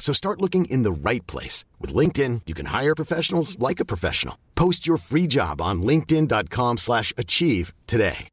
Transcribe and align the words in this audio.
So 0.00 0.12
start 0.12 0.40
looking 0.40 0.64
in 0.64 0.82
the 0.82 0.90
right 0.90 1.24
place. 1.28 1.64
With 1.78 1.94
LinkedIn, 1.94 2.42
you 2.46 2.54
can 2.54 2.66
hire 2.66 2.96
professionals 2.96 3.56
like 3.60 3.78
a 3.78 3.84
professional. 3.84 4.36
Post 4.56 4.88
your 4.88 4.96
free 4.96 5.28
job 5.28 5.60
on 5.60 5.82
linkedin.com 5.82 6.78
slash 6.78 7.12
achieve 7.16 7.72
today. 7.86 8.28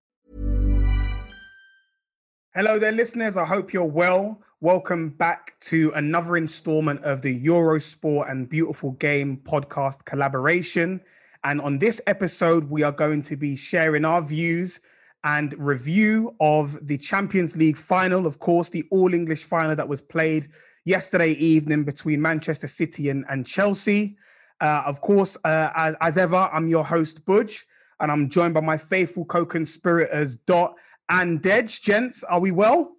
Hello 2.56 2.80
there, 2.80 2.92
listeners. 2.92 3.38
I 3.38 3.46
hope 3.46 3.72
you're 3.72 3.86
well. 3.86 4.42
Welcome 4.62 5.10
back 5.10 5.60
to 5.60 5.92
another 5.94 6.38
installment 6.38 7.04
of 7.04 7.22
the 7.22 7.46
Eurosport 7.46 8.32
and 8.32 8.50
Beautiful 8.50 8.94
Game 8.94 9.40
podcast 9.44 10.04
collaboration. 10.06 11.00
And 11.44 11.62
on 11.62 11.78
this 11.78 12.02
episode, 12.08 12.64
we 12.68 12.82
are 12.82 12.92
going 12.92 13.22
to 13.22 13.36
be 13.36 13.56
sharing 13.56 14.06
our 14.06 14.24
views 14.24 14.80
and 15.28 15.54
review 15.58 16.34
of 16.40 16.88
the 16.88 16.98
Champions 16.98 17.58
League 17.58 17.78
final, 17.78 18.26
of 18.26 18.40
course, 18.40 18.70
the 18.70 18.86
All 18.92 19.14
English 19.14 19.44
final 19.44 19.76
that 19.76 19.88
was 19.88 20.02
played 20.02 20.48
yesterday 20.86 21.32
evening 21.32 21.84
between 21.84 22.22
Manchester 22.22 22.68
City 22.68 23.10
and, 23.10 23.26
and 23.28 23.46
Chelsea. 23.46 24.16
Uh, 24.62 24.84
of 24.86 25.02
course, 25.02 25.36
uh, 25.44 25.70
as, 25.76 25.96
as, 26.00 26.18
ever, 26.18 26.50
I'm 26.54 26.70
your 26.70 26.86
host, 26.86 27.26
Budge, 27.26 27.68
and 28.00 28.10
I'm 28.10 28.30
joined 28.30 28.54
by 28.54 28.62
my 28.62 28.78
faithful 28.78 29.26
co 29.26 29.46
conspirators, 29.46 30.38
Dot 30.38 30.76
and 31.10 31.44
Dej. 31.44 31.82
Gents, 31.82 32.24
are 32.24 32.40
we 32.40 32.52
well? 32.52 32.94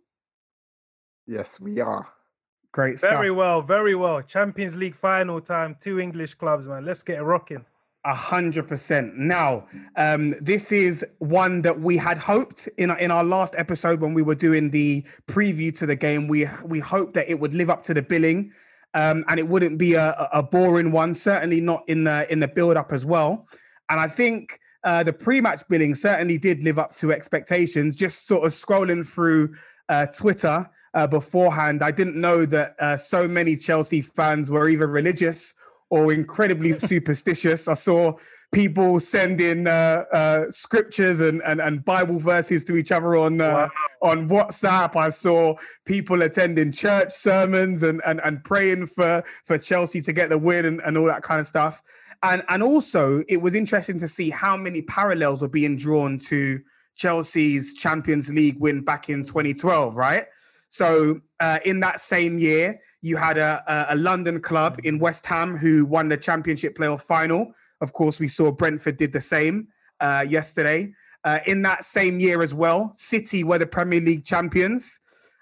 Yes, 1.27 1.59
we 1.59 1.81
are. 1.81 2.09
Great 2.73 2.99
stuff. 2.99 3.11
Very 3.11 3.31
well, 3.31 3.63
very 3.63 3.95
well. 3.95 4.21
Champions 4.21 4.77
League 4.77 4.95
final 4.95 5.41
time, 5.41 5.75
two 5.81 5.99
English 5.99 6.35
clubs, 6.35 6.67
man. 6.67 6.85
Let's 6.85 7.03
get 7.03 7.21
it 7.21 7.23
rocking. 7.23 7.65
A 8.09 8.15
hundred 8.15 8.67
percent. 8.67 9.19
Now, 9.19 9.67
um, 9.97 10.35
this 10.41 10.73
is 10.73 11.05
one 11.19 11.61
that 11.61 11.79
we 11.79 11.99
had 11.99 12.17
hoped 12.17 12.67
in 12.79 12.91
in 12.93 13.11
our 13.11 13.23
last 13.23 13.55
episode 13.59 14.01
when 14.01 14.15
we 14.15 14.23
were 14.23 14.35
doing 14.35 14.71
the 14.71 15.05
preview 15.27 15.71
to 15.79 15.85
the 15.85 15.95
game. 15.95 16.27
We 16.27 16.49
we 16.65 16.79
hoped 16.79 17.13
that 17.15 17.29
it 17.29 17.39
would 17.39 17.53
live 17.53 17.69
up 17.69 17.83
to 17.83 17.93
the 17.93 18.01
billing, 18.01 18.51
um, 18.95 19.27
and 19.29 19.39
it 19.39 19.47
wouldn't 19.47 19.77
be 19.77 19.93
a, 19.93 20.29
a 20.33 20.43
boring 20.43 20.91
one. 20.91 21.13
Certainly 21.13 21.61
not 21.61 21.85
in 21.87 22.05
the 22.05 22.27
in 22.33 22.41
the 22.41 22.49
build 22.49 22.79
up 22.79 22.93
as 22.93 23.05
well. 23.05 23.47
And 23.91 24.01
I 24.01 24.09
think 24.09 24.59
uh, 24.85 25.03
the 25.03 25.13
pre-match 25.13 25.61
billing 25.69 25.95
certainly 25.95 26.39
did 26.39 26.63
live 26.63 26.79
up 26.79 26.95
to 26.95 27.13
expectations. 27.13 27.95
Just 27.95 28.27
sort 28.27 28.47
of 28.47 28.53
scrolling 28.53 29.07
through 29.07 29.55
uh, 29.91 30.07
Twitter 30.07 30.67
uh, 30.95 31.07
beforehand, 31.07 31.83
I 31.83 31.91
didn't 31.91 32.19
know 32.19 32.47
that 32.47 32.75
uh, 32.81 32.97
so 32.97 33.29
many 33.29 33.55
Chelsea 33.55 34.01
fans 34.01 34.51
were 34.51 34.71
either 34.71 34.87
religious 34.87 35.53
or 35.91 36.13
incredibly 36.13 36.79
superstitious. 36.79 37.69
I 37.69 37.75
saw 37.75 38.17
people 38.53 38.99
sending 38.99 39.67
uh, 39.67 40.05
uh, 40.13 40.51
scriptures 40.51 41.21
and, 41.21 41.43
and, 41.43 41.61
and 41.61 41.85
Bible 41.85 42.19
verses 42.19 42.65
to 42.65 42.77
each 42.77 42.93
other 42.93 43.17
on 43.17 43.41
uh, 43.41 43.69
wow. 44.03 44.11
on 44.11 44.29
WhatsApp. 44.29 44.97
I 44.97 45.11
saw 45.11 45.55
people 45.85 46.23
attending 46.23 46.73
church 46.73 47.13
sermons 47.13 47.83
and, 47.83 48.01
and, 48.07 48.21
and 48.25 48.43
praying 48.45 48.87
for, 48.87 49.23
for 49.45 49.59
Chelsea 49.59 50.01
to 50.03 50.13
get 50.13 50.31
the 50.31 50.39
win 50.39 50.65
and, 50.65 50.81
and 50.81 50.97
all 50.97 51.07
that 51.07 51.23
kind 51.23 51.41
of 51.41 51.47
stuff. 51.47 51.83
And 52.23 52.43
and 52.49 52.63
also 52.63 53.23
it 53.29 53.37
was 53.37 53.55
interesting 53.55 53.99
to 54.01 54.09
see 54.09 54.31
how 54.31 54.57
many 54.57 54.83
parallels 54.83 55.43
were 55.43 55.49
being 55.49 55.77
drawn 55.77 56.19
to 56.21 56.61
Chelsea's 56.97 57.75
Champions 57.75 58.29
League 58.29 58.59
win 58.59 58.83
back 58.83 59.09
in 59.09 59.23
2012, 59.23 59.95
right? 59.95 60.27
So 60.69 61.21
uh, 61.41 61.61
in 61.65 61.81
that 61.81 62.01
same 62.01 62.39
year, 62.39 62.81
you 63.03 63.17
had 63.17 63.39
a, 63.39 63.87
a, 63.91 63.97
London 63.97 64.41
club 64.41 64.79
in 64.85 64.99
West 64.99 65.25
Ham 65.27 65.57
who 65.57 65.85
won 65.85 66.09
the 66.09 66.17
Championship 66.17 66.77
playoff 66.77 67.03
final. 67.03 67.53
Of 67.81 67.93
course, 67.93 68.19
we 68.19 68.29
saw 68.29 68.51
Brentford 68.51 68.97
did 68.97 69.13
the 69.13 69.21
same 69.21 69.69
uh, 70.01 70.25
yesterday. 70.29 70.93
Uh, 71.25 71.39
in 71.47 71.63
that 71.63 71.85
same 71.85 72.21
year 72.21 72.43
as 72.43 72.55
well, 72.55 72.91
City 72.95 73.45
were 73.45 73.59
the 73.59 73.67
Premier 73.67 74.01
League 74.01 74.25
champions. 74.25 74.99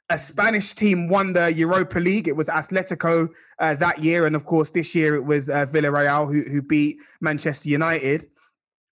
A 0.09 0.19
Spanish 0.19 0.75
team 0.75 1.09
won 1.09 1.33
the 1.33 1.53
Europa 1.53 1.99
League. 1.99 2.29
It 2.29 2.37
was 2.37 2.49
Atletico 2.49 3.29
uh, 3.59 3.75
that 3.75 4.03
year, 4.03 4.27
and 4.27 4.37
of 4.37 4.45
course, 4.45 4.71
this 4.71 4.95
year 4.95 5.17
it 5.17 5.25
was 5.25 5.51
uh, 5.51 5.67
Villarreal 5.67 6.31
who, 6.31 6.49
who 6.49 6.63
beat 6.63 6.99
Manchester 7.21 7.69
United. 7.69 8.29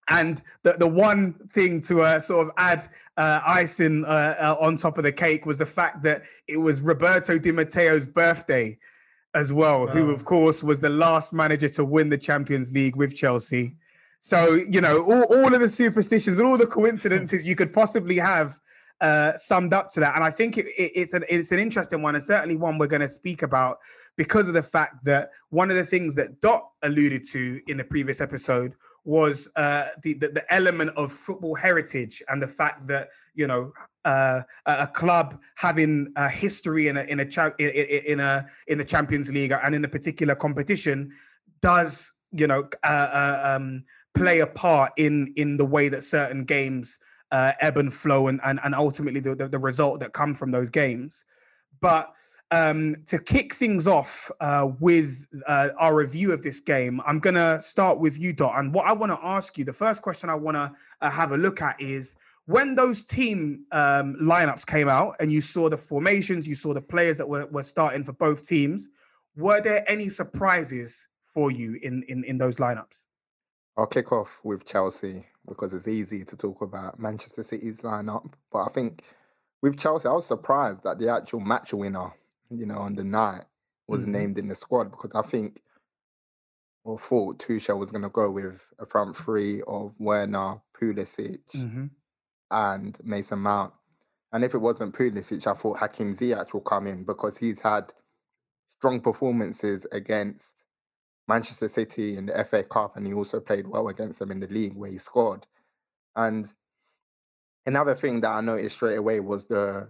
And 0.08 0.42
the, 0.62 0.72
the 0.72 0.86
one 0.86 1.32
thing 1.48 1.80
to 1.82 2.02
uh, 2.02 2.20
sort 2.20 2.46
of 2.46 2.52
add 2.58 2.86
uh, 3.16 3.40
icing 3.44 4.04
uh, 4.04 4.36
uh, 4.38 4.56
on 4.60 4.76
top 4.76 4.98
of 4.98 5.04
the 5.04 5.12
cake 5.12 5.46
was 5.46 5.58
the 5.58 5.66
fact 5.66 6.02
that 6.02 6.24
it 6.46 6.58
was 6.58 6.80
Roberto 6.80 7.38
Di 7.38 7.52
Matteo's 7.52 8.06
birthday 8.06 8.78
as 9.34 9.52
well, 9.52 9.86
wow. 9.86 9.86
who, 9.86 10.10
of 10.10 10.24
course, 10.24 10.62
was 10.62 10.80
the 10.80 10.90
last 10.90 11.32
manager 11.32 11.68
to 11.70 11.84
win 11.84 12.08
the 12.08 12.18
Champions 12.18 12.72
League 12.72 12.96
with 12.96 13.14
Chelsea. 13.14 13.74
So, 14.20 14.54
you 14.54 14.80
know, 14.80 15.02
all, 15.02 15.22
all 15.24 15.54
of 15.54 15.60
the 15.60 15.68
superstitions 15.70 16.38
and 16.38 16.46
all 16.46 16.56
the 16.56 16.66
coincidences 16.66 17.44
you 17.44 17.56
could 17.56 17.72
possibly 17.72 18.16
have 18.18 18.58
uh, 19.00 19.36
summed 19.36 19.74
up 19.74 19.90
to 19.90 20.00
that. 20.00 20.14
And 20.14 20.24
I 20.24 20.30
think 20.30 20.56
it, 20.56 20.66
it, 20.78 20.92
it's, 20.94 21.12
an, 21.12 21.24
it's 21.28 21.52
an 21.52 21.58
interesting 21.58 22.00
one, 22.00 22.14
and 22.14 22.24
certainly 22.24 22.56
one 22.56 22.78
we're 22.78 22.86
going 22.86 23.02
to 23.02 23.08
speak 23.08 23.42
about 23.42 23.78
because 24.16 24.48
of 24.48 24.54
the 24.54 24.62
fact 24.62 25.04
that 25.04 25.30
one 25.50 25.70
of 25.70 25.76
the 25.76 25.84
things 25.84 26.14
that 26.14 26.40
Dot 26.40 26.70
alluded 26.82 27.24
to 27.32 27.60
in 27.66 27.76
the 27.76 27.84
previous 27.84 28.20
episode 28.20 28.74
was 29.04 29.48
uh, 29.56 29.88
the, 30.02 30.14
the, 30.14 30.28
the 30.28 30.54
element 30.54 30.90
of 30.96 31.12
football 31.12 31.54
heritage 31.54 32.22
and 32.28 32.42
the 32.42 32.48
fact 32.48 32.86
that 32.86 33.08
you 33.34 33.46
know 33.46 33.72
uh, 34.04 34.42
a 34.66 34.86
club 34.86 35.40
having 35.56 36.12
a 36.16 36.28
history 36.28 36.88
in 36.88 36.96
a 36.96 37.02
in 37.04 37.20
a 37.20 37.24
cha- 37.24 37.52
in, 37.58 37.68
in 37.68 38.20
a 38.20 38.46
in 38.68 38.78
the 38.78 38.84
Champions 38.84 39.30
League 39.30 39.52
and 39.52 39.74
in 39.74 39.84
a 39.84 39.88
particular 39.88 40.34
competition 40.34 41.10
does 41.60 42.12
you 42.32 42.46
know 42.46 42.68
uh, 42.84 42.86
uh 42.86 43.56
um, 43.56 43.84
play 44.14 44.40
a 44.40 44.46
part 44.46 44.92
in 44.96 45.32
in 45.36 45.56
the 45.56 45.64
way 45.64 45.88
that 45.88 46.02
certain 46.02 46.44
games 46.44 46.98
uh, 47.30 47.52
ebb 47.60 47.78
and 47.78 47.92
flow 47.92 48.28
and 48.28 48.40
and, 48.44 48.60
and 48.64 48.74
ultimately 48.74 49.20
the, 49.20 49.34
the, 49.34 49.48
the 49.48 49.58
result 49.58 50.00
that 50.00 50.12
come 50.12 50.34
from 50.34 50.50
those 50.50 50.70
games, 50.70 51.24
but 51.80 52.14
um, 52.54 52.96
to 53.06 53.18
kick 53.18 53.54
things 53.54 53.88
off 53.88 54.30
uh, 54.40 54.70
with 54.78 55.26
uh, 55.48 55.70
our 55.78 55.96
review 55.96 56.30
of 56.32 56.42
this 56.42 56.60
game, 56.60 57.00
I'm 57.04 57.18
going 57.18 57.34
to 57.34 57.60
start 57.60 57.98
with 57.98 58.16
you, 58.18 58.32
Dot. 58.32 58.58
And 58.58 58.72
what 58.72 58.86
I 58.86 58.92
want 58.92 59.10
to 59.10 59.18
ask 59.22 59.58
you, 59.58 59.64
the 59.64 59.72
first 59.72 60.02
question 60.02 60.30
I 60.30 60.36
want 60.36 60.56
to 60.56 60.72
uh, 61.00 61.10
have 61.10 61.32
a 61.32 61.36
look 61.36 61.60
at 61.60 61.80
is 61.80 62.16
when 62.46 62.76
those 62.76 63.04
team 63.06 63.64
um, 63.72 64.16
lineups 64.20 64.64
came 64.66 64.88
out 64.88 65.16
and 65.18 65.32
you 65.32 65.40
saw 65.40 65.68
the 65.68 65.76
formations, 65.76 66.46
you 66.46 66.54
saw 66.54 66.72
the 66.72 66.80
players 66.80 67.16
that 67.18 67.28
were, 67.28 67.46
were 67.46 67.64
starting 67.64 68.04
for 68.04 68.12
both 68.12 68.46
teams, 68.46 68.88
were 69.36 69.60
there 69.60 69.84
any 69.90 70.08
surprises 70.08 71.08
for 71.26 71.50
you 71.50 71.78
in, 71.82 72.04
in, 72.04 72.22
in 72.22 72.38
those 72.38 72.58
lineups? 72.58 73.06
I'll 73.76 73.86
kick 73.86 74.12
off 74.12 74.38
with 74.44 74.64
Chelsea 74.64 75.26
because 75.48 75.74
it's 75.74 75.88
easy 75.88 76.24
to 76.24 76.36
talk 76.36 76.62
about 76.62 77.00
Manchester 77.00 77.42
City's 77.42 77.80
lineup. 77.80 78.32
But 78.52 78.60
I 78.60 78.68
think 78.68 79.02
with 79.60 79.76
Chelsea, 79.76 80.06
I 80.06 80.12
was 80.12 80.26
surprised 80.26 80.84
that 80.84 81.00
the 81.00 81.10
actual 81.10 81.40
match 81.40 81.74
winner 81.74 82.12
you 82.50 82.66
know, 82.66 82.78
on 82.78 82.94
the 82.94 83.04
night 83.04 83.44
was 83.86 84.02
mm-hmm. 84.02 84.12
named 84.12 84.38
in 84.38 84.48
the 84.48 84.54
squad 84.54 84.90
because 84.90 85.12
I 85.14 85.22
think 85.22 85.60
or 86.84 86.98
thought 86.98 87.38
Tuchel 87.38 87.78
was 87.78 87.90
going 87.90 88.02
to 88.02 88.10
go 88.10 88.30
with 88.30 88.60
a 88.78 88.84
front 88.86 89.16
three 89.16 89.62
of 89.66 89.94
Werner, 89.98 90.60
Pulisic, 90.78 91.40
mm-hmm. 91.54 91.86
and 92.50 92.98
Mason 93.02 93.38
Mount. 93.38 93.72
And 94.32 94.44
if 94.44 94.54
it 94.54 94.58
wasn't 94.58 94.94
Pulisic, 94.94 95.46
I 95.46 95.54
thought 95.54 95.78
Hakim 95.78 96.14
Ziyech 96.14 96.52
will 96.52 96.60
come 96.60 96.86
in 96.86 97.04
because 97.04 97.38
he's 97.38 97.60
had 97.60 97.92
strong 98.78 99.00
performances 99.00 99.86
against 99.92 100.64
Manchester 101.26 101.68
City 101.68 102.16
in 102.18 102.26
the 102.26 102.44
FA 102.44 102.62
Cup, 102.62 102.96
and 102.96 103.06
he 103.06 103.14
also 103.14 103.40
played 103.40 103.66
well 103.66 103.88
against 103.88 104.18
them 104.18 104.30
in 104.30 104.40
the 104.40 104.48
league 104.48 104.74
where 104.74 104.90
he 104.90 104.98
scored. 104.98 105.46
And 106.16 106.52
another 107.64 107.94
thing 107.94 108.20
that 108.20 108.30
I 108.30 108.42
noticed 108.42 108.76
straight 108.76 108.98
away 108.98 109.20
was 109.20 109.46
the 109.46 109.88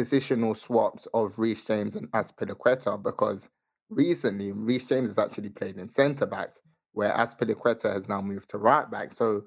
positional 0.00 0.56
swaps 0.56 1.06
of 1.14 1.38
Reece 1.38 1.62
James 1.64 1.96
and 1.96 2.10
Azpilicueta 2.12 3.02
because 3.02 3.48
recently 3.90 4.52
Reece 4.52 4.86
James 4.86 5.08
has 5.08 5.18
actually 5.18 5.50
played 5.50 5.78
in 5.78 5.88
centre 5.88 6.26
back, 6.26 6.56
where 6.92 7.12
Azpilicueta 7.12 7.92
has 7.92 8.08
now 8.08 8.20
moved 8.20 8.50
to 8.50 8.58
right 8.58 8.90
back. 8.90 9.12
So 9.12 9.44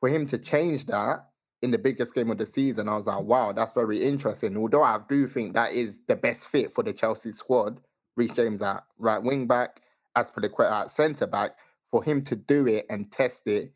for 0.00 0.08
him 0.08 0.26
to 0.28 0.38
change 0.38 0.86
that 0.86 1.28
in 1.62 1.70
the 1.72 1.78
biggest 1.78 2.14
game 2.14 2.30
of 2.30 2.38
the 2.38 2.46
season. 2.46 2.88
I 2.88 2.96
was 2.96 3.08
like, 3.08 3.24
wow, 3.24 3.52
that's 3.52 3.72
very 3.72 4.04
interesting. 4.04 4.56
Although 4.56 4.84
I 4.84 5.00
do 5.08 5.26
think 5.26 5.54
that 5.54 5.72
is 5.72 6.00
the 6.06 6.16
best 6.16 6.48
fit 6.48 6.74
for 6.74 6.84
the 6.84 6.92
Chelsea 6.92 7.32
squad. 7.32 7.80
Reece 8.16 8.34
James 8.34 8.62
at 8.62 8.84
right 8.98 9.22
wing 9.22 9.46
back, 9.48 9.82
Azpilicueta 10.16 10.70
at 10.84 10.90
centre 10.90 11.26
back. 11.26 11.58
For 11.90 12.04
him 12.04 12.22
to 12.24 12.36
do 12.36 12.66
it 12.68 12.86
and 12.90 13.10
test 13.10 13.46
it 13.46 13.72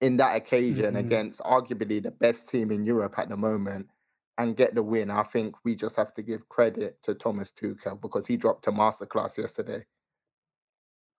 in 0.00 0.16
that 0.18 0.36
occasion 0.36 0.94
Mhm. 0.94 0.98
against 0.98 1.40
arguably 1.40 2.02
the 2.02 2.12
best 2.12 2.48
team 2.48 2.70
in 2.70 2.86
Europe 2.86 3.18
at 3.18 3.28
the 3.28 3.36
moment 3.36 3.88
and 4.38 4.56
get 4.56 4.74
the 4.74 4.82
win, 4.82 5.10
I 5.10 5.22
think 5.24 5.56
we 5.64 5.74
just 5.74 5.96
have 5.96 6.14
to 6.14 6.22
give 6.22 6.48
credit 6.48 6.98
to 7.04 7.14
Thomas 7.14 7.52
Tuchel 7.52 8.00
because 8.00 8.26
he 8.26 8.36
dropped 8.36 8.66
a 8.66 8.72
masterclass 8.72 9.36
yesterday. 9.36 9.84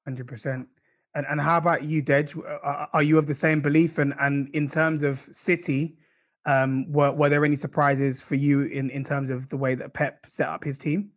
Hundred 0.05 0.27
percent. 0.27 0.67
And 1.15 1.25
and 1.29 1.39
how 1.39 1.57
about 1.57 1.83
you, 1.83 2.01
Dej? 2.01 2.37
Are, 2.63 2.89
are 2.91 3.03
you 3.03 3.17
of 3.17 3.27
the 3.27 3.33
same 3.33 3.61
belief? 3.61 3.99
And 3.99 4.13
and 4.19 4.49
in 4.49 4.67
terms 4.67 5.03
of 5.03 5.19
City, 5.31 5.97
um, 6.45 6.91
were 6.91 7.13
were 7.13 7.29
there 7.29 7.45
any 7.45 7.55
surprises 7.55 8.19
for 8.19 8.35
you 8.35 8.63
in 8.63 8.89
in 8.89 9.03
terms 9.03 9.29
of 9.29 9.47
the 9.49 9.57
way 9.57 9.75
that 9.75 9.93
Pep 9.93 10.25
set 10.27 10.49
up 10.49 10.63
his 10.63 10.77
team? 10.77 11.11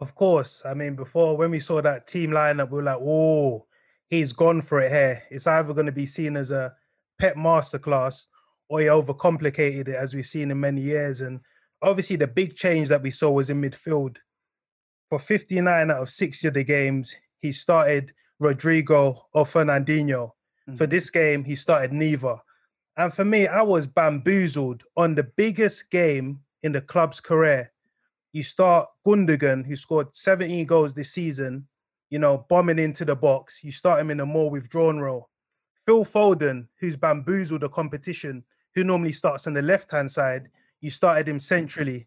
Of 0.00 0.14
course. 0.14 0.62
I 0.64 0.74
mean, 0.74 0.96
before 0.96 1.36
when 1.36 1.50
we 1.50 1.60
saw 1.60 1.80
that 1.82 2.06
team 2.06 2.30
lineup, 2.30 2.70
we 2.70 2.76
were 2.76 2.82
like, 2.82 3.00
"Oh, 3.00 3.66
he's 4.08 4.32
gone 4.32 4.60
for 4.62 4.80
it 4.80 4.90
here." 4.90 5.22
It's 5.30 5.46
either 5.46 5.72
going 5.74 5.86
to 5.86 5.92
be 5.92 6.06
seen 6.06 6.36
as 6.36 6.50
a 6.50 6.74
Pep 7.20 7.36
masterclass, 7.36 8.26
or 8.70 8.80
he 8.80 8.86
overcomplicated 8.86 9.88
it, 9.88 9.96
as 9.96 10.14
we've 10.14 10.26
seen 10.26 10.50
in 10.52 10.60
many 10.60 10.80
years. 10.80 11.20
And 11.20 11.40
obviously, 11.82 12.14
the 12.14 12.28
big 12.28 12.54
change 12.54 12.88
that 12.88 13.02
we 13.02 13.10
saw 13.10 13.32
was 13.32 13.50
in 13.50 13.60
midfield. 13.60 14.16
For 15.10 15.18
59 15.18 15.90
out 15.90 16.00
of 16.02 16.08
60 16.08 16.48
of 16.48 16.54
the 16.54 16.62
games, 16.62 17.16
he 17.40 17.50
started 17.50 18.14
Rodrigo 18.38 19.26
or 19.34 19.44
Fernandinho. 19.44 20.30
For 20.76 20.86
Mhm. 20.86 20.90
this 20.90 21.10
game, 21.10 21.42
he 21.42 21.56
started 21.56 21.92
neither. 21.92 22.36
And 22.96 23.12
for 23.12 23.24
me, 23.24 23.48
I 23.48 23.62
was 23.62 23.88
bamboozled 23.88 24.84
on 24.96 25.16
the 25.16 25.24
biggest 25.24 25.90
game 25.90 26.44
in 26.62 26.70
the 26.70 26.80
club's 26.80 27.20
career. 27.20 27.72
You 28.32 28.44
start 28.44 28.88
Gundogan, 29.04 29.66
who 29.66 29.74
scored 29.74 30.14
17 30.14 30.64
goals 30.64 30.94
this 30.94 31.10
season, 31.12 31.66
you 32.08 32.20
know, 32.20 32.46
bombing 32.48 32.78
into 32.78 33.04
the 33.04 33.16
box. 33.16 33.64
You 33.64 33.72
start 33.72 34.00
him 34.00 34.10
in 34.12 34.20
a 34.20 34.26
more 34.26 34.48
withdrawn 34.48 35.00
role. 35.00 35.28
Phil 35.86 36.04
Foden, 36.04 36.68
who's 36.78 36.94
bamboozled 36.94 37.62
the 37.62 37.68
competition, 37.68 38.44
who 38.80 38.84
normally 38.84 39.12
starts 39.12 39.46
on 39.46 39.52
the 39.52 39.60
left 39.60 39.92
hand 39.92 40.10
side, 40.10 40.48
you 40.80 40.88
started 40.88 41.28
him 41.28 41.38
centrally. 41.38 42.06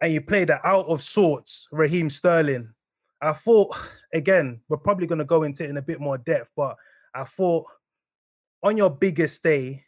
And 0.00 0.12
you 0.12 0.20
played 0.20 0.48
that 0.48 0.60
out 0.64 0.86
of 0.86 1.02
sorts, 1.02 1.66
Raheem 1.72 2.08
Sterling. 2.08 2.72
I 3.20 3.32
thought, 3.32 3.76
again, 4.14 4.60
we're 4.68 4.76
probably 4.76 5.08
going 5.08 5.18
to 5.18 5.24
go 5.24 5.42
into 5.42 5.64
it 5.64 5.70
in 5.70 5.76
a 5.76 5.82
bit 5.82 6.00
more 6.00 6.18
depth, 6.18 6.50
but 6.56 6.76
I 7.14 7.24
thought 7.24 7.66
on 8.62 8.76
your 8.76 8.90
biggest 8.90 9.42
day, 9.42 9.84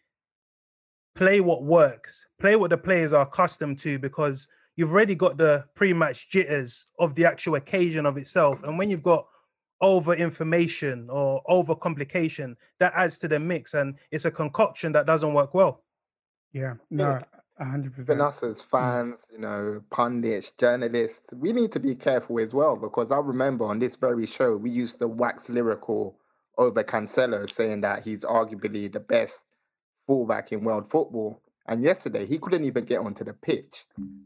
play 1.15 1.41
what 1.41 1.63
works, 1.63 2.27
play 2.41 2.57
what 2.57 2.71
the 2.71 2.77
players 2.77 3.13
are 3.13 3.23
accustomed 3.23 3.79
to, 3.79 3.99
because 3.99 4.49
you've 4.75 4.91
already 4.91 5.15
got 5.15 5.39
the 5.39 5.65
pre-match 5.75 6.29
jitters 6.29 6.87
of 6.99 7.15
the 7.15 7.25
actual 7.25 7.55
occasion 7.55 8.05
of 8.05 8.19
itself. 8.19 8.65
And 8.65 8.77
when 8.77 8.91
you've 8.91 9.03
got 9.03 9.27
over 9.81 10.15
information 10.15 11.09
or 11.09 11.41
over 11.47 11.75
complication, 11.75 12.57
that 12.81 12.93
adds 12.97 13.19
to 13.21 13.29
the 13.29 13.39
mix, 13.39 13.75
and 13.75 13.95
it's 14.11 14.25
a 14.25 14.31
concoction 14.31 14.93
that 14.93 15.07
doesn't 15.07 15.33
work 15.33 15.55
well. 15.55 15.85
Yeah, 16.57 16.77
no, 16.91 17.19
hundred 17.59 17.93
Even 17.93 17.93
percent. 17.93 18.21
us 18.23 18.43
as 18.43 18.63
mm. 18.63 18.71
fans, 18.71 19.27
you 19.31 19.39
know, 19.39 19.83
pundits, 19.91 20.53
journalists, 20.59 21.35
we 21.35 21.53
need 21.53 21.71
to 21.73 21.81
be 21.81 21.95
careful 21.95 22.41
as 22.41 22.55
well 22.55 22.77
because 22.77 23.13
I 23.13 23.19
remember 23.19 23.67
on 23.67 23.79
this 23.79 23.97
very 23.97 24.25
show 24.25 24.57
we 24.57 24.71
used 24.71 24.99
to 25.01 25.07
wax 25.07 25.51
lyrical 25.51 26.17
over 26.57 26.83
Cancelo, 26.83 27.47
saying 27.47 27.83
that 27.83 28.05
he's 28.05 28.25
arguably 28.25 28.91
the 28.91 29.01
best 29.01 29.41
fullback 30.07 30.51
in 30.51 30.65
world 30.65 30.91
football. 30.91 31.43
And 31.67 31.83
yesterday 31.83 32.25
he 32.25 32.39
couldn't 32.39 32.65
even 32.65 32.87
get 32.87 33.01
onto 33.01 33.23
the 33.23 33.35
pitch, 33.35 33.85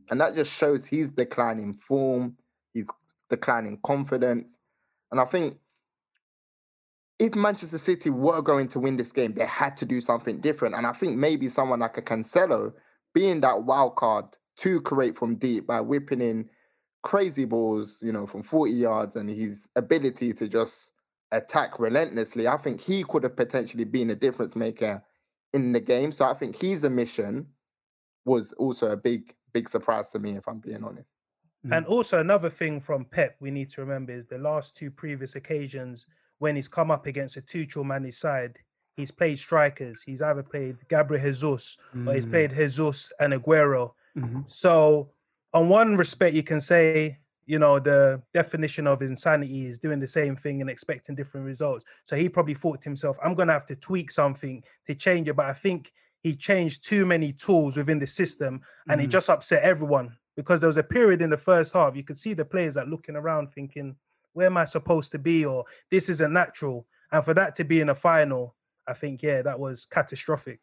and 0.08 0.20
that 0.20 0.36
just 0.36 0.52
shows 0.52 0.86
he's 0.86 1.08
declining 1.08 1.74
form, 1.74 2.36
he's 2.72 2.88
declining 3.28 3.80
confidence, 3.82 4.60
and 5.10 5.20
I 5.20 5.24
think 5.24 5.56
if 7.20 7.34
Manchester 7.34 7.76
City 7.76 8.08
were 8.08 8.40
going 8.40 8.66
to 8.68 8.80
win 8.80 8.96
this 8.96 9.12
game, 9.12 9.34
they 9.34 9.44
had 9.44 9.76
to 9.76 9.84
do 9.84 10.00
something 10.00 10.40
different. 10.40 10.74
And 10.74 10.86
I 10.86 10.92
think 10.92 11.18
maybe 11.18 11.50
someone 11.50 11.80
like 11.80 11.98
a 11.98 12.02
Cancelo 12.02 12.72
being 13.14 13.42
that 13.42 13.62
wild 13.64 13.96
card 13.96 14.24
to 14.60 14.80
create 14.80 15.18
from 15.18 15.36
deep 15.36 15.66
by 15.66 15.82
whipping 15.82 16.22
in 16.22 16.48
crazy 17.02 17.44
balls, 17.44 17.98
you 18.00 18.10
know, 18.10 18.26
from 18.26 18.42
40 18.42 18.72
yards 18.72 19.16
and 19.16 19.28
his 19.28 19.68
ability 19.76 20.32
to 20.32 20.48
just 20.48 20.90
attack 21.30 21.78
relentlessly, 21.78 22.48
I 22.48 22.56
think 22.56 22.80
he 22.80 23.04
could 23.04 23.22
have 23.24 23.36
potentially 23.36 23.84
been 23.84 24.10
a 24.10 24.16
difference 24.16 24.56
maker 24.56 25.02
in 25.52 25.72
the 25.72 25.80
game. 25.80 26.12
So 26.12 26.24
I 26.24 26.32
think 26.32 26.56
his 26.56 26.86
omission 26.86 27.46
was 28.24 28.52
also 28.52 28.92
a 28.92 28.96
big, 28.96 29.34
big 29.52 29.68
surprise 29.68 30.08
to 30.10 30.18
me, 30.18 30.36
if 30.36 30.48
I'm 30.48 30.58
being 30.58 30.82
honest. 30.82 31.08
And 31.70 31.84
mm. 31.84 31.90
also 31.90 32.20
another 32.20 32.48
thing 32.48 32.80
from 32.80 33.04
Pep 33.04 33.36
we 33.40 33.50
need 33.50 33.68
to 33.70 33.82
remember 33.82 34.12
is 34.12 34.24
the 34.24 34.38
last 34.38 34.74
two 34.74 34.90
previous 34.90 35.36
occasions 35.36 36.06
when 36.40 36.56
he's 36.56 36.68
come 36.68 36.90
up 36.90 37.06
against 37.06 37.36
a 37.36 37.42
Tuchel 37.42 37.84
managed 37.84 38.16
side, 38.16 38.58
he's 38.96 39.10
played 39.10 39.38
strikers. 39.38 40.02
He's 40.02 40.22
either 40.22 40.42
played 40.42 40.76
Gabriel 40.88 41.22
Jesus 41.22 41.76
or 42.06 42.14
he's 42.14 42.26
Mm. 42.26 42.30
played 42.30 42.50
Jesus 42.52 43.12
and 43.20 43.32
Aguero. 43.34 43.92
Mhm. 44.16 44.50
So, 44.50 45.12
on 45.52 45.68
one 45.68 45.96
respect, 45.96 46.34
you 46.34 46.42
can 46.42 46.60
say, 46.60 47.18
you 47.46 47.58
know, 47.58 47.78
the 47.78 48.22
definition 48.32 48.86
of 48.86 49.02
insanity 49.02 49.66
is 49.66 49.78
doing 49.78 50.00
the 50.00 50.06
same 50.06 50.34
thing 50.34 50.60
and 50.62 50.70
expecting 50.70 51.14
different 51.14 51.44
results. 51.46 51.84
So, 52.04 52.16
he 52.16 52.28
probably 52.28 52.54
thought 52.54 52.80
to 52.82 52.88
himself, 52.88 53.18
I'm 53.22 53.34
going 53.34 53.48
to 53.48 53.54
have 53.54 53.66
to 53.66 53.76
tweak 53.76 54.10
something 54.10 54.64
to 54.86 54.94
change 54.94 55.28
it. 55.28 55.36
But 55.36 55.46
I 55.46 55.52
think 55.52 55.92
he 56.22 56.34
changed 56.34 56.84
too 56.84 57.04
many 57.04 57.32
tools 57.34 57.76
within 57.76 57.98
the 57.98 58.06
system 58.06 58.62
and 58.88 59.00
it 59.00 59.08
Mhm. 59.08 59.10
just 59.12 59.28
upset 59.30 59.62
everyone 59.62 60.16
because 60.36 60.60
there 60.60 60.68
was 60.68 60.76
a 60.78 60.82
period 60.82 61.20
in 61.20 61.30
the 61.30 61.36
first 61.38 61.72
half, 61.74 61.96
you 61.96 62.04
could 62.04 62.18
see 62.18 62.32
the 62.34 62.44
players 62.44 62.74
that 62.74 62.88
looking 62.88 63.16
around 63.16 63.48
thinking, 63.50 63.96
where 64.32 64.46
am 64.46 64.56
I 64.56 64.64
supposed 64.64 65.12
to 65.12 65.18
be? 65.18 65.44
Or 65.44 65.64
this 65.90 66.08
isn't 66.08 66.32
natural. 66.32 66.86
And 67.12 67.24
for 67.24 67.34
that 67.34 67.54
to 67.56 67.64
be 67.64 67.80
in 67.80 67.88
a 67.88 67.94
final, 67.94 68.54
I 68.86 68.92
think, 68.92 69.22
yeah, 69.22 69.42
that 69.42 69.58
was 69.58 69.86
catastrophic. 69.86 70.60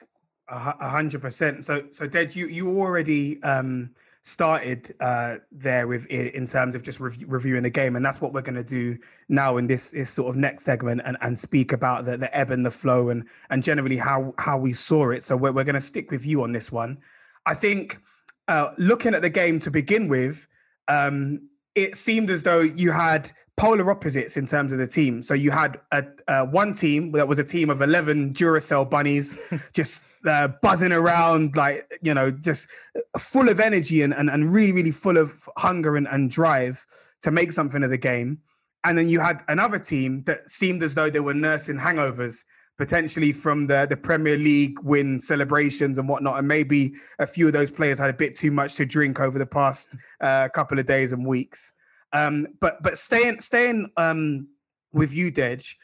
A 0.50 0.90
hundred 0.90 1.22
percent. 1.22 1.66
So, 1.66 1.84
so 1.90 2.08
Dej, 2.08 2.34
you 2.34 2.48
you 2.48 2.80
already 2.80 3.44
um, 3.44 3.90
started 4.24 4.94
uh, 5.02 5.38
there 5.52 5.88
with 5.88 6.06
in 6.08 6.48
terms 6.48 6.74
of 6.74 6.84
just 6.84 7.02
rev- 7.02 7.26
reviewing 7.28 7.64
the 7.64 7.70
game, 7.70 7.98
and 7.98 8.06
that's 8.06 8.22
what 8.22 8.32
we're 8.32 8.42
going 8.42 8.56
to 8.56 8.64
do 8.64 8.98
now 9.28 9.58
in 9.58 9.68
this, 9.68 9.92
this 9.92 10.10
sort 10.10 10.30
of 10.30 10.38
next 10.38 10.64
segment, 10.64 11.02
and, 11.04 11.18
and 11.20 11.38
speak 11.38 11.74
about 11.74 12.06
the, 12.06 12.16
the 12.16 12.34
ebb 12.34 12.52
and 12.52 12.66
the 12.66 12.72
flow, 12.72 13.10
and 13.10 13.26
and 13.50 13.62
generally 13.62 13.98
how 13.98 14.34
how 14.38 14.58
we 14.58 14.72
saw 14.72 15.12
it. 15.12 15.22
So 15.22 15.36
we're 15.36 15.52
we're 15.52 15.66
going 15.66 15.76
to 15.76 15.82
stick 15.82 16.12
with 16.12 16.26
you 16.26 16.44
on 16.44 16.54
this 16.54 16.72
one. 16.72 16.98
I 17.46 17.54
think 17.54 18.00
uh, 18.48 18.72
looking 18.78 19.14
at 19.14 19.22
the 19.22 19.30
game 19.30 19.60
to 19.60 19.70
begin 19.70 20.08
with, 20.08 20.48
um, 20.88 21.42
it 21.76 21.98
seemed 21.98 22.30
as 22.30 22.44
though 22.44 22.62
you 22.62 22.92
had 22.92 23.30
polar 23.58 23.90
opposites 23.90 24.38
in 24.38 24.46
terms 24.46 24.72
of 24.72 24.80
the 24.80 24.88
team. 24.88 25.22
So 25.24 25.34
you 25.34 25.52
had 25.52 25.80
a, 25.92 26.06
uh, 26.28 26.46
one 26.46 26.74
team 26.74 27.12
that 27.14 27.28
was 27.28 27.40
a 27.40 27.44
team 27.44 27.70
of 27.70 27.82
11 27.82 28.34
Duracell 28.34 28.90
bunnies 28.90 29.38
just 29.74 30.06
uh, 30.26 30.50
buzzing 30.62 30.94
around, 30.94 31.58
like, 31.58 32.00
you 32.02 32.14
know, 32.14 32.30
just 32.32 32.70
full 33.18 33.50
of 33.50 33.60
energy 33.60 34.04
and, 34.04 34.14
and, 34.14 34.30
and 34.30 34.54
really, 34.54 34.72
really 34.72 34.92
full 34.92 35.18
of 35.18 35.50
hunger 35.58 35.98
and, 35.98 36.08
and 36.08 36.30
drive 36.30 36.86
to 37.22 37.32
make 37.32 37.52
something 37.52 37.84
of 37.84 37.90
the 37.90 37.98
game. 37.98 38.38
And 38.84 38.98
then 38.98 39.10
you 39.10 39.20
had 39.20 39.44
another 39.48 39.80
team 39.80 40.24
that 40.24 40.50
seemed 40.50 40.84
as 40.84 40.94
though 40.94 41.10
they 41.10 41.20
were 41.20 41.34
nursing 41.34 41.78
hangovers, 41.78 42.46
potentially 42.78 43.32
from 43.32 43.66
the, 43.66 43.88
the 43.90 43.98
Premier 43.98 44.38
League 44.38 44.80
win 44.84 45.20
celebrations 45.20 45.98
and 45.98 46.08
whatnot. 46.08 46.38
And 46.38 46.48
maybe 46.48 46.94
a 47.18 47.26
few 47.26 47.48
of 47.48 47.54
those 47.54 47.72
players 47.72 47.98
had 47.98 48.12
a 48.12 48.14
bit 48.14 48.36
too 48.36 48.52
much 48.52 48.76
to 48.76 48.86
drink 48.86 49.20
over 49.20 49.40
the 49.40 49.48
past 49.48 49.96
uh, 50.22 50.48
couple 50.50 50.78
of 50.78 50.86
days 50.86 51.12
and 51.12 51.26
weeks. 51.26 51.74
Um, 52.14 52.48
but 52.60 52.82
but 52.82 52.98
staying 52.98 53.42
staying 53.42 53.90
um, 53.98 54.48
with 54.94 55.14
you, 55.14 55.32
Dej, 55.32 55.76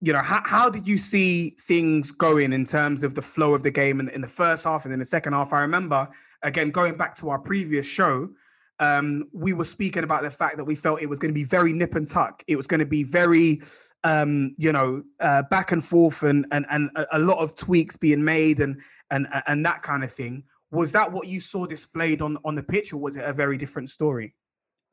you 0.00 0.12
know, 0.12 0.20
how, 0.20 0.42
how 0.44 0.70
did 0.70 0.86
you 0.86 0.98
see 0.98 1.56
things 1.62 2.10
going 2.10 2.52
in 2.52 2.64
terms 2.64 3.02
of 3.02 3.14
the 3.14 3.22
flow 3.22 3.54
of 3.54 3.62
the 3.62 3.70
game 3.70 4.00
in, 4.00 4.08
in 4.10 4.20
the 4.20 4.28
first 4.28 4.64
half 4.64 4.84
and 4.84 4.92
in 4.92 4.98
the 5.00 5.04
second 5.04 5.32
half? 5.32 5.52
I 5.52 5.60
remember 5.60 6.08
again 6.42 6.70
going 6.70 6.96
back 6.96 7.16
to 7.16 7.30
our 7.30 7.38
previous 7.38 7.86
show, 7.86 8.28
um, 8.80 9.28
we 9.32 9.52
were 9.52 9.64
speaking 9.64 10.04
about 10.04 10.22
the 10.22 10.30
fact 10.30 10.56
that 10.56 10.64
we 10.64 10.74
felt 10.74 11.00
it 11.00 11.08
was 11.08 11.18
going 11.18 11.30
to 11.30 11.34
be 11.34 11.44
very 11.44 11.72
nip 11.72 11.94
and 11.94 12.08
tuck. 12.08 12.42
It 12.46 12.56
was 12.56 12.66
going 12.66 12.80
to 12.80 12.86
be 12.86 13.02
very, 13.02 13.62
um, 14.02 14.54
you 14.58 14.72
know, 14.72 15.02
uh, 15.20 15.42
back 15.44 15.72
and 15.72 15.84
forth, 15.84 16.22
and 16.22 16.46
and 16.50 16.66
and 16.70 16.90
a, 17.12 17.18
lot 17.18 17.38
of 17.38 17.56
tweaks 17.56 17.96
being 17.96 18.24
made, 18.24 18.60
and 18.60 18.80
and 19.10 19.26
and 19.46 19.64
that 19.64 19.82
kind 19.82 20.02
of 20.04 20.12
thing. 20.12 20.42
Was 20.70 20.90
that 20.92 21.10
what 21.10 21.28
you 21.28 21.40
saw 21.40 21.66
displayed 21.66 22.20
on 22.20 22.36
on 22.44 22.54
the 22.54 22.62
pitch, 22.62 22.92
or 22.92 22.98
was 22.98 23.16
it 23.16 23.24
a 23.24 23.32
very 23.32 23.56
different 23.56 23.90
story? 23.90 24.34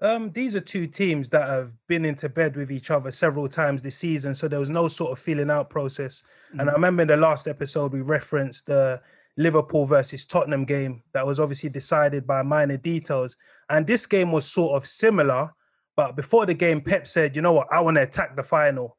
Um, 0.01 0.31
these 0.31 0.55
are 0.55 0.61
two 0.61 0.87
teams 0.87 1.29
that 1.29 1.47
have 1.47 1.71
been 1.87 2.05
into 2.05 2.27
bed 2.27 2.55
with 2.55 2.71
each 2.71 2.89
other 2.89 3.11
several 3.11 3.47
times 3.47 3.83
this 3.83 3.97
season, 3.97 4.33
so 4.33 4.47
there 4.47 4.59
was 4.59 4.71
no 4.71 4.87
sort 4.87 5.11
of 5.11 5.19
feeling 5.19 5.51
out 5.51 5.69
process. 5.69 6.23
And 6.57 6.69
I 6.69 6.73
remember 6.73 7.03
in 7.03 7.07
the 7.07 7.17
last 7.17 7.47
episode 7.47 7.93
we 7.93 8.01
referenced 8.01 8.65
the 8.65 8.99
Liverpool 9.37 9.85
versus 9.85 10.25
Tottenham 10.25 10.65
game 10.65 11.03
that 11.13 11.25
was 11.25 11.39
obviously 11.39 11.69
decided 11.69 12.25
by 12.25 12.41
minor 12.41 12.77
details, 12.77 13.37
and 13.69 13.85
this 13.85 14.07
game 14.07 14.31
was 14.31 14.45
sort 14.45 14.75
of 14.75 14.87
similar. 14.87 15.51
But 15.95 16.15
before 16.15 16.47
the 16.47 16.53
game, 16.53 16.81
Pep 16.81 17.07
said, 17.07 17.35
"You 17.35 17.43
know 17.43 17.53
what? 17.53 17.67
I 17.71 17.79
want 17.79 17.95
to 17.97 18.01
attack 18.01 18.35
the 18.35 18.43
final." 18.43 18.97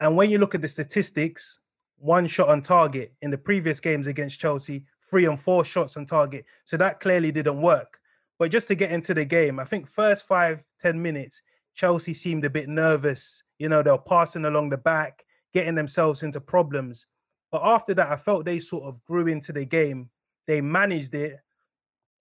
And 0.00 0.16
when 0.16 0.28
you 0.28 0.38
look 0.38 0.54
at 0.54 0.62
the 0.62 0.68
statistics, 0.68 1.58
one 1.96 2.26
shot 2.26 2.48
on 2.48 2.60
target 2.60 3.12
in 3.22 3.30
the 3.30 3.38
previous 3.38 3.80
games 3.80 4.06
against 4.06 4.40
Chelsea, 4.40 4.84
three 5.08 5.26
and 5.26 5.40
four 5.40 5.64
shots 5.64 5.96
on 5.96 6.06
target. 6.06 6.44
So 6.64 6.76
that 6.76 7.00
clearly 7.00 7.32
didn't 7.32 7.60
work. 7.60 7.99
But 8.40 8.50
just 8.50 8.68
to 8.68 8.74
get 8.74 8.90
into 8.90 9.12
the 9.12 9.26
game, 9.26 9.60
I 9.60 9.64
think 9.64 9.86
first 9.86 10.26
five 10.26 10.64
ten 10.80 11.00
minutes, 11.00 11.42
Chelsea 11.74 12.14
seemed 12.14 12.46
a 12.46 12.50
bit 12.50 12.70
nervous. 12.70 13.42
You 13.58 13.68
know, 13.68 13.82
they 13.82 13.90
were 13.90 13.98
passing 13.98 14.46
along 14.46 14.70
the 14.70 14.78
back, 14.78 15.22
getting 15.52 15.74
themselves 15.74 16.22
into 16.22 16.40
problems. 16.40 17.06
But 17.52 17.60
after 17.62 17.92
that, 17.92 18.10
I 18.10 18.16
felt 18.16 18.46
they 18.46 18.58
sort 18.58 18.84
of 18.84 19.04
grew 19.04 19.26
into 19.26 19.52
the 19.52 19.66
game. 19.66 20.08
They 20.46 20.62
managed 20.62 21.14
it. 21.14 21.36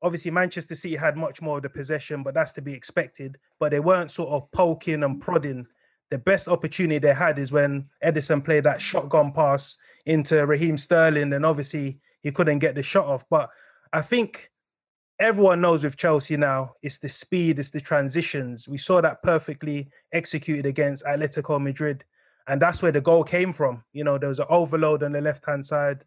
Obviously, 0.02 0.32
Manchester 0.32 0.76
City 0.76 0.98
had 0.98 1.16
much 1.16 1.42
more 1.42 1.56
of 1.56 1.64
the 1.64 1.70
possession, 1.70 2.22
but 2.22 2.34
that's 2.34 2.52
to 2.54 2.62
be 2.62 2.74
expected. 2.74 3.38
But 3.58 3.72
they 3.72 3.80
weren't 3.80 4.12
sort 4.12 4.30
of 4.30 4.52
poking 4.52 5.04
and 5.04 5.22
prodding. 5.22 5.68
The 6.10 6.18
best 6.18 6.50
opportunity 6.50 7.00
they 7.00 7.14
had 7.14 7.40
is 7.40 7.54
when 7.54 7.88
Ederson 8.04 8.44
played 8.44 8.66
that 8.66 8.82
shotgun 8.82 9.32
pass 9.32 9.78
into 10.06 10.46
Raheem 10.46 10.76
Sterling, 10.76 11.32
and 11.32 11.46
obviously 11.46 12.02
he 12.24 12.32
couldn't 12.32 12.60
get 12.60 12.76
the 12.76 12.84
shot 12.84 13.06
off. 13.06 13.24
But 13.30 13.50
I 13.94 14.02
think 14.02 14.52
everyone 15.20 15.60
knows 15.60 15.84
with 15.84 15.98
Chelsea 15.98 16.38
now, 16.38 16.74
it's 16.82 17.00
the 17.00 17.10
speed, 17.10 17.60
it's 17.60 17.72
the 17.72 17.82
transitions. 17.82 18.68
We 18.68 18.78
saw 18.78 19.02
that 19.02 19.22
perfectly 19.22 19.90
executed 20.14 20.66
against 20.66 21.06
Atletico 21.06 21.62
Madrid. 21.62 22.04
And 22.48 22.62
that's 22.62 22.82
where 22.82 22.92
the 22.92 23.02
goal 23.02 23.24
came 23.24 23.52
from. 23.52 23.84
You 23.94 24.04
know, 24.04 24.18
there 24.18 24.30
was 24.30 24.40
an 24.40 24.48
overload 24.50 25.04
on 25.04 25.12
the 25.12 25.22
left 25.22 25.46
hand 25.46 25.66
side, 25.66 26.04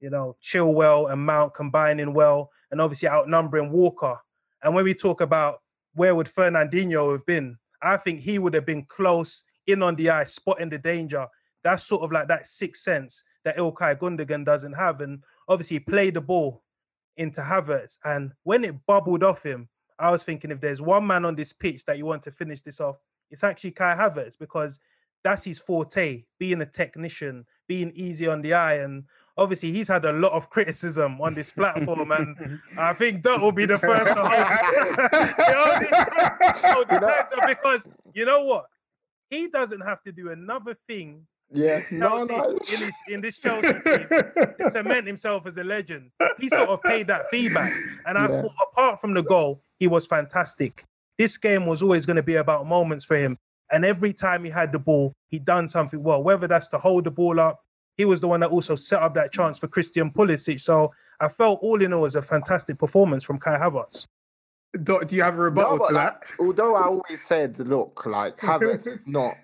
you 0.00 0.10
know, 0.10 0.36
Chilwell 0.42 1.12
and 1.12 1.24
Mount 1.24 1.54
combining 1.54 2.12
well, 2.12 2.50
and 2.70 2.80
obviously 2.80 3.08
outnumbering 3.08 3.70
Walker. 3.70 4.18
And 4.62 4.74
when 4.74 4.84
we 4.84 4.94
talk 4.94 5.20
about 5.20 5.60
where 5.94 6.14
would 6.14 6.26
Fernandinho 6.26 7.12
have 7.12 7.24
been, 7.26 7.56
I 7.82 7.98
think 7.98 8.20
he 8.20 8.38
would 8.38 8.54
have 8.54 8.66
been 8.66 8.84
close 8.86 9.44
in 9.66 9.82
on 9.82 9.96
the 9.96 10.10
eye, 10.10 10.24
spotting 10.24 10.70
the 10.70 10.78
danger. 10.78 11.26
That's 11.62 11.84
sort 11.84 12.02
of 12.02 12.10
like 12.10 12.28
that 12.28 12.46
sixth 12.46 12.82
sense 12.82 13.22
that 13.44 13.56
Ilkay 13.56 13.96
Gundogan 13.98 14.44
doesn't 14.44 14.72
have. 14.72 15.02
And 15.02 15.22
obviously, 15.48 15.76
he 15.76 15.80
played 15.80 16.14
the 16.14 16.20
ball 16.20 16.62
into 17.16 17.40
Havertz. 17.40 17.98
And 18.04 18.32
when 18.44 18.64
it 18.64 18.74
bubbled 18.86 19.22
off 19.22 19.42
him, 19.42 19.68
I 19.98 20.10
was 20.10 20.22
thinking 20.22 20.50
if 20.50 20.60
there's 20.60 20.82
one 20.82 21.06
man 21.06 21.24
on 21.24 21.34
this 21.34 21.52
pitch 21.52 21.84
that 21.86 21.98
you 21.98 22.04
want 22.04 22.22
to 22.24 22.30
finish 22.30 22.62
this 22.62 22.80
off, 22.80 22.96
it's 23.30 23.44
actually 23.44 23.72
Kai 23.72 23.94
Havertz 23.94 24.38
because 24.38 24.80
that's 25.24 25.44
his 25.44 25.58
forte, 25.58 26.24
being 26.38 26.60
a 26.60 26.66
technician, 26.66 27.44
being 27.66 27.90
easy 27.94 28.28
on 28.28 28.42
the 28.42 28.54
eye. 28.54 28.74
And 28.74 29.04
obviously, 29.36 29.72
he's 29.72 29.88
had 29.88 30.04
a 30.04 30.12
lot 30.12 30.32
of 30.32 30.50
criticism 30.50 31.20
on 31.20 31.34
this 31.34 31.50
platform. 31.50 32.12
and 32.12 32.60
I 32.78 32.92
think 32.92 33.24
that 33.24 33.40
will 33.40 33.52
be 33.52 33.66
the 33.66 33.78
first 33.78 34.06
to 34.14 34.14
hold 36.62 36.88
because 37.48 37.88
you 38.14 38.24
know 38.24 38.44
what? 38.44 38.66
He 39.30 39.48
doesn't 39.48 39.80
have 39.80 40.02
to 40.02 40.12
do 40.12 40.30
another 40.30 40.76
thing 40.86 41.26
yeah, 41.52 41.80
no, 41.90 42.24
no. 42.24 42.50
In, 42.50 42.78
his, 42.78 42.94
in 43.08 43.20
this 43.20 43.38
Chelsea 43.38 43.72
team 43.72 44.06
to 44.08 44.70
cement 44.70 45.06
himself 45.06 45.46
as 45.46 45.58
a 45.58 45.64
legend. 45.64 46.10
He 46.38 46.48
sort 46.48 46.68
of 46.68 46.82
paid 46.82 47.06
that 47.06 47.26
feedback. 47.30 47.72
And 48.06 48.18
I 48.18 48.26
thought, 48.26 48.52
apart 48.72 49.00
from 49.00 49.14
the 49.14 49.22
goal, 49.22 49.62
he 49.78 49.86
was 49.86 50.06
fantastic. 50.06 50.84
This 51.18 51.38
game 51.38 51.66
was 51.66 51.82
always 51.82 52.04
going 52.04 52.16
to 52.16 52.22
be 52.22 52.36
about 52.36 52.66
moments 52.66 53.04
for 53.04 53.16
him. 53.16 53.38
And 53.72 53.84
every 53.84 54.12
time 54.12 54.44
he 54.44 54.50
had 54.50 54.72
the 54.72 54.78
ball, 54.78 55.12
he 55.28 55.38
done 55.38 55.66
something 55.66 56.02
well, 56.02 56.22
whether 56.22 56.46
that's 56.46 56.68
to 56.68 56.78
hold 56.78 57.04
the 57.04 57.10
ball 57.10 57.40
up. 57.40 57.60
He 57.96 58.04
was 58.04 58.20
the 58.20 58.28
one 58.28 58.40
that 58.40 58.50
also 58.50 58.74
set 58.74 59.02
up 59.02 59.14
that 59.14 59.32
chance 59.32 59.58
for 59.58 59.68
Christian 59.68 60.10
Pulisic. 60.10 60.60
So 60.60 60.92
I 61.20 61.28
felt 61.28 61.60
all 61.62 61.80
in 61.82 61.92
all 61.92 62.02
was 62.02 62.14
a 62.14 62.22
fantastic 62.22 62.78
performance 62.78 63.24
from 63.24 63.38
Kai 63.38 63.58
Havertz. 63.58 64.06
Do, 64.82 65.00
do 65.06 65.16
you 65.16 65.22
have 65.22 65.38
a 65.38 65.40
rebuttal 65.40 65.78
no, 65.78 65.88
to 65.88 65.94
that? 65.94 66.22
although 66.38 66.74
I 66.74 66.82
always 66.82 67.22
said, 67.22 67.58
look, 67.58 68.04
like 68.04 68.36
Havertz 68.36 68.86
is 68.86 69.06
not 69.06 69.36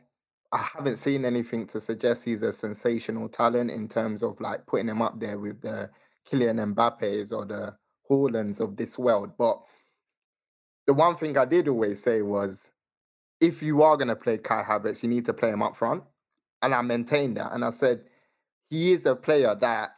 I 0.52 0.68
haven't 0.74 0.98
seen 0.98 1.24
anything 1.24 1.66
to 1.68 1.80
suggest 1.80 2.24
he's 2.24 2.42
a 2.42 2.52
sensational 2.52 3.28
talent 3.28 3.70
in 3.70 3.88
terms 3.88 4.22
of 4.22 4.38
like 4.40 4.66
putting 4.66 4.88
him 4.88 5.00
up 5.00 5.18
there 5.18 5.38
with 5.38 5.62
the 5.62 5.88
Kylian 6.30 6.74
Mbappe's 6.74 7.32
or 7.32 7.46
the 7.46 7.74
Haalands 8.10 8.60
of 8.60 8.76
this 8.76 8.98
world. 8.98 9.32
But 9.38 9.60
the 10.86 10.92
one 10.92 11.16
thing 11.16 11.38
I 11.38 11.46
did 11.46 11.68
always 11.68 12.02
say 12.02 12.20
was, 12.20 12.70
if 13.40 13.62
you 13.62 13.82
are 13.82 13.96
going 13.96 14.08
to 14.08 14.16
play 14.16 14.38
Kai 14.38 14.62
Havertz, 14.62 15.02
you 15.02 15.08
need 15.08 15.24
to 15.24 15.32
play 15.32 15.48
him 15.48 15.62
up 15.62 15.74
front. 15.74 16.04
And 16.60 16.74
I 16.74 16.82
maintained 16.82 17.38
that. 17.38 17.52
And 17.52 17.64
I 17.64 17.70
said, 17.70 18.02
he 18.68 18.92
is 18.92 19.06
a 19.06 19.16
player 19.16 19.54
that 19.54 19.92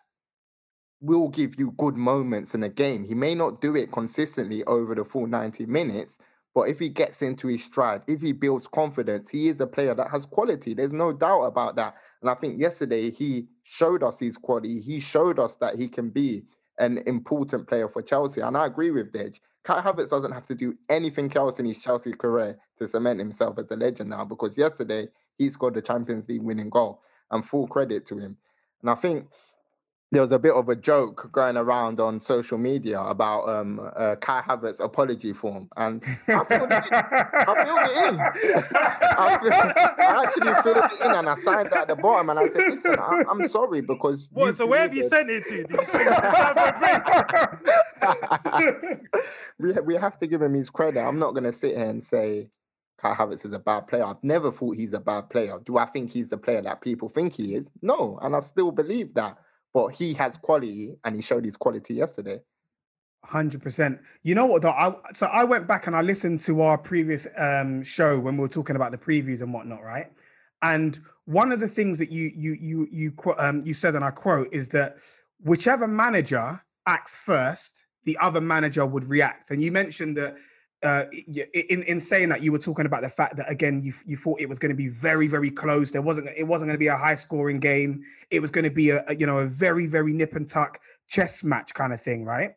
will 1.00 1.28
give 1.28 1.58
you 1.58 1.72
good 1.72 1.96
moments 1.96 2.54
in 2.54 2.62
a 2.62 2.68
game. 2.68 3.04
He 3.04 3.14
may 3.14 3.34
not 3.34 3.60
do 3.60 3.76
it 3.76 3.92
consistently 3.92 4.64
over 4.64 4.94
the 4.94 5.04
full 5.04 5.26
90 5.26 5.66
minutes, 5.66 6.16
but 6.54 6.68
if 6.68 6.78
he 6.78 6.88
gets 6.88 7.20
into 7.20 7.48
his 7.48 7.64
stride, 7.64 8.02
if 8.06 8.22
he 8.22 8.32
builds 8.32 8.68
confidence, 8.68 9.28
he 9.28 9.48
is 9.48 9.60
a 9.60 9.66
player 9.66 9.94
that 9.94 10.10
has 10.10 10.24
quality. 10.24 10.72
There's 10.72 10.92
no 10.92 11.12
doubt 11.12 11.42
about 11.42 11.74
that. 11.76 11.96
And 12.20 12.30
I 12.30 12.34
think 12.34 12.60
yesterday 12.60 13.10
he 13.10 13.48
showed 13.64 14.04
us 14.04 14.20
his 14.20 14.36
quality. 14.36 14.80
He 14.80 15.00
showed 15.00 15.40
us 15.40 15.56
that 15.56 15.74
he 15.76 15.88
can 15.88 16.10
be 16.10 16.44
an 16.78 16.98
important 17.06 17.66
player 17.66 17.88
for 17.88 18.02
Chelsea. 18.02 18.40
And 18.40 18.56
I 18.56 18.66
agree 18.66 18.92
with 18.92 19.12
Dej. 19.12 19.40
Kai 19.64 19.80
Havertz 19.80 20.10
doesn't 20.10 20.32
have 20.32 20.46
to 20.46 20.54
do 20.54 20.76
anything 20.88 21.34
else 21.36 21.58
in 21.58 21.64
his 21.64 21.80
Chelsea 21.80 22.12
career 22.12 22.56
to 22.78 22.86
cement 22.86 23.18
himself 23.18 23.58
as 23.58 23.70
a 23.70 23.76
legend 23.76 24.10
now 24.10 24.24
because 24.24 24.56
yesterday 24.56 25.08
he 25.38 25.50
scored 25.50 25.74
the 25.74 25.82
Champions 25.82 26.28
League 26.28 26.42
winning 26.42 26.70
goal 26.70 27.02
and 27.30 27.44
full 27.44 27.66
credit 27.66 28.06
to 28.06 28.18
him. 28.18 28.36
And 28.82 28.90
I 28.90 28.94
think 28.94 29.26
there 30.12 30.22
was 30.22 30.32
a 30.32 30.38
bit 30.38 30.52
of 30.52 30.68
a 30.68 30.76
joke 30.76 31.28
going 31.32 31.56
around 31.56 31.98
on 31.98 32.20
social 32.20 32.56
media 32.56 33.00
about 33.00 33.48
um, 33.48 33.80
uh, 33.96 34.14
Kai 34.16 34.42
Havertz's 34.42 34.78
apology 34.78 35.32
form, 35.32 35.68
and 35.76 36.04
I 36.28 36.44
filled 36.44 36.70
it 36.70 36.84
in. 36.86 36.94
I 36.94 37.64
filled 37.64 37.80
it 37.82 37.96
in. 38.04 38.20
I, 39.18 39.38
feel, 39.42 39.52
I, 39.52 40.24
actually 40.24 40.54
filled 40.62 40.84
it 40.84 41.04
in, 41.04 41.10
and 41.10 41.28
I 41.28 41.34
signed 41.34 41.72
at 41.72 41.88
the 41.88 41.96
bottom, 41.96 42.30
and 42.30 42.38
I 42.38 42.46
said, 42.46 42.62
"Listen, 42.68 42.96
I, 42.98 43.24
am 43.28 43.42
sorry 43.48 43.80
because." 43.80 44.28
What? 44.30 44.54
So 44.54 44.66
where 44.66 44.82
have 44.82 44.94
you 44.94 45.02
sent 45.02 45.30
it 45.30 45.46
to? 45.46 45.64
Did 45.64 45.70
you 45.70 45.84
send 45.84 46.08
it 46.08 46.20
to 48.78 49.00
we 49.58 49.72
we 49.80 49.94
have 49.96 50.18
to 50.18 50.26
give 50.26 50.42
him 50.42 50.54
his 50.54 50.70
credit. 50.70 51.00
I'm 51.00 51.18
not 51.18 51.32
going 51.32 51.44
to 51.44 51.52
sit 51.52 51.76
here 51.76 51.90
and 51.90 52.02
say. 52.02 52.50
Kai 52.96 53.12
Havertz 53.12 53.44
is 53.44 53.52
a 53.52 53.58
bad 53.58 53.88
player. 53.88 54.04
I've 54.04 54.22
never 54.22 54.52
thought 54.52 54.76
he's 54.76 54.94
a 54.94 55.00
bad 55.00 55.28
player. 55.28 55.58
Do 55.66 55.76
I 55.76 55.84
think 55.84 56.10
he's 56.10 56.28
the 56.28 56.38
player 56.38 56.62
that 56.62 56.80
people 56.80 57.08
think 57.08 57.34
he 57.34 57.54
is? 57.54 57.68
No, 57.82 58.18
and 58.22 58.34
I 58.36 58.40
still 58.40 58.70
believe 58.70 59.12
that 59.14 59.36
but 59.74 59.88
he 59.88 60.14
has 60.14 60.36
quality 60.38 60.94
and 61.04 61.14
he 61.14 61.20
showed 61.20 61.44
his 61.44 61.56
quality 61.56 61.94
yesterday. 61.94 62.40
Hundred 63.24 63.62
percent. 63.62 64.00
You 64.22 64.34
know 64.34 64.46
what 64.46 64.62
though? 64.62 64.70
I, 64.70 64.94
so 65.12 65.26
I 65.26 65.44
went 65.44 65.66
back 65.66 65.86
and 65.86 65.96
I 65.96 66.02
listened 66.02 66.40
to 66.40 66.60
our 66.62 66.78
previous 66.78 67.26
um, 67.36 67.82
show 67.82 68.18
when 68.18 68.36
we 68.36 68.42
were 68.42 68.48
talking 68.48 68.76
about 68.76 68.92
the 68.92 68.98
previews 68.98 69.42
and 69.42 69.52
whatnot, 69.52 69.82
right? 69.82 70.12
And 70.62 71.00
one 71.24 71.50
of 71.50 71.58
the 71.58 71.68
things 71.68 71.98
that 71.98 72.10
you 72.10 72.30
you 72.34 72.52
you 72.52 72.88
you 72.90 73.12
um, 73.38 73.62
you 73.64 73.74
said, 73.74 73.94
and 73.94 74.04
I 74.04 74.10
quote, 74.10 74.52
is 74.52 74.68
that 74.70 74.98
whichever 75.42 75.88
manager 75.88 76.60
acts 76.86 77.14
first, 77.14 77.84
the 78.04 78.16
other 78.18 78.42
manager 78.42 78.86
would 78.86 79.08
react. 79.08 79.50
And 79.50 79.62
you 79.62 79.72
mentioned 79.72 80.16
that 80.18 80.36
uh, 80.84 81.06
in 81.52 81.82
in 81.84 81.98
saying 81.98 82.28
that 82.28 82.42
you 82.42 82.52
were 82.52 82.58
talking 82.58 82.86
about 82.86 83.02
the 83.02 83.08
fact 83.08 83.36
that 83.36 83.50
again 83.50 83.82
you 83.82 83.92
you 84.04 84.16
thought 84.16 84.40
it 84.40 84.48
was 84.48 84.58
going 84.58 84.70
to 84.70 84.76
be 84.76 84.88
very 84.88 85.26
very 85.26 85.50
close. 85.50 85.90
There 85.90 86.02
wasn't 86.02 86.28
it 86.36 86.44
wasn't 86.44 86.68
going 86.68 86.74
to 86.74 86.78
be 86.78 86.88
a 86.88 86.96
high 86.96 87.14
scoring 87.14 87.58
game. 87.58 88.02
It 88.30 88.40
was 88.40 88.50
going 88.50 88.64
to 88.64 88.70
be 88.70 88.90
a, 88.90 89.04
a, 89.08 89.14
you 89.14 89.26
know 89.26 89.38
a 89.38 89.46
very 89.46 89.86
very 89.86 90.12
nip 90.12 90.34
and 90.34 90.48
tuck 90.48 90.80
chess 91.08 91.42
match 91.42 91.74
kind 91.74 91.92
of 91.92 92.00
thing, 92.00 92.24
right? 92.24 92.52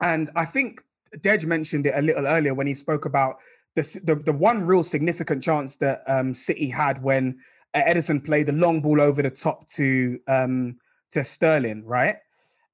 And 0.00 0.30
I 0.34 0.44
think 0.44 0.82
Dej 1.18 1.44
mentioned 1.44 1.86
it 1.86 1.94
a 1.94 2.02
little 2.02 2.26
earlier 2.26 2.54
when 2.54 2.66
he 2.66 2.74
spoke 2.74 3.04
about 3.04 3.36
the 3.74 3.82
the, 4.04 4.14
the 4.14 4.32
one 4.32 4.64
real 4.64 4.82
significant 4.82 5.42
chance 5.42 5.76
that 5.76 6.02
um, 6.06 6.32
City 6.32 6.68
had 6.68 7.02
when 7.02 7.38
Ederson 7.74 8.24
played 8.24 8.46
the 8.46 8.52
long 8.52 8.80
ball 8.80 9.00
over 9.00 9.22
the 9.22 9.30
top 9.30 9.66
to 9.68 10.18
um, 10.28 10.78
to 11.12 11.22
Sterling, 11.24 11.84
right? 11.84 12.16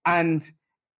And 0.07 0.49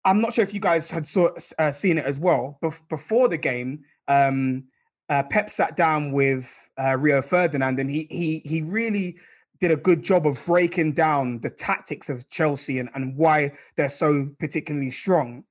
I'm 0.03 0.21
not 0.21 0.33
sure 0.33 0.43
if 0.43 0.53
you 0.53 0.59
guys 0.59 0.89
had 0.89 1.05
saw, 1.05 1.29
uh, 1.59 1.71
seen 1.71 1.97
it 1.97 2.05
as 2.05 2.19
well. 2.19 2.57
Bef- 2.63 2.81
before 2.89 3.27
the 3.27 3.37
game, 3.37 3.83
um, 4.07 4.63
uh, 5.09 5.23
Pep 5.23 5.49
sat 5.49 5.75
down 5.75 6.11
with 6.11 6.51
uh, 6.77 6.97
Rio 6.97 7.21
Ferdinand, 7.21 7.79
and 7.79 7.89
he 7.89 8.07
he 8.09 8.41
he 8.45 8.61
really 8.61 9.17
did 9.59 9.71
a 9.71 9.75
good 9.75 10.01
job 10.01 10.25
of 10.25 10.43
breaking 10.45 10.93
down 10.93 11.39
the 11.41 11.49
tactics 11.49 12.09
of 12.09 12.27
Chelsea 12.29 12.79
and, 12.79 12.89
and 12.95 13.15
why 13.15 13.51
they're 13.75 13.89
so 13.89 14.27
particularly 14.39 14.89
strong. 14.89 15.43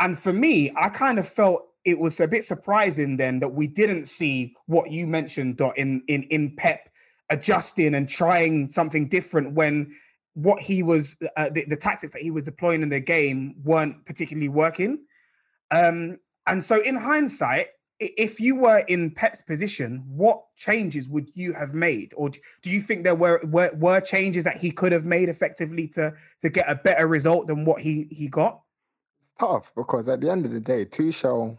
And 0.00 0.18
for 0.18 0.32
me, 0.32 0.72
I 0.76 0.88
kind 0.88 1.18
of 1.18 1.28
felt 1.28 1.68
it 1.84 1.98
was 1.98 2.18
a 2.20 2.26
bit 2.28 2.44
surprising 2.44 3.16
then 3.16 3.40
that 3.40 3.48
we 3.48 3.66
didn't 3.66 4.06
see 4.06 4.54
what 4.66 4.90
you 4.90 5.06
mentioned, 5.06 5.56
Dot, 5.56 5.76
in 5.76 6.02
in 6.08 6.22
in 6.24 6.54
Pep 6.56 6.88
adjusting 7.30 7.94
and 7.94 8.08
trying 8.08 8.68
something 8.68 9.08
different 9.08 9.52
when 9.52 9.92
what 10.36 10.60
he 10.60 10.82
was 10.82 11.16
uh, 11.36 11.48
the, 11.48 11.64
the, 11.64 11.76
tactics 11.76 12.12
that 12.12 12.20
he 12.20 12.30
was 12.30 12.42
deploying 12.42 12.82
in 12.82 12.90
the 12.90 13.00
game 13.00 13.54
weren't 13.64 14.04
particularly 14.04 14.50
working. 14.50 14.98
Um, 15.70 16.18
and 16.46 16.62
so 16.62 16.82
in 16.82 16.94
hindsight 16.94 17.68
if 17.98 18.38
you 18.38 18.54
were 18.54 18.80
in 18.88 19.10
pep's 19.10 19.40
position 19.40 20.04
what 20.06 20.42
changes 20.56 21.08
would 21.08 21.30
you 21.34 21.54
have 21.54 21.72
made? 21.72 22.12
Or 22.16 22.28
do 22.28 22.70
you 22.70 22.82
think 22.82 23.04
there 23.04 23.14
were, 23.14 23.40
were 23.44 23.70
were 23.74 24.00
changes 24.00 24.44
that 24.44 24.58
he 24.58 24.70
could 24.70 24.92
have 24.92 25.06
made 25.06 25.30
effectively 25.30 25.88
to 25.88 26.12
to 26.42 26.50
get 26.50 26.68
a 26.68 26.74
better 26.74 27.06
result 27.06 27.46
than 27.46 27.64
what 27.64 27.80
he 27.80 28.06
he 28.10 28.28
got? 28.28 28.60
Tough 29.40 29.72
because 29.74 30.06
at 30.08 30.20
the 30.20 30.30
end 30.30 30.44
of 30.44 30.52
the 30.52 30.60
day 30.60 30.84
tuchel 30.84 31.56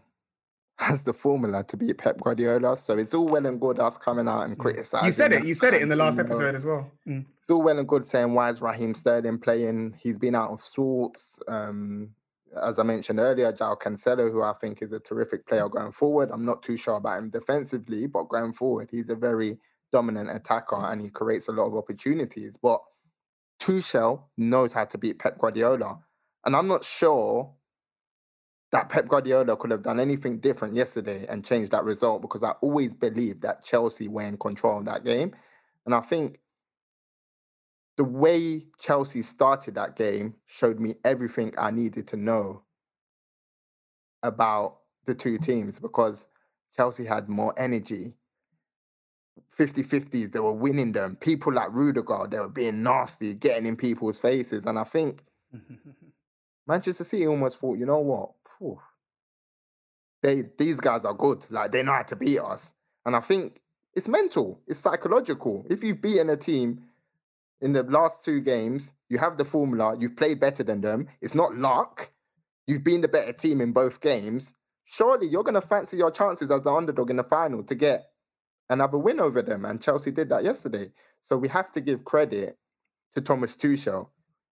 has 0.78 1.02
the 1.02 1.12
formula 1.12 1.64
to 1.64 1.76
beat 1.76 1.98
Pep 1.98 2.20
Guardiola. 2.20 2.76
So 2.76 2.96
it's 2.96 3.12
all 3.12 3.26
well 3.26 3.46
and 3.46 3.60
good 3.60 3.80
us 3.80 3.96
coming 3.96 4.28
out 4.28 4.42
and 4.42 4.56
criticizing. 4.56 5.06
You 5.06 5.12
said 5.12 5.32
it. 5.32 5.44
You 5.44 5.54
said 5.54 5.74
it 5.74 5.82
in 5.82 5.88
the 5.88 5.96
last 5.96 6.18
episode 6.20 6.54
as 6.54 6.64
well. 6.64 6.88
Mm. 7.06 7.24
It's 7.40 7.50
all 7.50 7.62
well 7.62 7.78
and 7.78 7.88
good 7.88 8.04
saying 8.04 8.32
why 8.32 8.50
is 8.50 8.62
Raheem 8.62 8.94
Sterling 8.94 9.38
playing? 9.38 9.96
He's 9.98 10.18
been 10.18 10.36
out 10.36 10.52
of 10.52 10.62
sorts. 10.62 11.38
Um, 11.48 12.10
as 12.62 12.78
I 12.78 12.84
mentioned 12.84 13.18
earlier, 13.18 13.52
João 13.52 13.78
Cancelo, 13.78 14.30
who 14.30 14.42
I 14.42 14.52
think 14.60 14.80
is 14.80 14.92
a 14.92 15.00
terrific 15.00 15.46
player 15.46 15.68
going 15.68 15.92
forward. 15.92 16.30
I'm 16.32 16.44
not 16.44 16.62
too 16.62 16.76
sure 16.76 16.94
about 16.94 17.18
him 17.18 17.30
defensively, 17.30 18.06
but 18.06 18.28
going 18.28 18.52
forward, 18.52 18.88
he's 18.90 19.10
a 19.10 19.16
very 19.16 19.58
dominant 19.92 20.30
attacker 20.30 20.76
and 20.76 21.00
he 21.00 21.10
creates 21.10 21.48
a 21.48 21.52
lot 21.52 21.66
of 21.66 21.74
opportunities. 21.74 22.56
But 22.56 22.80
Tuchel 23.60 24.22
knows 24.36 24.72
how 24.72 24.84
to 24.84 24.96
beat 24.96 25.18
Pep 25.18 25.38
Guardiola. 25.38 25.98
And 26.44 26.54
I'm 26.54 26.68
not 26.68 26.84
sure 26.84 27.52
that 28.70 28.88
Pep 28.88 29.08
Guardiola 29.08 29.56
could 29.56 29.70
have 29.70 29.82
done 29.82 29.98
anything 29.98 30.38
different 30.38 30.74
yesterday 30.74 31.24
and 31.28 31.44
changed 31.44 31.72
that 31.72 31.84
result 31.84 32.20
because 32.20 32.42
I 32.42 32.50
always 32.60 32.94
believed 32.94 33.42
that 33.42 33.64
Chelsea 33.64 34.08
were 34.08 34.22
in 34.22 34.36
control 34.36 34.78
of 34.78 34.84
that 34.84 35.04
game. 35.04 35.34
And 35.86 35.94
I 35.94 36.00
think 36.00 36.38
the 37.96 38.04
way 38.04 38.66
Chelsea 38.78 39.22
started 39.22 39.74
that 39.74 39.96
game 39.96 40.34
showed 40.46 40.78
me 40.78 40.94
everything 41.04 41.54
I 41.56 41.70
needed 41.70 42.06
to 42.08 42.16
know 42.16 42.62
about 44.22 44.78
the 45.06 45.14
two 45.14 45.38
teams 45.38 45.78
because 45.78 46.26
Chelsea 46.76 47.04
had 47.04 47.28
more 47.28 47.54
energy. 47.58 48.12
50 49.50 49.82
50s, 49.82 50.30
they 50.30 50.38
were 50.38 50.52
winning 50.52 50.92
them. 50.92 51.16
People 51.16 51.54
like 51.54 51.72
Rudiger, 51.72 52.28
they 52.30 52.38
were 52.38 52.48
being 52.48 52.82
nasty, 52.82 53.34
getting 53.34 53.66
in 53.66 53.76
people's 53.76 54.18
faces. 54.18 54.66
And 54.66 54.78
I 54.78 54.84
think 54.84 55.24
Manchester 56.68 57.02
City 57.02 57.26
almost 57.26 57.58
thought, 57.58 57.78
you 57.78 57.86
know 57.86 57.98
what? 57.98 58.30
Phew, 58.58 58.78
they 60.22 60.44
these 60.58 60.80
guys 60.80 61.04
are 61.04 61.14
good. 61.14 61.46
Like 61.50 61.72
they 61.72 61.82
know 61.82 61.92
how 61.92 62.02
to 62.02 62.16
beat 62.16 62.40
us. 62.40 62.72
And 63.06 63.16
I 63.16 63.20
think 63.20 63.60
it's 63.94 64.08
mental, 64.08 64.60
it's 64.66 64.80
psychological. 64.80 65.64
If 65.70 65.82
you've 65.82 66.02
beaten 66.02 66.30
a 66.30 66.36
team 66.36 66.84
in 67.60 67.72
the 67.72 67.82
last 67.84 68.24
two 68.24 68.40
games, 68.40 68.92
you 69.08 69.18
have 69.18 69.38
the 69.38 69.44
formula, 69.44 69.96
you've 69.98 70.16
played 70.16 70.40
better 70.40 70.62
than 70.62 70.80
them. 70.80 71.08
It's 71.20 71.34
not 71.34 71.56
luck. 71.56 72.10
You've 72.66 72.84
been 72.84 73.00
the 73.00 73.08
better 73.08 73.32
team 73.32 73.60
in 73.60 73.72
both 73.72 74.00
games. 74.00 74.52
Surely 74.84 75.26
you're 75.26 75.42
gonna 75.42 75.60
fancy 75.60 75.96
your 75.96 76.10
chances 76.10 76.50
as 76.50 76.62
the 76.62 76.72
underdog 76.72 77.10
in 77.10 77.16
the 77.16 77.24
final 77.24 77.62
to 77.64 77.74
get 77.74 78.10
another 78.68 78.98
win 78.98 79.20
over 79.20 79.42
them. 79.42 79.64
And 79.64 79.80
Chelsea 79.80 80.10
did 80.10 80.28
that 80.28 80.44
yesterday. 80.44 80.92
So 81.22 81.36
we 81.36 81.48
have 81.48 81.72
to 81.72 81.80
give 81.80 82.04
credit 82.04 82.58
to 83.14 83.20
Thomas 83.20 83.56
Tuchel. 83.56 84.08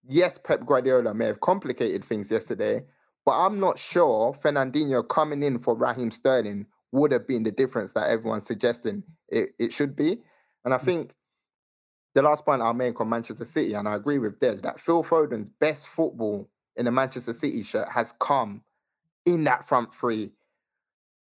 Yes, 0.08 0.38
Pep 0.38 0.64
Guardiola 0.64 1.14
may 1.14 1.26
have 1.26 1.40
complicated 1.40 2.04
things 2.04 2.30
yesterday, 2.30 2.84
but 3.26 3.32
I'm 3.32 3.58
not 3.58 3.78
sure 3.78 4.34
Fernandinho 4.42 5.06
coming 5.06 5.42
in 5.42 5.58
for 5.58 5.74
Raheem 5.74 6.12
Sterling 6.12 6.64
would 6.92 7.10
have 7.10 7.26
been 7.26 7.42
the 7.42 7.50
difference 7.50 7.92
that 7.92 8.08
everyone's 8.08 8.46
suggesting 8.46 9.02
it, 9.28 9.50
it 9.58 9.72
should 9.72 9.96
be. 9.96 10.22
And 10.64 10.72
I 10.72 10.78
hmm. 10.78 10.86
think 10.86 11.14
the 12.14 12.22
last 12.22 12.46
point 12.46 12.62
I'll 12.62 12.72
make 12.72 13.00
on 13.00 13.10
Manchester 13.10 13.44
City, 13.44 13.74
and 13.74 13.88
I 13.88 13.96
agree 13.96 14.18
with 14.18 14.38
Dej, 14.38 14.62
that 14.62 14.80
Phil 14.80 15.02
Foden's 15.02 15.50
best 15.50 15.88
football 15.88 16.48
in 16.76 16.86
a 16.86 16.92
Manchester 16.92 17.32
City 17.32 17.62
shirt 17.62 17.88
has 17.88 18.14
come 18.20 18.62
in 19.26 19.44
that 19.44 19.66
front 19.66 19.92
three, 19.92 20.30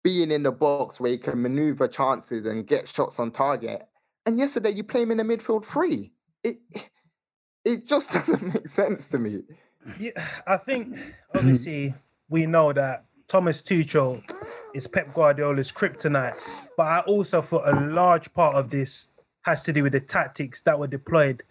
being 0.04 0.32
in 0.32 0.44
the 0.44 0.52
box 0.52 1.00
where 1.00 1.12
he 1.12 1.18
can 1.18 1.42
maneuver 1.42 1.88
chances 1.88 2.46
and 2.46 2.68
get 2.68 2.88
shots 2.88 3.20
on 3.20 3.32
target. 3.32 3.88
And 4.28 4.38
yesterday 4.38 4.72
you 4.72 4.84
play 4.84 5.02
him 5.02 5.12
in 5.12 5.18
the 5.18 5.24
midfield 5.24 5.66
three. 5.66 6.12
It 6.44 6.58
it 7.66 7.88
just 7.88 8.12
doesn't 8.14 8.54
make 8.54 8.68
sense 8.68 9.08
to 9.08 9.18
me. 9.18 9.40
Yeah, 10.00 10.12
I 10.46 10.58
think 10.58 10.98
obviously 11.36 11.94
we 12.30 12.46
know 12.46 12.74
that 12.74 13.06
Thomas 13.28 13.62
Tuchel 13.62 14.22
is 14.74 14.88
Pep 14.88 15.14
Guardiola's 15.14 15.72
kryptonite, 15.72 16.36
but 16.78 16.84
I 16.84 17.00
also 17.02 17.42
thought 17.42 17.68
a 17.68 17.80
large 17.80 18.34
part 18.34 18.56
of 18.56 18.70
this 18.70 19.10
has 19.44 19.64
to 19.64 19.74
do 19.74 19.84
with 19.84 19.94
the 19.94 20.00
tactics 20.00 20.62
that 20.64 20.78
were 20.78 20.88
deployed. 20.88 21.44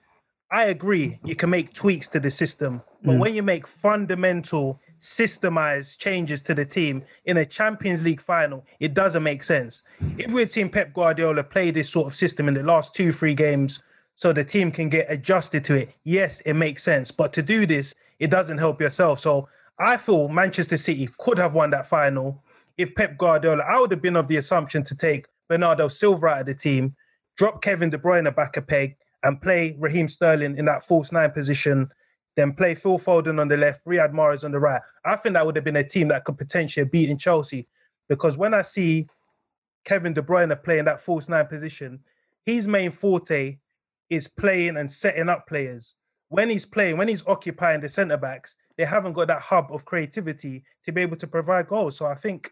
I 0.50 0.64
agree, 0.64 1.18
you 1.24 1.34
can 1.34 1.50
make 1.50 1.72
tweaks 1.72 2.08
to 2.10 2.20
the 2.20 2.30
system, 2.30 2.82
but 3.02 3.16
mm. 3.16 3.18
when 3.18 3.34
you 3.34 3.42
make 3.42 3.66
fundamental, 3.66 4.80
systemized 5.00 5.98
changes 5.98 6.40
to 6.42 6.54
the 6.54 6.64
team 6.64 7.02
in 7.24 7.36
a 7.36 7.44
Champions 7.44 8.02
League 8.02 8.20
final, 8.20 8.64
it 8.80 8.94
doesn't 8.94 9.22
make 9.22 9.42
sense. 9.42 9.82
If 10.18 10.32
we'd 10.32 10.50
seen 10.50 10.68
Pep 10.68 10.92
Guardiola 10.94 11.44
play 11.44 11.70
this 11.70 11.90
sort 11.90 12.06
of 12.06 12.14
system 12.14 12.48
in 12.48 12.54
the 12.54 12.62
last 12.62 12.94
two, 12.94 13.12
three 13.12 13.34
games, 13.34 13.82
so 14.16 14.32
the 14.32 14.42
team 14.42 14.70
can 14.70 14.88
get 14.88 15.06
adjusted 15.10 15.62
to 15.64 15.74
it, 15.74 15.90
yes, 16.04 16.40
it 16.40 16.54
makes 16.54 16.82
sense. 16.82 17.10
But 17.10 17.32
to 17.34 17.42
do 17.42 17.66
this, 17.66 17.94
it 18.18 18.30
doesn't 18.30 18.58
help 18.58 18.80
yourself. 18.80 19.20
So 19.20 19.48
I 19.78 19.98
feel 19.98 20.28
Manchester 20.28 20.78
City 20.78 21.08
could 21.18 21.38
have 21.38 21.54
won 21.54 21.70
that 21.70 21.86
final 21.86 22.42
if 22.78 22.94
Pep 22.94 23.18
Guardiola. 23.18 23.62
I 23.62 23.78
would 23.78 23.90
have 23.90 24.00
been 24.00 24.16
of 24.16 24.26
the 24.26 24.38
assumption 24.38 24.82
to 24.84 24.96
take 24.96 25.26
Bernardo 25.48 25.88
Silva 25.88 26.26
out 26.28 26.40
of 26.40 26.46
the 26.46 26.54
team, 26.54 26.96
drop 27.36 27.62
Kevin 27.62 27.90
De 27.90 27.98
Bruyne 27.98 28.34
back 28.34 28.56
a 28.56 28.62
peg, 28.62 28.96
and 29.22 29.40
play 29.40 29.76
Raheem 29.78 30.08
Sterling 30.08 30.56
in 30.56 30.64
that 30.64 30.82
false 30.82 31.12
nine 31.12 31.30
position. 31.30 31.90
Then 32.36 32.54
play 32.54 32.74
Phil 32.74 32.98
Foden 32.98 33.38
on 33.38 33.48
the 33.48 33.56
left, 33.56 33.84
Riyad 33.86 34.12
Mahrez 34.12 34.44
on 34.44 34.52
the 34.52 34.58
right. 34.58 34.82
I 35.04 35.16
think 35.16 35.34
that 35.34 35.44
would 35.44 35.56
have 35.56 35.64
been 35.64 35.76
a 35.76 35.86
team 35.86 36.08
that 36.08 36.24
could 36.24 36.38
potentially 36.38 36.86
beat 36.86 37.10
in 37.10 37.18
Chelsea. 37.18 37.66
Because 38.08 38.38
when 38.38 38.54
I 38.54 38.62
see 38.62 39.08
Kevin 39.84 40.14
De 40.14 40.22
Bruyne 40.22 40.62
play 40.62 40.78
in 40.78 40.86
that 40.86 41.00
false 41.00 41.28
nine 41.28 41.46
position, 41.46 42.00
his 42.46 42.66
main 42.66 42.90
forte 42.90 43.58
is 44.10 44.28
playing 44.28 44.76
and 44.76 44.90
setting 44.90 45.28
up 45.28 45.46
players. 45.46 45.94
When 46.28 46.50
he's 46.50 46.66
playing, 46.66 46.96
when 46.96 47.08
he's 47.08 47.26
occupying 47.26 47.80
the 47.80 47.88
centre 47.88 48.16
backs, 48.16 48.56
they 48.76 48.84
haven't 48.84 49.12
got 49.12 49.28
that 49.28 49.40
hub 49.40 49.68
of 49.70 49.84
creativity 49.84 50.64
to 50.84 50.92
be 50.92 51.02
able 51.02 51.16
to 51.16 51.26
provide 51.26 51.68
goals. 51.68 51.96
So 51.96 52.06
I 52.06 52.14
think, 52.14 52.50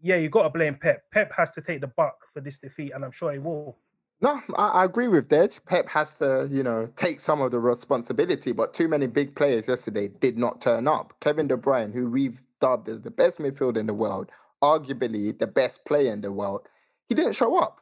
yeah, 0.00 0.16
you 0.16 0.28
got 0.28 0.42
to 0.42 0.50
blame 0.50 0.76
Pep. 0.76 1.02
Pep 1.12 1.32
has 1.32 1.52
to 1.52 1.62
take 1.62 1.80
the 1.80 1.88
buck 1.88 2.16
for 2.32 2.40
this 2.40 2.58
defeat, 2.58 2.92
and 2.94 3.04
I'm 3.04 3.10
sure 3.10 3.32
he 3.32 3.38
will. 3.38 3.78
No, 4.20 4.40
I, 4.56 4.68
I 4.68 4.84
agree 4.84 5.08
with 5.08 5.28
Dej. 5.28 5.58
Pep 5.66 5.88
has 5.88 6.14
to, 6.14 6.48
you 6.50 6.62
know, 6.62 6.88
take 6.96 7.20
some 7.20 7.40
of 7.40 7.50
the 7.50 7.58
responsibility, 7.58 8.52
but 8.52 8.72
too 8.72 8.88
many 8.88 9.06
big 9.06 9.34
players 9.34 9.66
yesterday 9.66 10.08
did 10.08 10.38
not 10.38 10.60
turn 10.60 10.86
up. 10.86 11.14
Kevin 11.20 11.48
De 11.48 11.56
Bruyne, 11.56 11.92
who 11.92 12.08
we've 12.08 12.40
dubbed 12.60 12.88
as 12.88 13.00
the 13.00 13.10
best 13.10 13.38
midfielder 13.38 13.78
in 13.78 13.86
the 13.86 13.94
world, 13.94 14.30
arguably 14.62 15.36
the 15.38 15.46
best 15.46 15.84
player 15.84 16.12
in 16.12 16.20
the 16.20 16.32
world, 16.32 16.62
he 17.08 17.14
didn't 17.14 17.34
show 17.34 17.56
up. 17.56 17.80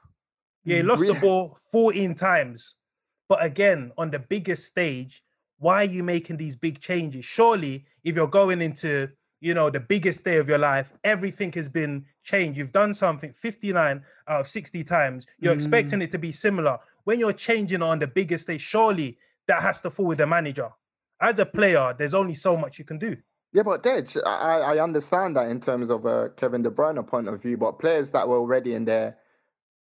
Yeah, 0.64 0.78
he 0.78 0.82
lost 0.82 1.02
the 1.02 1.12
Re- 1.12 1.20
ball 1.20 1.56
14 1.70 2.14
times. 2.14 2.76
But 3.28 3.44
again, 3.44 3.92
on 3.96 4.10
the 4.10 4.18
biggest 4.18 4.66
stage, 4.66 5.22
why 5.58 5.82
are 5.82 5.90
you 5.90 6.02
making 6.02 6.36
these 6.36 6.56
big 6.56 6.80
changes? 6.80 7.24
Surely, 7.24 7.84
if 8.04 8.16
you're 8.16 8.26
going 8.26 8.60
into, 8.60 9.08
you 9.40 9.54
know, 9.54 9.70
the 9.70 9.80
biggest 9.80 10.24
day 10.24 10.38
of 10.38 10.48
your 10.48 10.58
life, 10.58 10.92
everything 11.04 11.52
has 11.52 11.68
been 11.68 12.04
changed. 12.24 12.58
You've 12.58 12.72
done 12.72 12.92
something 12.92 13.32
59 13.32 14.02
out 14.28 14.40
of 14.40 14.48
60 14.48 14.84
times. 14.84 15.26
You're 15.38 15.52
mm. 15.52 15.56
expecting 15.56 16.02
it 16.02 16.10
to 16.10 16.18
be 16.18 16.32
similar. 16.32 16.78
When 17.04 17.18
you're 17.18 17.32
changing 17.32 17.82
on 17.82 17.98
the 17.98 18.06
biggest 18.06 18.44
stage, 18.44 18.60
surely 18.60 19.18
that 19.46 19.62
has 19.62 19.80
to 19.82 19.90
fall 19.90 20.06
with 20.06 20.18
the 20.18 20.26
manager. 20.26 20.70
As 21.20 21.38
a 21.38 21.46
player, 21.46 21.94
there's 21.96 22.14
only 22.14 22.34
so 22.34 22.56
much 22.56 22.78
you 22.78 22.84
can 22.84 22.98
do. 22.98 23.16
Yeah, 23.52 23.62
but 23.62 23.82
Dej, 23.82 24.16
I, 24.26 24.76
I 24.76 24.82
understand 24.82 25.36
that 25.36 25.48
in 25.48 25.60
terms 25.60 25.90
of 25.90 26.06
a 26.06 26.30
Kevin 26.30 26.62
De 26.62 26.70
Bruyne 26.70 27.06
point 27.06 27.28
of 27.28 27.42
view, 27.42 27.56
but 27.56 27.78
players 27.78 28.10
that 28.10 28.26
were 28.26 28.38
already 28.38 28.74
in 28.74 28.84
their 28.84 29.18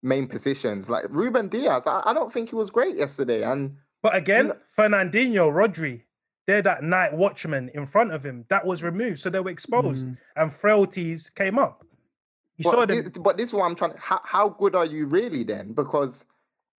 main 0.03 0.27
positions, 0.27 0.89
like 0.89 1.05
Ruben 1.09 1.47
Dias, 1.47 1.87
I, 1.87 2.01
I 2.05 2.13
don't 2.13 2.31
think 2.31 2.49
he 2.49 2.55
was 2.55 2.69
great 2.69 2.95
yesterday. 2.95 3.43
And 3.43 3.77
But 4.01 4.15
again, 4.15 4.49
know- 4.49 4.57
Fernandinho, 4.77 5.51
Rodri, 5.51 6.03
they're 6.45 6.61
that 6.61 6.83
night 6.83 7.13
watchman 7.13 7.69
in 7.73 7.85
front 7.85 8.11
of 8.11 8.23
him. 8.23 8.45
That 8.49 8.65
was 8.65 8.83
removed. 8.83 9.19
So 9.19 9.29
they 9.29 9.39
were 9.39 9.49
exposed 9.49 10.07
mm. 10.07 10.17
and 10.35 10.51
frailties 10.51 11.29
came 11.29 11.57
up. 11.57 11.85
You 12.57 12.65
saw 12.65 12.85
but, 12.85 12.89
them. 12.89 13.03
this, 13.03 13.17
but 13.17 13.37
this 13.37 13.47
is 13.47 13.53
what 13.53 13.63
I'm 13.63 13.75
trying. 13.75 13.93
How, 13.97 14.21
how 14.25 14.49
good 14.49 14.75
are 14.75 14.85
you 14.85 15.07
really 15.07 15.43
then? 15.43 15.73
Because 15.73 16.25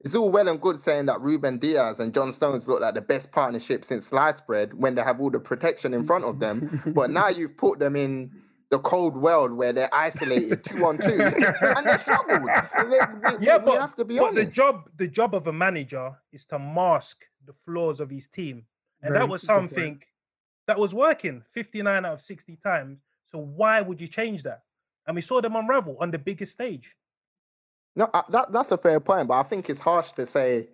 it's 0.05 0.15
all 0.15 0.31
well 0.31 0.49
and 0.49 0.61
good 0.61 0.79
saying 0.79 1.07
that 1.07 1.21
Ruben 1.21 1.59
Dias 1.59 1.99
and 1.99 2.13
John 2.13 2.33
Stones 2.33 2.69
look 2.69 2.81
like 2.83 2.95
the 2.95 3.01
best 3.01 3.33
partnership 3.33 3.85
since 3.85 4.07
sliced 4.07 4.47
bread 4.47 4.75
when 4.75 4.95
they 4.95 5.03
have 5.03 5.21
all 5.21 5.31
the 5.31 5.41
protection 5.41 5.95
in 5.95 6.05
front 6.05 6.25
of 6.25 6.39
them. 6.41 6.83
but 6.95 7.11
now 7.11 7.29
you've 7.29 7.57
put 7.57 7.79
them 7.79 7.97
in 7.97 8.31
the 8.71 8.79
cold 8.79 9.17
world 9.17 9.53
where 9.53 9.73
they're 9.73 9.95
isolated 9.95 10.65
two 10.65 10.85
on 10.85 10.99
two, 10.99 11.21
and 11.21 11.87
they 11.87 11.97
struggled. 11.97 12.49
Yeah, 13.41 13.59
but, 13.59 13.81
have 13.81 13.95
to 13.97 14.05
be 14.05 14.19
but 14.19 14.35
the 14.35 14.45
job 14.45 14.89
the 14.97 15.09
job 15.09 15.35
of 15.35 15.47
a 15.47 15.53
manager 15.53 16.13
is 16.33 16.47
to 16.47 16.59
mask 16.59 17.25
the 17.45 17.53
flaws 17.53 18.01
of 18.01 18.11
his 18.11 18.29
team. 18.29 18.65
And 19.03 19.13
Very 19.13 19.21
that 19.21 19.29
was 19.29 19.43
something 19.43 20.03
that 20.67 20.79
was 20.79 20.95
working 20.95 21.43
59 21.47 22.05
out 22.05 22.13
of 22.13 22.21
60 22.21 22.57
times. 22.57 22.99
So 23.27 23.39
why 23.39 23.83
would 23.83 24.01
you 24.01 24.09
change 24.09 24.43
that? 24.45 24.63
And 25.07 25.15
we 25.15 25.23
saw 25.23 25.41
them 25.41 25.57
unravel 25.57 25.97
on 26.01 26.11
the 26.11 26.19
biggest 26.19 26.53
stage. 26.53 26.97
No, 27.97 28.11
uh, 28.13 28.23
that 28.31 28.51
that's 28.51 28.73
a 28.73 28.79
fair 28.79 28.99
point, 28.99 29.29
but 29.29 29.35
I 29.35 29.43
think 29.45 29.71
it's 29.71 29.81
harsh 29.81 30.13
to 30.13 30.27
say 30.27 30.69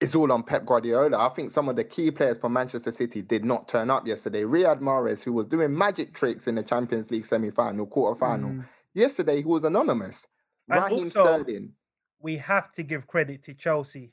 it's 0.00 0.14
all 0.14 0.30
on 0.32 0.42
Pep 0.42 0.64
Guardiola. 0.64 1.18
I 1.18 1.28
think 1.30 1.50
some 1.50 1.68
of 1.68 1.76
the 1.76 1.84
key 1.84 2.10
players 2.10 2.38
for 2.38 2.48
Manchester 2.48 2.92
City 2.92 3.20
did 3.22 3.44
not 3.44 3.66
turn 3.68 3.90
up 3.90 4.06
yesterday. 4.06 4.42
Riyad 4.42 4.80
Mahrez, 4.80 5.22
who 5.22 5.32
was 5.32 5.46
doing 5.46 5.76
magic 5.76 6.14
tricks 6.14 6.46
in 6.46 6.54
the 6.54 6.62
Champions 6.62 7.10
League 7.10 7.26
semi-final, 7.26 7.86
quarter-final, 7.86 8.64
yesterday 8.94 9.38
he 9.38 9.44
was 9.44 9.64
anonymous. 9.64 10.26
And 10.70 10.84
Raheem 10.84 11.04
also- 11.04 11.42
Sterling. 11.42 11.72
we 12.20 12.36
have 12.36 12.70
to 12.72 12.82
give 12.82 13.06
credit 13.06 13.42
to 13.44 13.54
Chelsea. 13.54 14.12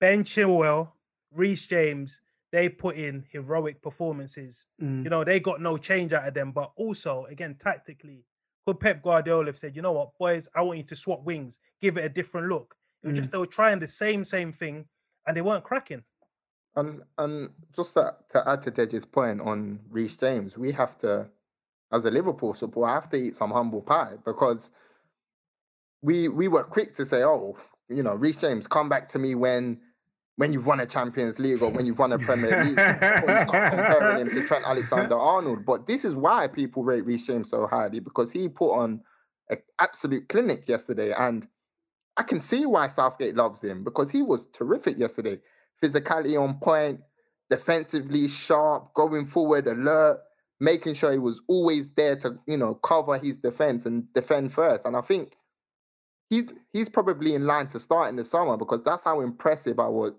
Ben 0.00 0.22
Chilwell, 0.24 0.92
Reece 1.32 1.66
James, 1.66 2.20
they 2.50 2.68
put 2.70 2.96
in 2.96 3.24
heroic 3.30 3.82
performances. 3.82 4.66
Mm. 4.80 5.04
You 5.04 5.10
know, 5.10 5.24
they 5.24 5.40
got 5.40 5.60
no 5.60 5.76
change 5.76 6.12
out 6.14 6.26
of 6.26 6.32
them, 6.34 6.52
but 6.52 6.72
also, 6.76 7.26
again, 7.26 7.56
tactically, 7.58 8.24
could 8.66 8.80
Pep 8.80 9.02
Guardiola 9.02 9.46
have 9.46 9.58
said, 9.58 9.76
you 9.76 9.82
know 9.82 9.92
what, 9.92 10.16
boys, 10.18 10.48
I 10.54 10.62
want 10.62 10.78
you 10.78 10.84
to 10.84 10.96
swap 10.96 11.22
wings, 11.24 11.58
give 11.82 11.98
it 11.98 12.04
a 12.04 12.08
different 12.08 12.48
look. 12.48 12.74
It 13.02 13.08
was 13.08 13.14
Mm. 13.14 13.18
just 13.18 13.32
they 13.32 13.38
were 13.38 13.46
trying 13.46 13.78
the 13.80 13.86
same 13.86 14.24
same 14.24 14.52
thing, 14.52 14.86
and 15.28 15.36
they 15.36 15.42
weren't 15.42 15.62
cracking. 15.62 16.02
And 16.74 17.02
and 17.18 17.50
just 17.76 17.94
to, 17.94 18.14
to 18.30 18.48
add 18.48 18.62
to 18.62 18.72
Dej's 18.72 19.04
point 19.04 19.40
on 19.40 19.78
Reece 19.90 20.16
James, 20.16 20.56
we 20.56 20.72
have 20.72 20.98
to, 20.98 21.28
as 21.92 22.04
a 22.04 22.10
Liverpool 22.10 22.54
supporter, 22.54 22.92
have 22.92 23.10
to 23.10 23.16
eat 23.16 23.36
some 23.36 23.50
humble 23.50 23.82
pie 23.82 24.14
because 24.24 24.70
we 26.02 26.28
we 26.28 26.48
were 26.48 26.64
quick 26.64 26.94
to 26.96 27.06
say, 27.06 27.22
oh, 27.22 27.56
you 27.88 28.02
know, 28.02 28.14
Reece 28.14 28.40
James, 28.40 28.66
come 28.66 28.88
back 28.88 29.08
to 29.10 29.18
me 29.18 29.34
when 29.34 29.80
when 30.36 30.52
you've 30.52 30.66
won 30.66 30.78
a 30.80 30.86
Champions 30.86 31.40
League 31.40 31.62
or 31.62 31.70
when 31.70 31.84
you've 31.84 31.98
won 31.98 32.12
a 32.12 32.18
Premier 32.18 32.64
League. 32.64 32.76
before 32.76 33.38
you 33.38 33.48
start 33.48 33.72
comparing 33.72 34.18
him 34.20 34.28
to 34.28 34.46
Trent 34.46 34.64
Alexander 34.64 35.18
Arnold. 35.18 35.66
But 35.66 35.86
this 35.86 36.04
is 36.04 36.14
why 36.14 36.46
people 36.46 36.84
rate 36.84 37.04
Reece 37.04 37.26
James 37.26 37.50
so 37.50 37.66
highly 37.66 37.98
because 37.98 38.30
he 38.30 38.48
put 38.48 38.72
on 38.72 39.00
an 39.50 39.58
absolute 39.80 40.28
clinic 40.28 40.68
yesterday. 40.68 41.12
And 41.12 41.48
I 42.18 42.24
can 42.24 42.40
see 42.40 42.66
why 42.66 42.88
Southgate 42.88 43.36
loves 43.36 43.62
him 43.64 43.84
because 43.84 44.10
he 44.10 44.22
was 44.22 44.46
terrific 44.48 44.98
yesterday. 44.98 45.40
Physicality 45.82 46.40
on 46.40 46.58
point, 46.60 47.00
defensively 47.50 48.28
sharp, 48.28 48.94
going 48.94 49.26
forward, 49.26 49.68
alert, 49.68 50.20
making 50.60 50.94
sure 50.94 51.12
he 51.12 51.18
was 51.18 51.42
always 51.48 51.90
there 51.90 52.16
to, 52.16 52.38
you 52.46 52.58
know, 52.58 52.74
cover 52.76 53.18
his 53.18 53.38
defense 53.38 53.86
and 53.86 54.12
defend 54.14 54.52
first. 54.52 54.86
And 54.86 54.96
I 54.96 55.02
think 55.02 55.34
he's 56.30 56.50
he's 56.72 56.88
probably 56.90 57.34
in 57.34 57.46
line 57.46 57.68
to 57.68 57.80
start 57.80 58.10
in 58.10 58.16
the 58.16 58.24
summer 58.24 58.56
because 58.56 58.82
that's 58.84 59.04
how 59.04 59.20
impressive 59.22 59.80
I 59.80 59.88
was 59.88 60.14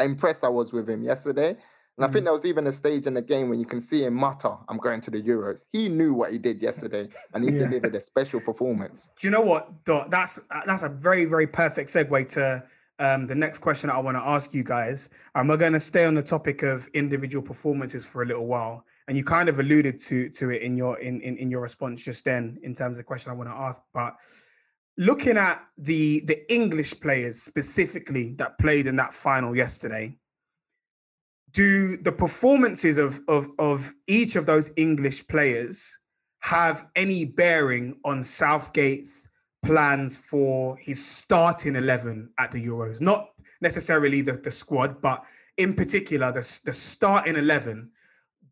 impressed 0.00 0.44
I 0.44 0.48
was 0.50 0.72
with 0.72 0.88
him 0.90 1.02
yesterday. 1.04 1.56
And 1.98 2.04
I 2.04 2.08
think 2.12 2.24
there 2.24 2.32
was 2.32 2.44
even 2.44 2.68
a 2.68 2.72
stage 2.72 3.08
in 3.08 3.14
the 3.14 3.22
game 3.22 3.48
when 3.48 3.58
you 3.58 3.66
can 3.66 3.80
see 3.80 4.04
him 4.04 4.14
mutter, 4.14 4.54
I'm 4.68 4.76
going 4.78 5.00
to 5.00 5.10
the 5.10 5.20
Euros. 5.20 5.64
He 5.72 5.88
knew 5.88 6.14
what 6.14 6.30
he 6.30 6.38
did 6.38 6.62
yesterday 6.62 7.08
and 7.34 7.44
he 7.44 7.50
Yeah. 7.50 7.64
delivered 7.64 7.92
a 7.96 8.00
special 8.00 8.38
performance. 8.40 9.10
Do 9.18 9.26
you 9.26 9.32
know 9.32 9.40
what, 9.40 9.84
Dot? 9.84 10.08
That's 10.08 10.38
that's 10.64 10.84
a 10.84 10.88
very 10.88 11.24
very 11.24 11.48
perfect 11.48 11.90
segue 11.90 12.28
to 12.34 12.64
um, 13.00 13.26
the 13.26 13.34
next 13.34 13.58
question 13.58 13.90
I 13.90 13.98
want 13.98 14.16
to 14.16 14.22
ask 14.22 14.54
you 14.54 14.62
guys. 14.62 15.10
And 15.34 15.48
we're 15.48 15.56
going 15.56 15.72
to 15.72 15.80
stay 15.80 16.04
on 16.04 16.14
the 16.14 16.22
topic 16.22 16.62
of 16.62 16.86
individual 16.94 17.42
performances 17.42 18.06
for 18.06 18.22
a 18.22 18.26
little 18.26 18.46
while. 18.46 18.84
And 19.08 19.16
you 19.16 19.24
kind 19.24 19.48
of 19.48 19.58
alluded 19.58 19.98
to 20.00 20.28
to 20.28 20.50
it 20.50 20.62
in 20.62 20.76
your 20.76 21.00
in 21.00 21.20
in, 21.22 21.36
in 21.36 21.50
your 21.50 21.62
response 21.62 22.04
just 22.04 22.24
then 22.24 22.60
in 22.62 22.74
terms 22.74 22.96
of 22.96 23.02
the 23.02 23.08
question 23.08 23.32
I 23.32 23.34
want 23.34 23.48
to 23.48 23.56
ask. 23.56 23.82
But 23.92 24.14
looking 24.96 25.36
at 25.36 25.64
the 25.78 26.20
the 26.26 26.38
English 26.52 27.00
players 27.00 27.42
specifically 27.42 28.34
that 28.34 28.56
played 28.58 28.86
in 28.86 28.94
that 28.96 29.12
final 29.12 29.56
yesterday, 29.56 30.16
do 31.52 31.96
the 31.96 32.12
performances 32.12 32.98
of 32.98 33.20
of 33.28 33.48
of 33.58 33.92
each 34.06 34.36
of 34.36 34.46
those 34.46 34.70
English 34.76 35.26
players 35.28 35.98
have 36.40 36.86
any 36.94 37.24
bearing 37.24 37.96
on 38.04 38.22
Southgate's 38.22 39.28
plans 39.64 40.16
for 40.16 40.76
his 40.76 41.04
starting 41.04 41.76
11 41.76 42.30
at 42.38 42.52
the 42.52 42.64
Euros? 42.64 43.00
Not 43.00 43.30
necessarily 43.60 44.20
the, 44.20 44.32
the 44.32 44.50
squad, 44.50 45.00
but 45.02 45.24
in 45.56 45.74
particular, 45.74 46.30
the, 46.32 46.60
the 46.64 46.72
starting 46.72 47.36
11. 47.36 47.90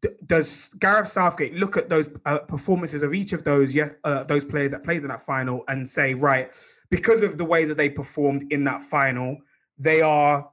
D- 0.03 0.09
does 0.27 0.75
Gareth 0.79 1.09
Southgate 1.09 1.55
look 1.55 1.77
at 1.77 1.89
those 1.89 2.11
uh, 2.27 2.41
performances 2.41 3.03
of 3.03 3.15
each 3.15 3.33
of 3.33 3.45
those 3.45 3.75
yeah, 3.75 3.91
uh, 4.05 4.25
those 4.25 4.45
players 4.45 4.73
that 4.73 4.85
played 4.85 5.03
in 5.03 5.09
that 5.09 5.25
final 5.25 5.65
and 5.69 5.89
say, 5.89 6.15
right, 6.15 6.51
because 6.91 7.23
of 7.23 7.39
the 7.39 7.45
way 7.45 7.65
that 7.65 7.77
they 7.77 7.89
performed 7.89 8.53
in 8.53 8.65
that 8.65 8.83
final, 8.83 9.39
they 9.79 10.03
are, 10.03 10.49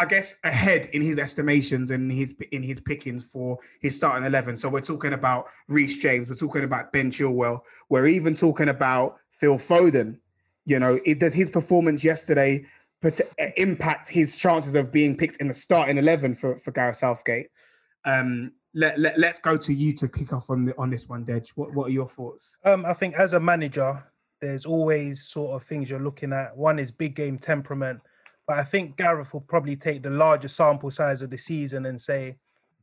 I 0.00 0.06
guess, 0.06 0.36
ahead 0.44 0.88
in 0.94 1.02
his 1.02 1.18
estimations 1.18 1.90
and 1.90 2.10
his 2.10 2.34
in 2.52 2.62
his 2.62 2.80
pickings 2.80 3.22
for 3.22 3.58
his 3.82 3.94
starting 3.94 4.26
eleven. 4.26 4.56
So 4.56 4.70
we're 4.70 4.80
talking 4.80 5.12
about 5.12 5.48
Reece 5.68 5.98
James, 5.98 6.30
we're 6.30 6.36
talking 6.36 6.64
about 6.64 6.90
Ben 6.90 7.10
Chilwell, 7.10 7.60
we're 7.90 8.06
even 8.06 8.34
talking 8.34 8.70
about 8.70 9.18
Phil 9.30 9.58
Foden. 9.58 10.18
You 10.64 10.78
know, 10.78 10.98
it 11.04 11.20
does 11.20 11.34
his 11.34 11.50
performance 11.50 12.02
yesterday 12.02 12.64
put, 13.02 13.20
impact 13.58 14.08
his 14.08 14.36
chances 14.36 14.74
of 14.74 14.90
being 14.90 15.16
picked 15.18 15.36
in 15.36 15.48
the 15.48 15.54
starting 15.54 15.98
eleven 15.98 16.34
for 16.34 16.58
for 16.60 16.70
Gareth 16.70 16.96
Southgate. 16.96 17.48
Um, 18.06 18.52
let, 18.72 18.98
let 18.98 19.18
let's 19.18 19.38
go 19.38 19.58
to 19.58 19.74
you 19.74 19.92
to 19.94 20.08
kick 20.08 20.32
off 20.32 20.48
on 20.48 20.64
the, 20.64 20.78
on 20.78 20.88
this 20.88 21.10
one, 21.10 21.26
Dej. 21.26 21.48
What 21.56 21.74
what 21.74 21.88
are 21.88 21.92
your 21.92 22.08
thoughts? 22.08 22.56
Um, 22.64 22.86
I 22.86 22.94
think 22.94 23.16
as 23.16 23.34
a 23.34 23.40
manager, 23.40 24.02
there's 24.40 24.64
always 24.64 25.24
sort 25.24 25.50
of 25.56 25.62
things 25.62 25.90
you're 25.90 26.00
looking 26.00 26.32
at. 26.32 26.56
One 26.56 26.78
is 26.78 26.90
big 26.90 27.14
game 27.14 27.38
temperament, 27.38 28.00
but 28.50 28.58
I 28.58 28.64
think 28.64 28.96
Gareth 28.96 29.32
will 29.32 29.42
probably 29.42 29.76
take 29.76 30.02
the 30.02 30.10
larger 30.10 30.48
sample 30.48 30.90
size 30.90 31.22
of 31.22 31.30
the 31.30 31.38
season 31.38 31.86
and 31.86 32.00
say, 32.00 32.34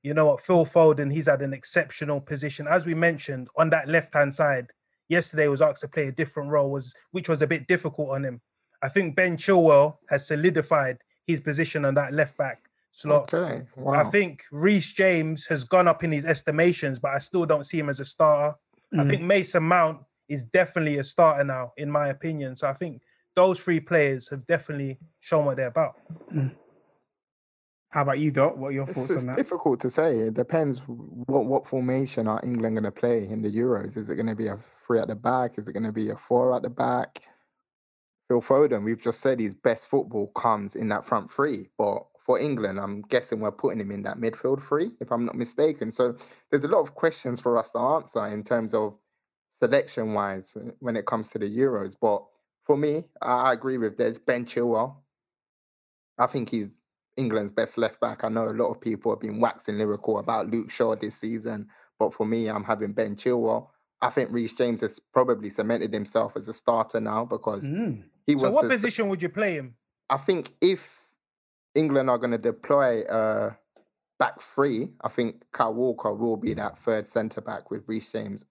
you 0.02 0.14
know 0.14 0.28
what, 0.28 0.40
Phil 0.40 0.66
Foden, 0.66 1.12
he's 1.12 1.28
had 1.28 1.42
an 1.42 1.52
exceptional 1.52 2.22
position. 2.22 2.68
As 2.70 2.86
we 2.86 2.94
mentioned, 2.94 3.50
on 3.58 3.70
that 3.72 3.90
left 3.90 4.14
hand 4.14 4.34
side, 4.34 4.68
yesterday 5.10 5.50
was 5.50 5.62
asked 5.62 5.82
to 5.82 5.90
play 5.90 6.08
a 6.08 6.12
different 6.14 6.50
role, 6.50 6.72
was 6.72 6.96
which 7.12 7.28
was 7.28 7.42
a 7.42 7.48
bit 7.48 7.68
difficult 7.68 8.12
on 8.12 8.24
him. 8.24 8.40
I 8.82 8.88
think 8.88 9.18
Ben 9.18 9.36
Chilwell 9.36 9.98
has 10.10 10.26
solidified 10.26 11.00
his 11.26 11.42
position 11.42 11.84
on 11.84 11.96
that 11.96 12.14
left 12.14 12.38
back 12.38 12.70
slot. 12.94 13.34
Okay. 13.34 13.64
Wow. 13.76 13.96
I 13.96 14.06
think 14.06 14.46
Reece 14.54 14.94
James 14.94 15.46
has 15.48 15.66
gone 15.66 15.90
up 15.90 16.02
in 16.02 16.14
his 16.14 16.24
estimations, 16.24 16.98
but 16.98 17.12
I 17.12 17.18
still 17.18 17.46
don't 17.46 17.66
see 17.66 17.78
him 17.78 17.90
as 17.90 18.00
a 18.00 18.06
starter. 18.06 18.56
I 18.94 19.04
Mhm. 19.04 19.10
think 19.10 19.22
Mason 19.24 19.64
Mount 19.64 20.00
is 20.30 20.46
definitely 20.46 21.00
a 21.00 21.04
starter 21.04 21.44
now, 21.44 21.74
in 21.76 21.92
my 21.92 22.08
opinion. 22.08 22.56
So 22.56 22.70
I 22.70 22.74
think 22.74 23.02
those 23.38 23.60
three 23.60 23.80
players 23.80 24.28
have 24.30 24.48
definitely 24.48 24.98
shown 25.20 25.46
what 25.46 25.58
they're 25.58 25.68
about. 25.68 25.94
Mm. 26.34 26.56
How 27.92 28.02
about 28.02 28.18
you, 28.18 28.32
Dot? 28.32 28.58
What 28.58 28.70
are 28.70 28.72
your 28.72 28.86
It's, 28.86 28.94
thoughts 28.94 29.12
it's 29.12 29.22
on 29.22 29.28
that? 29.28 29.38
difficult 29.38 29.80
to 29.82 29.92
say. 29.92 30.18
It 30.18 30.34
depends 30.34 30.80
what 30.88 31.46
what 31.46 31.68
formation 31.68 32.28
are 32.28 32.42
England 32.44 32.76
going 32.76 32.84
to 32.84 32.92
play 32.92 33.28
in 33.30 33.44
the 33.44 33.50
Euros. 33.50 33.96
Is 33.96 34.10
it 34.10 34.16
going 34.16 34.28
to 34.28 34.36
be 34.36 34.48
a 34.48 34.58
three 34.86 35.00
at 35.00 35.08
the 35.08 35.16
back? 35.16 35.60
Is 35.60 35.68
it 35.68 35.74
going 35.74 35.84
to 35.84 35.92
be 35.92 36.10
a 36.10 36.16
four 36.16 36.56
at 36.56 36.64
the 36.64 36.70
back? 36.70 37.22
Phil 38.28 38.42
Foden, 38.42 38.84
we've 38.84 39.02
just 39.02 39.22
said 39.22 39.40
his 39.40 39.54
best 39.54 39.88
football 39.88 40.28
comes 40.28 40.76
in 40.76 40.90
that 40.90 41.06
front 41.06 41.32
three, 41.32 41.70
but 41.78 42.00
for 42.26 42.40
England, 42.40 42.78
I'm 42.80 43.04
guessing 43.04 43.40
we're 43.40 43.52
putting 43.54 43.80
him 43.80 43.92
in 43.92 44.02
that 44.04 44.18
midfield 44.18 44.62
three, 44.68 44.90
if 45.00 45.12
I'm 45.12 45.26
not 45.26 45.36
mistaken. 45.36 45.92
So 45.92 46.18
there's 46.50 46.66
a 46.66 46.68
lot 46.76 46.82
of 46.82 46.94
questions 46.94 47.40
for 47.40 47.58
us 47.58 47.72
to 47.72 47.80
answer 47.80 48.26
in 48.26 48.44
terms 48.44 48.74
of 48.74 48.98
selection 49.64 50.14
wise 50.14 50.58
when 50.80 50.98
it 50.98 51.06
comes 51.06 51.30
to 51.30 51.40
the 51.40 51.46
Euros. 51.46 51.96
But 52.02 52.24
for 52.68 52.76
me, 52.78 53.06
I 53.22 53.54
agree 53.54 53.78
with 53.78 53.98
that. 53.98 54.26
Ben 54.26 54.46
Chilwell. 54.46 54.98
I 56.20 56.28
think 56.28 56.50
he's 56.50 56.68
England's 57.16 57.52
best 57.54 57.78
left 57.78 58.00
back. 58.02 58.24
I 58.24 58.30
know 58.30 58.50
a 58.50 58.52
lot 58.52 58.70
of 58.70 58.82
people 58.82 59.12
have 59.12 59.22
been 59.22 59.40
waxing 59.40 59.78
lyrical 59.78 60.20
about 60.20 60.52
Luke 60.52 60.70
Shaw 60.70 60.96
this 60.96 61.16
season, 61.16 61.70
but 61.98 62.14
for 62.14 62.26
me, 62.28 62.48
I'm 62.48 62.64
having 62.66 62.92
Ben 62.92 63.16
Chilwell. 63.16 63.70
I 64.02 64.10
think 64.12 64.32
Reece 64.32 64.54
James 64.54 64.82
has 64.82 65.00
probably 65.00 65.50
cemented 65.50 65.94
himself 65.94 66.34
as 66.36 66.48
a 66.48 66.54
starter 66.54 67.00
now 67.00 67.26
because 67.26 67.64
Mm. 67.64 68.04
he 68.28 68.36
was. 68.36 68.42
So 68.44 68.52
what 68.52 68.66
a- 68.66 68.70
position 68.70 69.08
would 69.08 69.22
you 69.22 69.30
play 69.30 69.54
him? 69.54 69.76
I 70.10 70.18
think 70.18 70.54
if 70.62 71.02
England 71.74 72.10
are 72.10 72.18
going 72.18 72.32
to 72.32 72.38
deploy 72.38 73.02
uh, 73.04 73.54
back 74.20 74.42
three, 74.42 74.92
I 75.02 75.10
think 75.10 75.44
Kyle 75.52 75.74
Walker 75.74 76.14
will 76.14 76.38
be 76.38 76.54
that 76.56 76.78
third 76.80 77.08
centre 77.08 77.42
back 77.42 77.72
with 77.72 77.84
Reece 77.88 78.12
James 78.12 78.44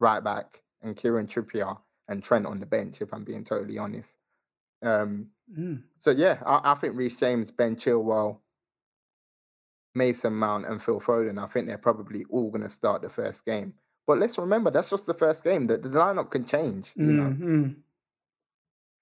right 0.00 0.22
back 0.24 0.62
and 0.82 0.96
Kieran 0.96 1.26
Trippier 1.26 1.78
and 2.08 2.22
Trent 2.22 2.46
on 2.46 2.60
the 2.60 2.66
bench. 2.66 3.00
If 3.00 3.12
I'm 3.12 3.24
being 3.24 3.44
totally 3.44 3.78
honest. 3.78 4.16
Um, 4.82 5.28
Mm. 5.58 5.82
so 5.98 6.10
yeah, 6.12 6.38
I, 6.46 6.72
I 6.72 6.74
think 6.76 6.96
Reece 6.96 7.16
James, 7.16 7.50
Ben 7.50 7.76
Chilwell, 7.76 8.38
Mason 9.94 10.32
Mount, 10.32 10.64
and 10.66 10.82
Phil 10.82 11.00
Foden. 11.00 11.42
I 11.42 11.46
think 11.46 11.66
they're 11.66 11.76
probably 11.76 12.24
all 12.30 12.50
going 12.50 12.62
to 12.62 12.70
start 12.70 13.02
the 13.02 13.10
first 13.10 13.44
game. 13.44 13.74
But 14.06 14.18
let's 14.18 14.38
remember 14.38 14.70
that's 14.70 14.88
just 14.90 15.04
the 15.06 15.14
first 15.14 15.44
game. 15.44 15.66
The, 15.66 15.76
the 15.76 15.90
lineup 15.90 16.30
can 16.30 16.46
change. 16.46 16.92
You 16.96 17.12
know, 17.12 17.22
Mm, 17.24 17.40
mm. 17.40 17.74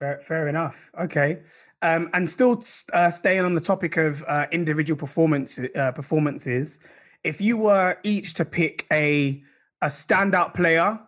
Fair, 0.01 0.19
fair 0.23 0.49
enough. 0.49 0.91
Okay, 0.99 1.41
um, 1.83 2.09
and 2.15 2.29
still 2.29 2.63
uh, 2.95 3.11
staying 3.11 3.41
on 3.45 3.55
the 3.55 3.61
topic 3.61 3.97
of 3.99 4.25
uh, 4.27 4.47
individual 4.51 4.99
performance 4.99 5.61
uh, 5.77 5.93
performances. 5.93 6.81
If 7.23 7.41
you 7.41 7.59
were 7.59 7.99
each 8.03 8.35
to 8.35 8.45
pick 8.45 8.87
a 8.93 9.43
a 9.83 9.87
standout 9.87 10.55
player, 10.55 10.99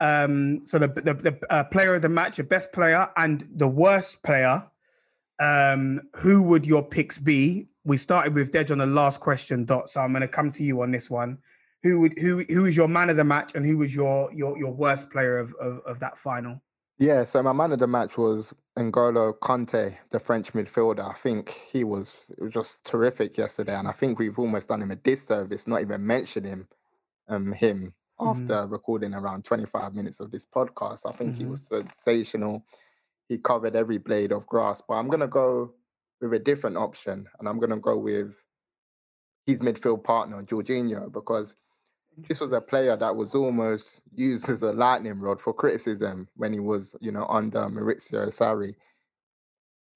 um, 0.00 0.60
so 0.64 0.78
the 0.78 0.88
the, 0.88 1.14
the 1.14 1.38
uh, 1.50 1.64
player 1.64 1.94
of 1.94 2.02
the 2.02 2.08
match, 2.08 2.36
the 2.36 2.44
best 2.44 2.72
player, 2.72 3.08
and 3.16 3.48
the 3.56 3.68
worst 3.68 4.22
player, 4.22 4.64
um, 5.40 6.00
who 6.14 6.42
would 6.42 6.66
your 6.66 6.82
picks 6.82 7.18
be? 7.18 7.68
We 7.84 7.96
started 7.96 8.34
with 8.34 8.50
Dej 8.50 8.70
on 8.70 8.78
the 8.78 8.86
last 8.86 9.20
question, 9.20 9.64
Dot. 9.64 9.88
So 9.88 10.00
I'm 10.00 10.12
going 10.12 10.22
to 10.22 10.28
come 10.28 10.50
to 10.50 10.64
you 10.64 10.82
on 10.82 10.90
this 10.90 11.10
one. 11.10 11.38
Who 11.82 12.00
would 12.00 12.18
who 12.18 12.44
who 12.48 12.64
is 12.64 12.76
your 12.76 12.88
man 12.88 13.10
of 13.10 13.16
the 13.16 13.24
match, 13.24 13.54
and 13.54 13.64
who 13.64 13.78
was 13.78 13.94
your 13.94 14.32
your 14.32 14.58
your 14.58 14.72
worst 14.72 15.10
player 15.10 15.38
of 15.38 15.54
of, 15.54 15.80
of 15.86 16.00
that 16.00 16.18
final? 16.18 16.60
Yeah, 16.98 17.24
so 17.24 17.42
my 17.42 17.52
man 17.52 17.72
of 17.72 17.80
the 17.80 17.88
match 17.88 18.16
was 18.16 18.54
N'Golo 18.78 19.36
Kante, 19.40 19.96
the 20.10 20.20
French 20.20 20.52
midfielder. 20.52 21.10
I 21.10 21.14
think 21.14 21.50
he 21.50 21.82
was, 21.82 22.14
just 22.50 22.84
terrific 22.84 23.36
yesterday, 23.36 23.74
and 23.74 23.88
I 23.88 23.92
think 23.92 24.18
we've 24.18 24.38
almost 24.38 24.68
done 24.68 24.80
him 24.80 24.92
a 24.92 24.96
disservice 24.96 25.66
not 25.66 25.80
even 25.80 26.06
mentioning 26.06 26.68
um, 27.28 27.52
him 27.52 27.94
Mhm. 28.20 28.30
after 28.32 28.66
recording 28.66 29.14
around 29.14 29.44
25 29.44 29.94
minutes 29.94 30.20
of 30.20 30.30
this 30.30 30.46
podcast. 30.46 31.00
I 31.06 31.12
think 31.12 31.36
he 31.36 31.44
Mhm. 31.44 31.50
was 31.50 31.66
sensational. 31.66 32.64
He 33.28 33.38
covered 33.38 33.74
every 33.76 33.98
blade 33.98 34.32
of 34.32 34.46
grass, 34.46 34.80
but 34.82 34.94
I'm 34.94 35.08
going 35.08 35.20
to 35.20 35.28
go 35.28 35.74
with 36.20 36.32
a 36.34 36.38
different 36.38 36.76
option, 36.76 37.28
and 37.38 37.48
I'm 37.48 37.58
going 37.58 37.70
to 37.70 37.76
go 37.76 37.98
with 37.98 38.34
his 39.46 39.60
midfield 39.60 40.04
partner, 40.04 40.42
Jorginho, 40.42 41.10
because 41.12 41.54
this 42.28 42.40
was 42.40 42.52
a 42.52 42.60
player 42.60 42.96
that 42.96 43.16
was 43.16 43.34
almost 43.34 44.00
used 44.12 44.48
as 44.48 44.62
a 44.62 44.72
lightning 44.72 45.18
rod 45.20 45.40
for 45.40 45.52
criticism 45.52 46.28
when 46.36 46.52
he 46.52 46.60
was, 46.60 46.94
you 47.00 47.10
know, 47.12 47.26
under 47.26 47.60
Maurizio 47.68 48.26
Sarri. 48.28 48.76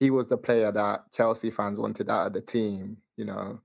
He 0.00 0.10
was 0.10 0.26
the 0.28 0.36
player 0.36 0.70
that 0.72 1.12
Chelsea 1.12 1.50
fans 1.50 1.78
wanted 1.78 2.08
out 2.10 2.28
of 2.28 2.32
the 2.32 2.40
team. 2.40 3.02
You 3.16 3.24
know, 3.26 3.60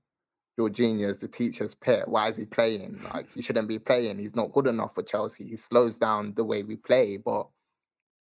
Jorginho 0.58 1.08
is 1.08 1.18
the 1.18 1.28
teacher's 1.28 1.74
pet. 1.74 2.08
Why 2.08 2.30
is 2.30 2.36
he 2.36 2.44
playing? 2.44 3.00
Like 3.12 3.26
he 3.32 3.42
shouldn't 3.42 3.68
be 3.68 3.78
playing. 3.78 4.18
He's 4.18 4.36
not 4.36 4.52
good 4.52 4.66
enough 4.66 4.94
for 4.94 5.02
Chelsea. 5.02 5.44
He 5.44 5.56
slows 5.56 5.96
down 5.96 6.34
the 6.34 6.44
way 6.44 6.62
we 6.62 6.76
play. 6.76 7.16
But 7.16 7.48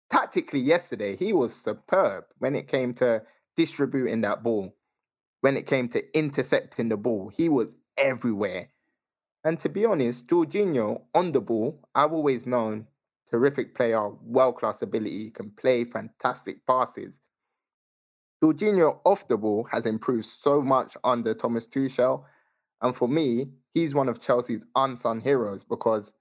tactically, 0.09 0.59
yesterday 0.59 1.15
he 1.15 1.33
was 1.33 1.53
superb 1.53 2.25
when 2.39 2.55
it 2.55 2.67
came 2.67 2.93
to 2.95 3.21
distributing 3.57 4.21
that 4.21 4.43
ball. 4.43 4.73
When 5.41 5.57
it 5.57 5.67
came 5.67 5.89
to 5.89 6.17
intercepting 6.17 6.89
the 6.89 6.97
ball, 6.97 7.31
he 7.35 7.49
was 7.49 7.75
everywhere. 7.97 8.69
And 9.43 9.59
to 9.61 9.69
be 9.69 9.85
honest, 9.85 10.27
Jorginho 10.27 11.01
on 11.15 11.31
the 11.31 11.41
ball, 11.41 11.79
I've 11.95 12.13
always 12.13 12.45
known 12.45 12.87
terrific 13.29 13.75
player, 13.75 14.09
world 14.23 14.57
class 14.57 14.81
ability, 14.81 15.31
can 15.31 15.49
play 15.51 15.85
fantastic 15.85 16.65
passes. 16.67 17.15
Jorginho 18.43 18.99
off 19.05 19.27
the 19.27 19.37
ball 19.37 19.67
has 19.71 19.85
improved 19.85 20.25
so 20.25 20.61
much 20.61 20.97
under 21.03 21.33
Thomas 21.33 21.65
Tuchel. 21.65 22.23
And 22.81 22.95
for 22.95 23.07
me, 23.07 23.49
he's 23.73 23.93
one 23.93 24.09
of 24.09 24.19
Chelsea's 24.19 24.65
unsung 24.75 25.21
heroes 25.21 25.63
because 25.63 26.13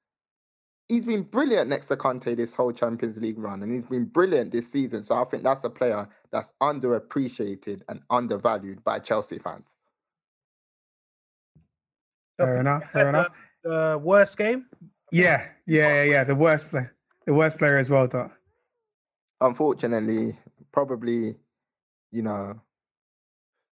he's 0.90 1.06
been 1.06 1.22
brilliant 1.22 1.70
next 1.70 1.86
to 1.86 1.96
Kante 1.96 2.36
this 2.36 2.54
whole 2.54 2.72
Champions 2.72 3.16
League 3.16 3.38
run, 3.38 3.62
and 3.62 3.72
he's 3.72 3.86
been 3.86 4.04
brilliant 4.04 4.50
this 4.52 4.70
season. 4.70 5.02
So 5.02 5.14
I 5.14 5.24
think 5.24 5.44
that's 5.44 5.64
a 5.64 5.70
player 5.70 6.08
that's 6.30 6.52
underappreciated 6.60 7.82
and 7.88 8.00
undervalued 8.10 8.84
by 8.84 8.98
Chelsea 8.98 9.38
fans. 9.38 9.74
Fair 12.36 12.56
enough. 12.56 12.90
Fair 12.90 13.06
uh, 13.06 13.08
enough. 13.10 13.28
The, 13.62 14.00
worst 14.02 14.36
game? 14.36 14.66
Yeah, 15.12 15.46
yeah, 15.66 16.02
yeah, 16.02 16.02
yeah. 16.02 16.24
The 16.24 16.34
worst 16.34 16.68
player. 16.68 16.94
The 17.26 17.34
worst 17.34 17.58
player 17.58 17.78
as 17.78 17.88
well, 17.88 18.06
Dot. 18.06 18.32
Unfortunately, 19.40 20.36
probably, 20.72 21.36
you 22.12 22.22
know, 22.22 22.60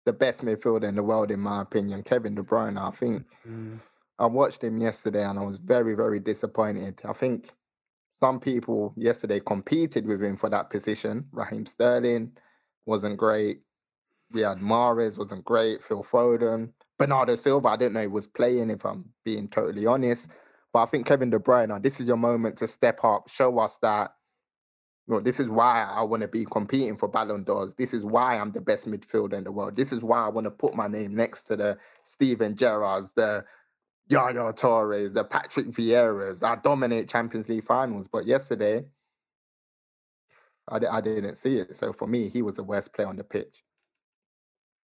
the 0.04 0.12
best 0.12 0.44
midfielder 0.44 0.84
in 0.84 0.94
the 0.94 1.02
world, 1.02 1.30
in 1.30 1.40
my 1.40 1.62
opinion, 1.62 2.02
Kevin 2.02 2.34
De 2.34 2.42
Bruyne. 2.42 2.80
I 2.80 2.90
think 2.90 3.24
mm. 3.46 3.80
I 4.18 4.26
watched 4.26 4.62
him 4.62 4.78
yesterday 4.78 5.24
and 5.24 5.38
I 5.38 5.42
was 5.42 5.56
very, 5.56 5.94
very 5.94 6.20
disappointed. 6.20 7.00
I 7.04 7.12
think 7.12 7.52
some 8.20 8.40
people 8.40 8.94
yesterday 8.96 9.40
competed 9.40 10.06
with 10.06 10.22
him 10.22 10.36
for 10.36 10.48
that 10.48 10.70
position. 10.70 11.26
Raheem 11.32 11.66
Sterling 11.66 12.32
wasn't 12.86 13.18
great. 13.18 13.60
Riyad 14.34 14.60
Mahrez 14.60 15.18
wasn't 15.18 15.44
great. 15.44 15.82
Phil 15.84 16.04
Foden. 16.04 16.70
Bernardo 16.98 17.34
Silva, 17.34 17.68
I 17.68 17.76
didn't 17.76 17.92
know 17.92 18.00
he 18.00 18.06
was 18.06 18.26
playing, 18.26 18.70
if 18.70 18.86
I'm 18.86 19.04
being 19.24 19.48
totally 19.48 19.86
honest. 19.86 20.30
But 20.72 20.82
I 20.82 20.86
think 20.86 21.06
Kevin 21.06 21.30
De 21.30 21.38
Bruyne, 21.38 21.82
this 21.82 22.00
is 22.00 22.06
your 22.06 22.16
moment 22.16 22.56
to 22.58 22.68
step 22.68 23.04
up, 23.04 23.28
show 23.28 23.58
us 23.58 23.78
that. 23.82 24.12
Know, 25.08 25.20
this 25.20 25.38
is 25.38 25.48
why 25.48 25.84
I 25.84 26.02
want 26.02 26.22
to 26.22 26.28
be 26.28 26.44
competing 26.44 26.96
for 26.96 27.08
Ballon 27.08 27.44
d'Ors. 27.44 27.74
This 27.74 27.94
is 27.94 28.04
why 28.04 28.38
I'm 28.38 28.50
the 28.50 28.60
best 28.60 28.88
midfielder 28.88 29.34
in 29.34 29.44
the 29.44 29.52
world. 29.52 29.76
This 29.76 29.92
is 29.92 30.00
why 30.00 30.24
I 30.24 30.28
want 30.28 30.46
to 30.46 30.50
put 30.50 30.74
my 30.74 30.88
name 30.88 31.14
next 31.14 31.42
to 31.42 31.56
the 31.56 31.78
Steven 32.04 32.56
Gerrards, 32.56 33.14
the 33.14 33.44
Yaya 34.08 34.52
Torres, 34.52 35.12
the 35.12 35.22
Patrick 35.22 35.68
Vieiras. 35.68 36.42
I 36.42 36.56
dominate 36.56 37.08
Champions 37.08 37.48
League 37.48 37.64
finals. 37.64 38.08
But 38.08 38.26
yesterday, 38.26 38.84
I, 40.68 40.80
I 40.90 41.00
didn't 41.00 41.36
see 41.36 41.58
it. 41.58 41.76
So 41.76 41.92
for 41.92 42.08
me, 42.08 42.28
he 42.28 42.42
was 42.42 42.56
the 42.56 42.64
worst 42.64 42.92
player 42.92 43.06
on 43.06 43.16
the 43.16 43.24
pitch. 43.24 43.62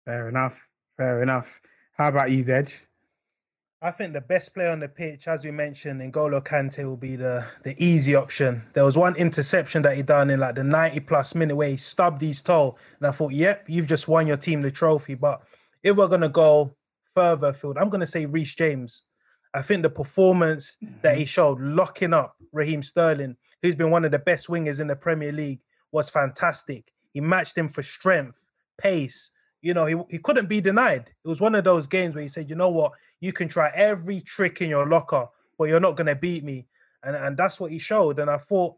Fair 0.05 0.29
enough. 0.29 0.69
Fair 0.97 1.23
enough. 1.23 1.61
How 1.99 2.09
about 2.09 2.31
you, 2.31 2.45
Dej? 2.45 2.87
I 3.85 3.91
think 3.91 4.13
the 4.13 4.21
best 4.21 4.55
player 4.55 4.71
on 4.71 4.79
the 4.79 4.89
pitch, 4.89 5.27
as 5.27 5.45
we 5.45 5.51
mentioned, 5.51 6.01
N'Golo 6.01 6.41
Kante 6.41 6.85
will 6.85 6.97
be 6.97 7.17
the 7.17 7.45
the 7.65 7.75
easy 7.85 8.15
option. 8.15 8.63
There 8.75 8.85
was 8.85 8.97
one 8.97 9.17
interception 9.17 9.83
that 9.83 9.97
he 9.97 10.03
done 10.03 10.31
in 10.31 10.39
like 10.39 10.55
the 10.55 10.63
90 10.63 11.01
plus 11.01 11.35
minute 11.35 11.57
where 11.57 11.71
he 11.71 11.77
stubbed 11.77 12.21
his 12.21 12.43
toe. 12.43 12.77
And 13.01 13.09
I 13.09 13.11
thought, 13.11 13.33
yep, 13.33 13.65
you've 13.67 13.89
just 13.89 14.07
won 14.07 14.29
your 14.29 14.37
team 14.37 14.63
the 14.63 14.71
trophy. 14.71 15.15
But 15.15 15.43
if 15.83 15.97
we're 15.97 16.07
gonna 16.07 16.29
go 16.29 16.77
further 17.17 17.53
field, 17.53 17.77
I'm 17.77 17.91
gonna 17.91 18.07
say 18.07 18.25
Reece 18.25 18.55
James. 18.55 19.03
I 19.53 19.63
think 19.63 19.83
the 19.83 19.91
performance 19.91 20.77
that 21.03 21.17
he 21.17 21.25
mm-hmm. 21.25 21.27
showed 21.27 21.61
locking 21.61 22.15
up 22.15 22.37
Raheem 22.53 22.85
Sterling, 22.85 23.37
who's 23.63 23.75
been 23.75 23.91
one 23.91 24.05
of 24.05 24.13
the 24.13 24.19
best 24.21 24.47
wingers 24.47 24.81
in 24.81 24.87
the 24.87 24.97
Premier 24.97 25.33
League, 25.33 25.61
was 25.91 26.09
fantastic. 26.09 26.93
He 27.13 27.21
matched 27.21 27.59
him 27.59 27.69
for 27.69 27.83
strength, 27.83 28.47
pace, 28.79 29.33
you 29.63 29.75
know, 29.75 29.87
he, 29.87 29.97
he 30.11 30.19
couldn't 30.19 30.49
be 30.49 30.61
denied. 30.61 31.09
It 31.25 31.29
was 31.29 31.41
one 31.41 31.55
of 31.55 31.65
those 31.65 31.87
games 31.87 32.15
where 32.15 32.23
he 32.23 32.29
said, 32.29 32.51
you 32.51 32.57
know 32.57 32.71
what, 32.71 32.93
you 33.21 33.33
can 33.33 33.49
try 33.49 33.71
every 33.75 34.21
trick 34.21 34.61
in 34.61 34.69
your 34.69 34.89
locker, 34.89 35.27
but 35.57 35.69
you're 35.69 35.81
not 35.81 35.97
going 35.97 36.09
to 36.09 36.17
beat 36.17 36.45
me. 36.45 36.67
And, 37.05 37.17
and 37.17 37.37
that's 37.37 37.61
what 37.61 37.71
he 37.71 37.79
showed. 37.79 38.19
And 38.19 38.29
I 38.29 38.39
thought, 38.39 38.75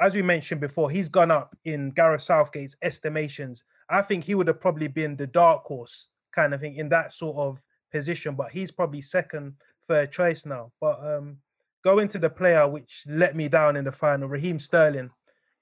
as 0.00 0.14
we 0.14 0.22
mentioned 0.22 0.60
before, 0.60 0.90
he's 0.90 1.08
gone 1.08 1.30
up 1.30 1.56
in 1.64 1.90
Gareth 1.90 2.22
Southgate's 2.22 2.76
estimations. 2.82 3.64
I 3.90 4.02
think 4.02 4.24
he 4.24 4.34
would 4.34 4.48
have 4.48 4.60
probably 4.60 4.88
been 4.88 5.16
the 5.16 5.26
dark 5.26 5.64
horse 5.64 6.08
kind 6.34 6.54
of 6.54 6.60
thing 6.60 6.76
in 6.76 6.88
that 6.88 7.12
sort 7.12 7.36
of 7.36 7.62
position, 7.92 8.34
but 8.34 8.50
he's 8.50 8.70
probably 8.70 9.00
second, 9.00 9.54
third 9.88 10.12
choice 10.12 10.46
now. 10.46 10.72
But 10.80 10.98
um, 11.04 11.38
going 11.84 12.08
to 12.08 12.18
the 12.18 12.30
player 12.30 12.66
which 12.68 13.04
let 13.06 13.36
me 13.36 13.48
down 13.48 13.76
in 13.76 13.84
the 13.84 13.92
final, 13.92 14.28
Raheem 14.28 14.58
Sterling. 14.58 15.10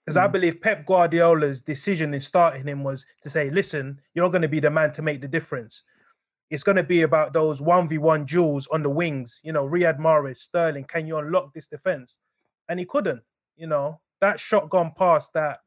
Because 0.05 0.17
mm. 0.17 0.25
I 0.25 0.27
believe 0.27 0.61
Pep 0.61 0.87
Guardiola's 0.87 1.63
decision 1.63 2.15
in 2.15 2.21
starting 2.21 2.67
him 2.67 2.83
was 2.85 3.07
to 3.23 3.31
say, 3.31 3.51
listen, 3.51 4.01
you're 4.15 4.31
going 4.31 4.43
to 4.43 4.49
be 4.49 4.61
the 4.61 4.71
man 4.71 4.93
to 4.93 5.03
make 5.03 5.21
the 5.21 5.29
difference. 5.29 5.83
It's 6.51 6.65
going 6.65 6.77
to 6.77 6.83
be 6.83 7.03
about 7.03 7.33
those 7.33 7.61
1v1 7.61 8.27
duels 8.27 8.67
on 8.69 8.83
the 8.83 8.91
wings. 8.91 9.41
You 9.43 9.53
know, 9.53 9.67
Riyad 9.67 9.99
Mahrez, 9.99 10.37
Sterling, 10.37 10.85
can 10.85 11.07
you 11.07 11.17
unlock 11.19 11.55
this 11.55 11.69
defense? 11.69 12.19
And 12.69 12.79
he 12.79 12.85
couldn't. 12.85 13.23
You 13.57 13.69
know, 13.69 14.01
that 14.21 14.39
shotgun 14.39 14.93
past 14.97 15.33
that 15.35 15.61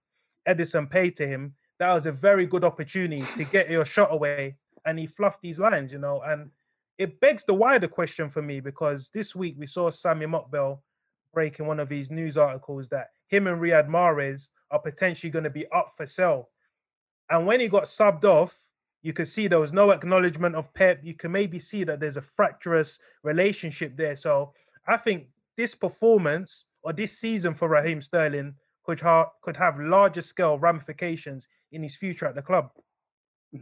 Ederson 0.48 0.90
paid 0.90 1.16
to 1.18 1.28
him, 1.28 1.56
that 1.80 1.94
was 1.94 2.06
a 2.06 2.12
very 2.12 2.46
good 2.46 2.64
opportunity 2.64 3.26
to 3.36 3.44
get 3.52 3.70
your 3.70 3.86
shot 3.86 4.14
away. 4.14 4.58
And 4.86 5.00
he 5.00 5.08
fluffed 5.08 5.42
these 5.42 5.60
lines, 5.60 5.92
you 5.92 6.00
know. 6.00 6.22
And 6.22 6.52
it 6.98 7.20
begs 7.20 7.46
the 7.46 7.54
wider 7.54 7.88
question 7.88 8.30
for 8.30 8.42
me 8.42 8.60
because 8.60 9.10
this 9.10 9.36
week 9.36 9.56
we 9.58 9.68
saw 9.68 9.90
Sami 9.90 10.26
Mokbel 10.26 10.80
break 11.36 11.60
in 11.60 11.68
one 11.68 11.80
of 11.80 11.90
his 11.90 12.10
news 12.10 12.38
articles 12.38 12.90
that 12.90 13.10
him 13.28 13.46
and 13.46 13.62
Riyad 13.62 13.88
Mahrez 13.88 14.50
are 14.72 14.80
potentially 14.80 15.30
going 15.30 15.44
to 15.44 15.52
be 15.52 15.68
up 15.68 15.90
for 15.96 16.08
sale. 16.08 16.50
And 17.30 17.46
when 17.46 17.60
he 17.60 17.68
got 17.68 17.84
subbed 17.84 18.24
off, 18.24 18.58
you 19.04 19.14
could 19.14 19.28
see 19.28 19.46
there 19.48 19.60
was 19.60 19.74
no 19.74 19.92
acknowledgement 19.92 20.56
of 20.56 20.74
Pep. 20.74 21.02
You 21.04 21.14
can 21.14 21.32
maybe 21.32 21.60
see 21.60 21.84
that 21.84 22.00
there's 22.00 22.18
a 22.18 22.22
fractious 22.22 22.98
relationship 23.22 23.96
there. 23.96 24.16
So 24.16 24.54
I 24.88 24.98
think 24.98 25.28
this 25.58 25.76
performance 25.76 26.66
or 26.82 26.94
this 26.94 27.20
season 27.20 27.54
for 27.54 27.68
Raheem 27.68 28.02
Sterling 28.02 28.56
could 28.84 29.00
ha- 29.00 29.30
could 29.44 29.58
have 29.58 29.80
larger 29.80 30.22
scale 30.22 30.58
ramifications 30.58 31.48
in 31.72 31.84
his 31.84 31.96
future 31.96 32.26
at 32.26 32.36
the 32.36 32.42
club. 32.42 32.70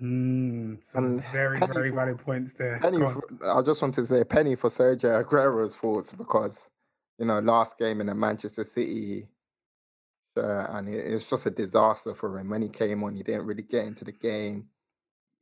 Mm, 0.02 0.84
some 0.84 1.20
very 1.32 1.60
very 1.60 1.90
for, 1.90 1.96
valid 1.96 2.20
points 2.20 2.54
there. 2.54 2.80
Penny 2.80 2.98
for, 2.98 3.22
I 3.46 3.62
just 3.62 3.82
wanted 3.82 4.02
to 4.02 4.08
say 4.08 4.22
a 4.22 4.26
penny 4.26 4.56
for 4.56 4.70
Sergio 4.70 5.24
Aguero's 5.24 5.76
thoughts 5.76 6.12
because 6.12 6.70
you 7.20 7.26
know 7.26 7.40
last 7.40 7.78
game 7.78 8.02
in 8.02 8.10
a 8.10 8.16
Manchester 8.16 8.64
City 8.64 9.28
uh, 10.38 10.68
and 10.72 10.90
it, 10.90 11.06
it's 11.06 11.26
just 11.26 11.46
a 11.46 11.52
disaster 11.52 12.14
for 12.14 12.38
him. 12.38 12.50
When 12.50 12.62
he 12.62 12.70
came 12.70 13.04
on, 13.04 13.16
he 13.16 13.24
didn't 13.24 13.46
really 13.46 13.64
get 13.64 13.86
into 13.86 14.06
the 14.06 14.12
game. 14.12 14.68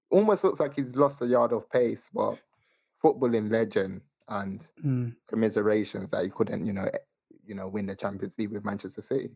Almost 0.09 0.43
looks 0.43 0.59
like 0.59 0.75
he's 0.75 0.95
lost 0.95 1.21
a 1.21 1.25
yard 1.25 1.53
of 1.53 1.69
pace, 1.69 2.09
but 2.13 2.37
footballing 3.03 3.51
legend 3.51 4.01
and 4.27 4.67
mm. 4.83 5.15
commiserations 5.27 6.09
that 6.09 6.23
he 6.23 6.29
couldn't, 6.29 6.65
you 6.65 6.73
know, 6.73 6.89
eh, 6.93 6.97
you 7.45 7.55
know, 7.55 7.67
win 7.67 7.85
the 7.85 7.95
Champions 7.95 8.35
League 8.37 8.51
with 8.51 8.65
Manchester 8.65 9.01
City. 9.01 9.29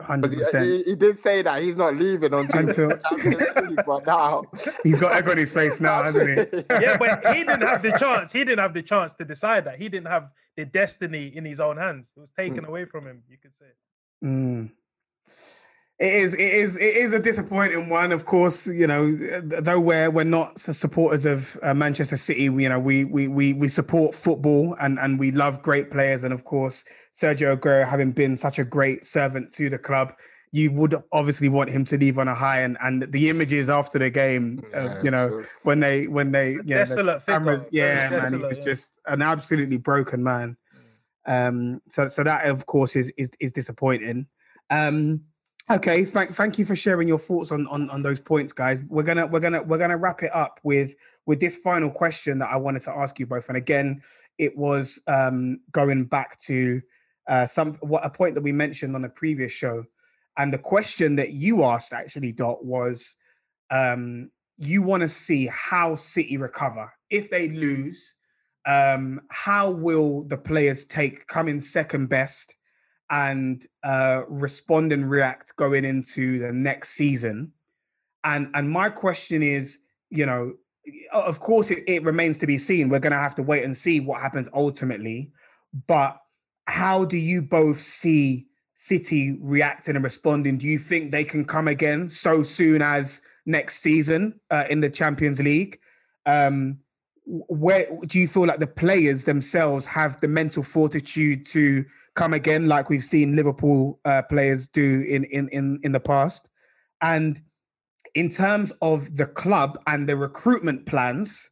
Hundred 0.00 0.32
percent. 0.32 0.64
He, 0.66 0.82
he, 0.84 0.94
did 0.94 1.18
say 1.18 1.42
that 1.42 1.62
he's 1.62 1.76
not 1.76 1.94
leaving 1.94 2.32
until, 2.32 2.88
League, 2.88 3.78
but 3.86 4.06
now 4.06 4.42
he's 4.82 4.98
got 4.98 5.14
egg 5.14 5.28
on 5.28 5.36
his 5.36 5.52
face 5.52 5.80
now, 5.80 6.02
hasn't 6.02 6.28
he? 6.28 6.64
yeah, 6.70 6.96
but 6.96 7.26
he 7.34 7.44
didn't 7.44 7.60
have 7.60 7.82
the 7.82 7.92
chance. 7.98 8.32
He 8.32 8.38
didn't 8.38 8.60
have 8.60 8.72
the 8.72 8.82
chance 8.82 9.12
to 9.14 9.24
decide 9.26 9.66
that. 9.66 9.78
He 9.78 9.90
didn't 9.90 10.08
have 10.08 10.30
the 10.56 10.64
destiny 10.64 11.26
in 11.36 11.44
his 11.44 11.60
own 11.60 11.76
hands. 11.76 12.14
It 12.16 12.20
was 12.20 12.30
taken 12.30 12.64
mm. 12.64 12.68
away 12.68 12.86
from 12.86 13.06
him. 13.06 13.22
You 13.28 13.36
could 13.36 13.54
say. 13.54 13.66
Mm 14.24 14.70
it 16.02 16.14
is 16.14 16.34
it 16.34 16.40
is 16.40 16.76
it 16.76 16.96
is 16.96 17.12
a 17.12 17.20
disappointing 17.20 17.88
one. 17.88 18.10
Of 18.10 18.24
course 18.24 18.66
you 18.66 18.88
know 18.88 19.14
though 19.14 19.78
we're 19.78 20.10
we're 20.10 20.24
not 20.24 20.58
supporters 20.58 21.24
of 21.24 21.56
uh, 21.62 21.74
manchester 21.74 22.16
city 22.16 22.42
you 22.42 22.68
know 22.68 22.80
we 22.80 23.04
we 23.04 23.28
we 23.28 23.52
we 23.52 23.68
support 23.68 24.12
football 24.12 24.76
and 24.80 24.98
and 24.98 25.20
we 25.20 25.30
love 25.30 25.62
great 25.62 25.92
players. 25.92 26.24
And 26.24 26.34
of 26.34 26.42
course 26.42 26.84
sergio 27.14 27.56
aguero 27.56 27.88
having 27.88 28.10
been 28.10 28.36
such 28.36 28.58
a 28.58 28.64
great 28.64 29.04
servant 29.04 29.52
to 29.54 29.70
the 29.70 29.78
club 29.78 30.12
you 30.50 30.72
would 30.72 30.96
obviously 31.12 31.48
want 31.48 31.70
him 31.70 31.84
to 31.84 31.96
leave 31.96 32.18
on 32.18 32.26
a 32.26 32.34
high. 32.34 32.62
And 32.62 32.76
and 32.82 33.04
the 33.12 33.30
images 33.30 33.70
after 33.70 34.00
the 34.00 34.10
game 34.10 34.60
of, 34.74 35.04
you 35.04 35.10
know 35.10 35.44
when 35.62 35.78
they 35.78 36.08
when 36.08 36.32
they 36.32 36.54
you 36.54 36.64
know, 36.64 36.84
the 36.84 37.22
cameras 37.24 37.68
yeah 37.70 38.10
man 38.10 38.32
he 38.32 38.38
was 38.38 38.58
yeah. 38.58 38.64
just 38.64 38.98
an 39.06 39.22
absolutely 39.22 39.76
broken 39.76 40.24
man. 40.24 40.56
Um 41.28 41.80
so 41.88 42.08
so 42.08 42.24
that 42.24 42.46
of 42.46 42.66
course 42.66 42.96
is 42.96 43.12
is 43.16 43.30
is 43.38 43.52
disappointing. 43.52 44.26
Um 44.68 45.20
Okay, 45.70 46.04
thank 46.04 46.34
thank 46.34 46.58
you 46.58 46.64
for 46.64 46.74
sharing 46.74 47.06
your 47.06 47.20
thoughts 47.20 47.52
on, 47.52 47.68
on 47.68 47.88
on 47.90 48.02
those 48.02 48.18
points, 48.18 48.52
guys. 48.52 48.82
We're 48.88 49.04
gonna 49.04 49.26
we're 49.26 49.40
gonna 49.40 49.62
we're 49.62 49.78
gonna 49.78 49.96
wrap 49.96 50.22
it 50.22 50.34
up 50.34 50.58
with 50.64 50.96
with 51.26 51.38
this 51.38 51.56
final 51.56 51.88
question 51.88 52.38
that 52.40 52.50
I 52.50 52.56
wanted 52.56 52.82
to 52.82 52.90
ask 52.90 53.18
you 53.20 53.26
both. 53.26 53.48
And 53.48 53.56
again, 53.56 54.02
it 54.38 54.56
was 54.56 54.98
um, 55.06 55.60
going 55.70 56.04
back 56.04 56.38
to 56.42 56.82
uh, 57.28 57.46
some 57.46 57.74
what 57.74 58.04
a 58.04 58.10
point 58.10 58.34
that 58.34 58.42
we 58.42 58.52
mentioned 58.52 58.96
on 58.96 59.02
the 59.02 59.08
previous 59.08 59.52
show, 59.52 59.84
and 60.36 60.52
the 60.52 60.58
question 60.58 61.14
that 61.16 61.30
you 61.30 61.62
asked 61.62 61.92
actually, 61.92 62.32
Dot, 62.32 62.64
was 62.64 63.14
um, 63.70 64.30
you 64.58 64.82
want 64.82 65.02
to 65.02 65.08
see 65.08 65.46
how 65.46 65.94
City 65.94 66.38
recover 66.38 66.92
if 67.08 67.30
they 67.30 67.48
lose. 67.48 68.14
Um, 68.64 69.20
how 69.30 69.70
will 69.70 70.22
the 70.22 70.36
players 70.36 70.86
take 70.86 71.26
coming 71.26 71.60
second 71.60 72.08
best? 72.08 72.54
And 73.12 73.66
uh, 73.84 74.22
respond 74.26 74.92
and 74.92 75.08
react 75.08 75.54
going 75.56 75.84
into 75.84 76.38
the 76.38 76.50
next 76.50 76.90
season. 76.90 77.52
And 78.24 78.48
and 78.54 78.68
my 78.68 78.88
question 78.88 79.42
is, 79.42 79.78
you 80.10 80.26
know, 80.26 80.54
of 81.12 81.38
course 81.38 81.70
it, 81.70 81.84
it 81.86 82.02
remains 82.02 82.38
to 82.38 82.46
be 82.46 82.58
seen. 82.58 82.88
We're 82.88 83.00
going 83.00 83.12
to 83.12 83.18
have 83.18 83.34
to 83.36 83.42
wait 83.42 83.64
and 83.64 83.76
see 83.76 84.00
what 84.00 84.20
happens 84.20 84.48
ultimately. 84.54 85.30
But 85.86 86.18
how 86.66 87.04
do 87.04 87.18
you 87.18 87.42
both 87.42 87.80
see 87.80 88.46
City 88.74 89.36
reacting 89.40 89.94
and 89.94 90.02
responding? 90.02 90.56
Do 90.56 90.66
you 90.66 90.78
think 90.78 91.12
they 91.12 91.24
can 91.24 91.44
come 91.44 91.68
again 91.68 92.08
so 92.08 92.42
soon 92.42 92.82
as 92.82 93.20
next 93.46 93.80
season 93.80 94.40
uh, 94.50 94.64
in 94.70 94.80
the 94.80 94.90
Champions 94.90 95.38
League? 95.40 95.78
Um, 96.24 96.78
where 97.24 97.86
do 98.06 98.18
you 98.18 98.26
feel 98.26 98.46
like 98.46 98.58
the 98.58 98.66
players 98.66 99.24
themselves 99.24 99.86
have 99.86 100.20
the 100.20 100.28
mental 100.28 100.62
fortitude 100.62 101.46
to 101.46 101.84
come 102.14 102.34
again, 102.34 102.66
like 102.66 102.88
we've 102.88 103.04
seen 103.04 103.36
Liverpool 103.36 104.00
uh, 104.04 104.22
players 104.22 104.68
do 104.68 105.02
in, 105.02 105.24
in 105.24 105.48
in 105.48 105.80
in 105.82 105.92
the 105.92 106.00
past? 106.00 106.48
And 107.02 107.40
in 108.14 108.28
terms 108.28 108.72
of 108.82 109.16
the 109.16 109.26
club 109.26 109.78
and 109.86 110.08
the 110.08 110.16
recruitment 110.16 110.86
plans, 110.86 111.50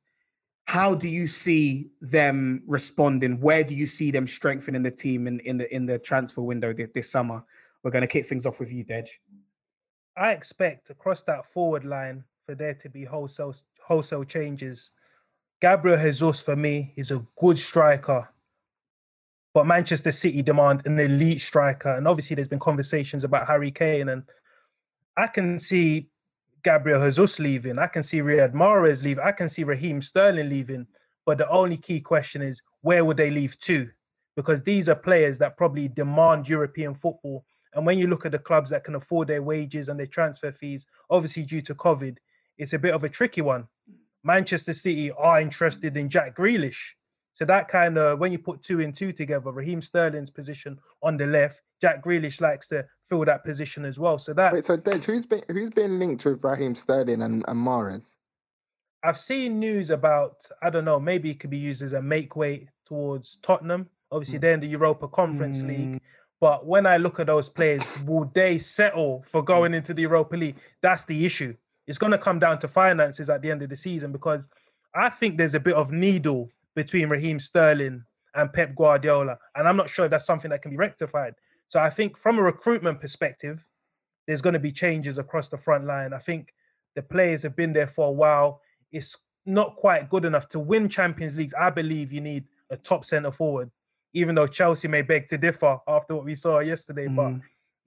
how 0.67 0.95
do 0.95 1.09
you 1.09 1.27
see 1.27 1.91
them 2.01 2.63
responding? 2.67 3.41
Where 3.41 3.65
do 3.65 3.75
you 3.75 3.87
see 3.87 4.11
them 4.11 4.27
strengthening 4.27 4.83
the 4.83 4.91
team 4.91 5.27
in, 5.27 5.41
in 5.41 5.59
the 5.59 5.75
in 5.75 5.87
the 5.87 5.99
transfer 5.99 6.43
window 6.43 6.73
this, 6.73 6.91
this 6.95 7.11
summer? 7.11 7.43
We're 7.83 7.91
going 7.91 8.03
to 8.03 8.09
kick 8.09 8.27
things 8.27 8.47
off 8.47 8.61
with 8.61 8.71
you, 8.71 8.85
Dej. 8.85 9.09
I 10.17 10.33
expect 10.33 10.91
across 10.91 11.23
that 11.25 11.47
forward 11.47 11.85
line 11.85 12.25
for 12.45 12.55
there 12.55 12.75
to 12.75 12.89
be 12.89 13.05
wholesale 13.05 13.55
wholesale 13.83 14.25
changes. 14.25 14.91
Gabriel 15.61 15.99
Jesus 15.99 16.41
for 16.41 16.57
me 16.57 16.93
is 16.97 17.11
a 17.11 17.27
good 17.39 17.59
striker, 17.59 18.29
but 19.53 19.67
Manchester 19.67 20.13
City 20.13 20.43
demand 20.43 20.83
an 20.87 20.99
elite 20.99 21.41
striker, 21.41 21.91
and 21.97 22.07
obviously 22.07 22.37
there's 22.37 22.49
been 22.49 22.59
conversations 22.59 23.25
about 23.25 23.47
Harry 23.47 23.71
Kane, 23.71 24.09
and 24.09 24.23
I 25.17 25.27
can 25.27 25.59
see 25.59 26.09
Gabriel 26.63 27.05
Jesus 27.05 27.39
leaving. 27.39 27.79
I 27.79 27.87
can 27.87 28.03
see 28.03 28.21
Riyad 28.21 28.53
Mahrez 28.53 29.03
leaving. 29.03 29.25
I 29.25 29.33
can 29.33 29.49
see 29.49 29.65
Raheem 29.65 30.01
Sterling 30.01 30.49
leaving. 30.49 30.87
But 31.27 31.39
the 31.39 31.49
only 31.49 31.77
key 31.77 32.01
question 32.01 32.43
is 32.43 32.63
where 32.83 33.05
would 33.05 33.17
they 33.17 33.31
leave 33.31 33.59
to? 33.61 33.89
Because 34.37 34.63
these 34.63 34.89
are 34.89 34.95
players 34.95 35.39
that 35.39 35.57
probably 35.57 35.89
demand 35.89 36.49
European 36.49 36.95
football. 36.95 37.45
And 37.75 37.87
when 37.87 37.99
you 37.99 38.07
look 38.07 38.27
at 38.27 38.33
the 38.33 38.39
clubs 38.39 38.71
that 38.71 38.85
can 38.85 38.95
afford 38.95 39.29
their 39.29 39.43
wages 39.43 39.89
and 39.89 39.99
their 39.99 40.07
transfer 40.07 40.53
fees, 40.53 40.87
obviously 41.09 41.45
due 41.45 41.61
to 41.63 41.75
COVID, 41.75 42.17
it's 42.59 42.73
a 42.73 42.79
bit 42.79 42.95
of 42.95 43.05
a 43.05 43.09
tricky 43.09 43.43
one. 43.43 43.69
Manchester 44.25 44.73
City 44.73 45.11
are 45.13 45.41
interested 45.41 45.97
in 45.97 46.09
Jack 46.09 46.37
Grealish. 46.37 46.95
So 47.41 47.47
that 47.47 47.69
kind 47.69 47.97
of 47.97 48.19
when 48.19 48.33
you 48.33 48.39
put 48.39 48.61
two 48.61 48.81
and 48.81 48.95
two 48.95 49.13
together, 49.13 49.51
Raheem 49.51 49.81
Sterling's 49.81 50.29
position 50.29 50.79
on 51.03 51.17
the 51.17 51.27
left, 51.27 51.63
Jack 51.81 52.05
Grealish 52.05 52.43
likes 52.43 52.69
to 52.69 52.85
fill 53.03 53.25
that 53.25 53.45
position 53.45 53.87
as 53.87 53.99
well. 53.99 54.19
So 54.19 54.35
that 54.35 54.53
wait, 54.53 54.67
so 54.67 54.77
Dej, 54.77 55.05
who's 55.05 55.25
been 55.25 55.43
who's 55.49 55.71
been 55.71 55.99
linked 55.99 56.27
with 56.27 56.45
Raheem 56.45 56.75
Sterling 56.75 57.23
and, 57.23 57.43
and 57.49 57.67
Mahrez? 57.67 58.03
I've 59.03 59.19
seen 59.19 59.59
news 59.59 59.89
about 59.89 60.45
I 60.61 60.69
don't 60.69 60.85
know, 60.85 61.01
maybe 61.01 61.31
it 61.31 61.41
could 61.41 61.49
be 61.49 61.57
used 61.57 61.81
as 61.81 61.95
a 61.95 62.03
make 62.03 62.37
weight 62.37 62.69
towards 62.85 63.37
Tottenham. 63.37 63.89
Obviously, 64.13 64.37
mm. 64.37 64.43
they're 64.43 64.55
in 64.55 64.61
the 64.61 64.67
Europa 64.67 65.09
Conference 65.09 65.63
mm. 65.63 65.69
League. 65.69 66.03
But 66.43 66.67
when 66.67 66.85
I 66.85 66.99
look 66.99 67.21
at 67.21 67.29
those 67.29 67.49
players, 67.49 67.83
will 68.05 68.31
they 68.35 68.59
settle 68.59 69.23
for 69.27 69.43
going 69.43 69.73
into 69.73 69.95
the 69.95 70.03
Europa 70.03 70.37
League? 70.37 70.57
That's 70.83 71.07
the 71.07 71.25
issue. 71.25 71.55
It's 71.87 71.99
going 71.99 72.13
to 72.13 72.19
come 72.19 72.39
down 72.39 72.59
to 72.59 72.69
finances 72.69 73.31
at 73.31 73.41
the 73.41 73.51
end 73.51 73.63
of 73.63 73.71
the 73.71 73.77
season 73.77 74.13
because 74.13 74.49
I 74.95 75.09
think 75.09 75.39
there's 75.39 75.55
a 75.55 75.61
bit 75.61 75.75
of 75.75 75.91
needle 75.91 76.51
between 76.75 77.09
Raheem 77.09 77.39
Sterling 77.39 78.05
and 78.35 78.53
Pep 78.53 78.75
Guardiola. 78.75 79.39
And 79.57 79.67
I'm 79.67 79.77
not 79.77 79.91
sure 79.91 80.05
if 80.05 80.11
that's 80.11 80.27
something 80.27 80.51
that 80.51 80.63
can 80.63 80.71
be 80.71 80.77
rectified. 80.77 81.35
So 81.67 81.81
I 81.81 81.91
think 81.91 82.17
from 82.17 82.39
a 82.39 82.43
recruitment 82.43 83.01
perspective, 83.01 83.67
there's 84.27 84.43
going 84.43 84.55
to 84.55 84.61
be 84.61 84.73
changes 84.73 85.19
across 85.19 85.51
the 85.51 85.59
front 85.59 85.87
line. 85.87 86.13
I 86.13 86.19
think 86.19 86.55
the 86.95 87.03
players 87.03 87.43
have 87.43 87.57
been 87.57 87.73
there 87.73 87.87
for 87.87 88.09
a 88.09 88.13
while. 88.13 88.61
It's 88.93 89.17
not 89.47 89.77
quite 89.77 90.09
good 90.11 90.25
enough 90.25 90.49
to 90.51 90.61
win 90.61 90.89
Champions 90.89 91.37
Leagues. 91.37 91.55
I 91.59 91.71
believe 91.71 92.13
you 92.13 92.21
need 92.21 92.45
a 92.71 92.77
top 92.77 93.05
centre 93.05 93.31
forward, 93.31 93.71
even 94.13 94.35
though 94.35 94.47
Chelsea 94.47 94.89
may 94.89 95.03
beg 95.03 95.27
to 95.29 95.39
differ 95.39 95.79
after 95.89 96.15
what 96.15 96.25
we 96.25 96.35
saw 96.35 96.61
yesterday. 96.61 97.07
Mm. 97.07 97.17
But 97.17 97.35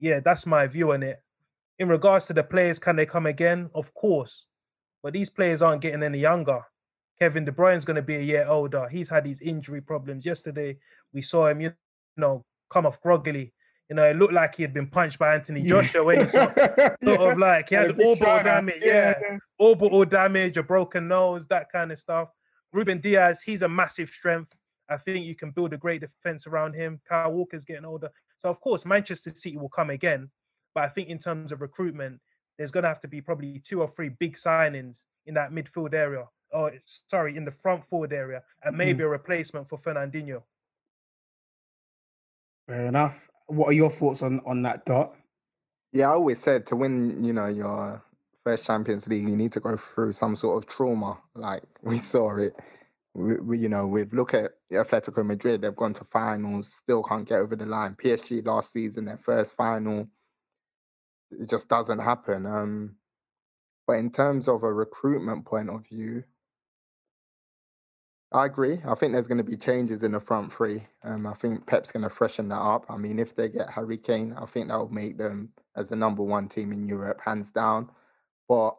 yeah, 0.00 0.20
that's 0.20 0.46
my 0.46 0.66
view 0.66 0.92
on 0.92 1.02
it. 1.02 1.22
In 1.78 1.88
regards 1.88 2.26
to 2.26 2.32
the 2.32 2.44
players, 2.44 2.78
can 2.78 2.96
they 2.96 3.06
come 3.06 3.26
again? 3.26 3.70
Of 3.74 3.92
course. 3.94 4.46
But 5.02 5.12
these 5.12 5.30
players 5.30 5.62
aren't 5.62 5.82
getting 5.82 6.02
any 6.02 6.18
younger. 6.18 6.62
Kevin 7.20 7.44
De 7.44 7.52
Bruyne's 7.52 7.84
going 7.84 7.96
to 7.96 8.02
be 8.02 8.16
a 8.16 8.20
year 8.20 8.46
older. 8.48 8.88
He's 8.88 9.08
had 9.08 9.24
these 9.24 9.40
injury 9.40 9.80
problems. 9.80 10.26
Yesterday, 10.26 10.78
we 11.12 11.22
saw 11.22 11.48
him, 11.48 11.60
you 11.60 11.72
know, 12.16 12.44
come 12.70 12.86
off 12.86 13.00
groggily. 13.00 13.52
You 13.88 13.96
know, 13.96 14.04
it 14.04 14.16
looked 14.16 14.32
like 14.32 14.54
he 14.56 14.62
had 14.62 14.72
been 14.72 14.86
punched 14.86 15.18
by 15.18 15.34
Anthony 15.34 15.62
Joshua 15.62 16.16
he 16.16 16.26
saw, 16.26 16.52
sort 16.54 16.98
yeah. 17.02 17.30
of 17.30 17.38
like 17.38 17.68
he 17.68 17.74
had 17.74 17.90
orbital 18.00 18.42
damage, 18.42 18.82
yeah, 18.82 19.14
yeah, 19.20 19.36
orbital 19.58 20.04
damage, 20.06 20.56
a 20.56 20.62
broken 20.62 21.06
nose, 21.06 21.46
that 21.48 21.70
kind 21.70 21.92
of 21.92 21.98
stuff. 21.98 22.30
Ruben 22.72 22.98
Dias, 22.98 23.42
he's 23.42 23.62
a 23.62 23.68
massive 23.68 24.08
strength. 24.08 24.56
I 24.88 24.96
think 24.96 25.26
you 25.26 25.36
can 25.36 25.50
build 25.50 25.74
a 25.74 25.78
great 25.78 26.00
defense 26.00 26.46
around 26.46 26.74
him. 26.74 27.00
Kyle 27.08 27.32
Walker's 27.32 27.64
getting 27.64 27.84
older. 27.84 28.10
So, 28.38 28.48
of 28.48 28.60
course, 28.60 28.84
Manchester 28.84 29.30
City 29.30 29.56
will 29.56 29.68
come 29.68 29.90
again. 29.90 30.30
But 30.74 30.84
I 30.84 30.88
think 30.88 31.08
in 31.08 31.18
terms 31.18 31.52
of 31.52 31.60
recruitment, 31.60 32.20
there's 32.58 32.70
going 32.70 32.82
to 32.82 32.88
have 32.88 33.00
to 33.00 33.08
be 33.08 33.20
probably 33.20 33.60
two 33.60 33.80
or 33.80 33.88
three 33.88 34.08
big 34.08 34.36
signings 34.36 35.04
in 35.26 35.34
that 35.34 35.52
midfield 35.52 35.94
area 35.94 36.24
or 36.54 36.72
sorry, 36.86 37.36
in 37.36 37.44
the 37.44 37.50
front 37.50 37.84
forward 37.84 38.12
area, 38.12 38.42
and 38.62 38.76
maybe 38.76 39.00
mm. 39.00 39.06
a 39.06 39.08
replacement 39.08 39.68
for 39.68 39.76
Fernandinho. 39.76 40.42
Fair 42.68 42.86
enough. 42.86 43.28
What 43.46 43.68
are 43.68 43.72
your 43.72 43.90
thoughts 43.90 44.22
on 44.22 44.40
on 44.46 44.62
that 44.62 44.86
dot? 44.86 45.14
Yeah, 45.92 46.10
I 46.10 46.14
always 46.14 46.40
said 46.40 46.66
to 46.68 46.76
win, 46.76 47.22
you 47.22 47.32
know, 47.32 47.46
your 47.46 48.02
first 48.44 48.64
Champions 48.64 49.06
League, 49.06 49.28
you 49.28 49.36
need 49.36 49.52
to 49.52 49.60
go 49.60 49.76
through 49.76 50.12
some 50.12 50.36
sort 50.36 50.62
of 50.62 50.68
trauma. 50.68 51.18
Like 51.34 51.64
we 51.82 51.98
saw 51.98 52.36
it. 52.36 52.54
We, 53.14 53.36
we, 53.36 53.58
you 53.58 53.68
know, 53.68 53.86
we've 53.86 54.12
look 54.12 54.34
at 54.34 54.52
Atletico 54.72 55.24
Madrid, 55.24 55.62
they've 55.62 55.76
gone 55.76 55.94
to 55.94 56.04
finals, 56.04 56.72
still 56.74 57.02
can't 57.02 57.28
get 57.28 57.38
over 57.38 57.54
the 57.54 57.66
line. 57.66 57.96
PSG 58.02 58.44
last 58.44 58.72
season, 58.72 59.04
their 59.04 59.18
first 59.18 59.54
final, 59.54 60.08
it 61.30 61.48
just 61.48 61.68
doesn't 61.68 62.00
happen. 62.00 62.44
Um, 62.44 62.96
but 63.86 63.98
in 63.98 64.10
terms 64.10 64.48
of 64.48 64.64
a 64.64 64.72
recruitment 64.72 65.44
point 65.44 65.70
of 65.70 65.86
view, 65.86 66.24
I 68.32 68.46
agree. 68.46 68.80
I 68.84 68.94
think 68.94 69.12
there's 69.12 69.28
going 69.28 69.38
to 69.38 69.44
be 69.44 69.56
changes 69.56 70.02
in 70.02 70.12
the 70.12 70.20
front 70.20 70.52
three. 70.52 70.86
Um, 71.04 71.26
I 71.26 71.34
think 71.34 71.66
Pep's 71.66 71.92
going 71.92 72.02
to 72.02 72.10
freshen 72.10 72.48
that 72.48 72.60
up. 72.60 72.84
I 72.88 72.96
mean, 72.96 73.18
if 73.18 73.36
they 73.36 73.48
get 73.48 73.70
Harry 73.70 73.96
Kane, 73.96 74.34
I 74.36 74.46
think 74.46 74.68
that 74.68 74.78
will 74.78 74.88
make 74.88 75.18
them 75.18 75.50
as 75.76 75.90
the 75.90 75.96
number 75.96 76.22
one 76.22 76.48
team 76.48 76.72
in 76.72 76.88
Europe, 76.88 77.20
hands 77.24 77.50
down. 77.50 77.90
But 78.48 78.76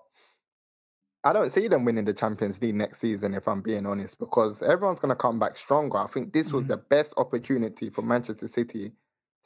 I 1.24 1.34
don't 1.34 1.52
see 1.52 1.68
them 1.68 1.86
winning 1.86 2.06
the 2.06 2.14
Champions 2.14 2.62
League 2.62 2.76
next 2.76 3.00
season, 3.00 3.34
if 3.34 3.48
I'm 3.48 3.62
being 3.62 3.86
honest, 3.86 4.20
because 4.20 4.62
everyone's 4.62 5.00
going 5.00 5.10
to 5.10 5.16
come 5.16 5.40
back 5.40 5.58
stronger. 5.58 5.98
I 5.98 6.08
think 6.08 6.34
this 6.34 6.52
was 6.52 6.64
mm-hmm. 6.64 6.72
the 6.72 6.78
best 6.78 7.14
opportunity 7.18 7.90
for 7.90 8.02
Manchester 8.02 8.48
City 8.48 8.92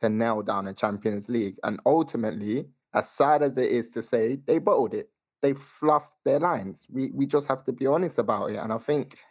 to 0.02 0.10
nail 0.10 0.42
down 0.42 0.68
a 0.68 0.74
Champions 0.74 1.30
League. 1.30 1.56
And 1.64 1.80
ultimately, 1.86 2.66
as 2.94 3.10
sad 3.10 3.44
as 3.44 3.58
it 3.58 3.72
is 3.72 3.90
to 3.90 4.02
say, 4.02 4.40
they 4.46 4.60
bottled 4.60 4.94
it. 4.94 5.10
They 5.42 5.54
fluffed 5.54 6.18
their 6.26 6.40
lines. 6.40 6.86
We 6.90 7.12
we 7.12 7.26
just 7.26 7.48
have 7.48 7.64
to 7.64 7.72
be 7.72 7.88
honest 7.88 8.18
about 8.18 8.52
it. 8.52 8.58
And 8.58 8.74
I 8.74 8.78
think 8.78 9.24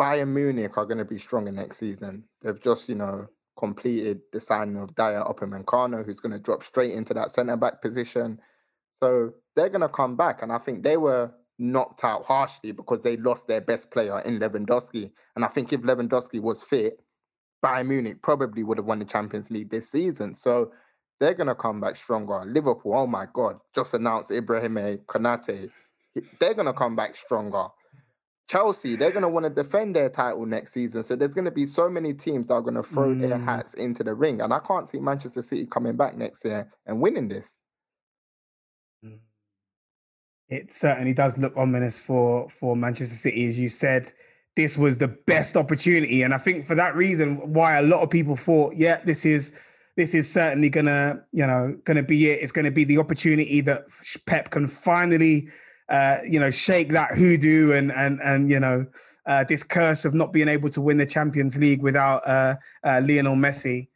Bayern 0.00 0.28
Munich 0.28 0.76
are 0.76 0.86
going 0.86 0.98
to 0.98 1.04
be 1.04 1.18
stronger 1.18 1.52
next 1.52 1.78
season. 1.78 2.24
They've 2.42 2.60
just, 2.60 2.88
you 2.88 2.96
know, 2.96 3.28
completed 3.56 4.20
the 4.32 4.40
signing 4.40 4.76
of 4.76 4.94
Dayot 4.94 5.32
Upamecano, 5.32 6.04
who's 6.04 6.20
going 6.20 6.32
to 6.32 6.38
drop 6.38 6.64
straight 6.64 6.92
into 6.92 7.14
that 7.14 7.32
centre 7.32 7.56
back 7.56 7.80
position. 7.80 8.40
So 9.02 9.32
they're 9.54 9.68
going 9.68 9.82
to 9.82 9.88
come 9.88 10.16
back, 10.16 10.42
and 10.42 10.52
I 10.52 10.58
think 10.58 10.82
they 10.82 10.96
were 10.96 11.32
knocked 11.58 12.02
out 12.02 12.24
harshly 12.24 12.72
because 12.72 13.00
they 13.02 13.16
lost 13.16 13.46
their 13.46 13.60
best 13.60 13.90
player 13.90 14.20
in 14.20 14.40
Lewandowski. 14.40 15.12
And 15.36 15.44
I 15.44 15.48
think 15.48 15.72
if 15.72 15.82
Lewandowski 15.82 16.40
was 16.40 16.62
fit, 16.62 17.00
Bayern 17.64 17.86
Munich 17.86 18.22
probably 18.22 18.64
would 18.64 18.78
have 18.78 18.86
won 18.86 18.98
the 18.98 19.04
Champions 19.04 19.50
League 19.50 19.70
this 19.70 19.90
season. 19.90 20.34
So 20.34 20.72
they're 21.20 21.34
going 21.34 21.46
to 21.46 21.54
come 21.54 21.80
back 21.80 21.96
stronger. 21.96 22.44
Liverpool, 22.44 22.94
oh 22.94 23.06
my 23.06 23.26
God, 23.32 23.58
just 23.74 23.94
announced 23.94 24.30
Ibrahim 24.30 24.74
Konate. 25.06 25.70
They're 26.40 26.54
going 26.54 26.66
to 26.66 26.72
come 26.72 26.96
back 26.96 27.14
stronger. 27.16 27.68
Chelsea, 28.48 28.96
they're 28.96 29.10
going 29.10 29.22
to 29.22 29.28
want 29.28 29.44
to 29.44 29.50
defend 29.50 29.96
their 29.96 30.10
title 30.10 30.44
next 30.44 30.72
season. 30.72 31.02
So 31.02 31.16
there's 31.16 31.34
going 31.34 31.46
to 31.46 31.50
be 31.50 31.66
so 31.66 31.88
many 31.88 32.12
teams 32.12 32.48
that 32.48 32.54
are 32.54 32.60
going 32.60 32.74
to 32.74 32.82
throw 32.82 33.14
mm. 33.14 33.20
their 33.20 33.38
hats 33.38 33.74
into 33.74 34.04
the 34.04 34.14
ring. 34.14 34.40
And 34.40 34.52
I 34.52 34.58
can't 34.58 34.88
see 34.88 34.98
Manchester 34.98 35.42
City 35.42 35.66
coming 35.66 35.96
back 35.96 36.16
next 36.16 36.44
year 36.44 36.70
and 36.86 37.00
winning 37.00 37.28
this. 37.28 37.56
Mm. 39.04 39.18
It 40.48 40.72
certainly 40.72 41.14
does 41.14 41.38
look 41.38 41.56
ominous 41.56 41.98
for 41.98 42.48
for 42.50 42.76
Manchester 42.76 43.14
City, 43.14 43.46
as 43.48 43.58
you 43.58 43.68
said. 43.68 44.12
This 44.56 44.78
was 44.78 44.98
the 44.98 45.08
best 45.08 45.56
opportunity, 45.56 46.22
and 46.22 46.32
I 46.32 46.38
think 46.38 46.64
for 46.64 46.76
that 46.76 46.94
reason, 46.94 47.52
why 47.52 47.78
a 47.78 47.82
lot 47.82 48.02
of 48.02 48.10
people 48.10 48.36
thought, 48.36 48.76
yeah, 48.76 49.00
this 49.04 49.24
is 49.24 49.52
this 49.96 50.14
is 50.14 50.30
certainly 50.30 50.68
gonna, 50.68 51.24
you 51.32 51.46
know, 51.46 51.76
gonna 51.84 52.02
be 52.02 52.30
it. 52.30 52.42
It's 52.42 52.52
gonna 52.52 52.70
be 52.70 52.84
the 52.84 52.98
opportunity 52.98 53.60
that 53.62 53.86
Pep 54.26 54.50
can 54.50 54.66
finally, 54.66 55.48
uh, 55.88 56.18
you 56.26 56.40
know, 56.40 56.50
shake 56.50 56.90
that 56.90 57.12
hoodoo 57.14 57.72
and 57.72 57.92
and 57.92 58.20
and 58.22 58.50
you 58.50 58.58
know, 58.58 58.86
uh, 59.26 59.44
this 59.44 59.62
curse 59.62 60.04
of 60.04 60.14
not 60.14 60.32
being 60.32 60.48
able 60.48 60.68
to 60.70 60.80
win 60.80 60.98
the 60.98 61.06
Champions 61.06 61.56
League 61.56 61.82
without 61.82 62.26
uh, 62.26 62.56
uh, 62.84 63.00
Lionel 63.04 63.36
Messi. 63.36 63.88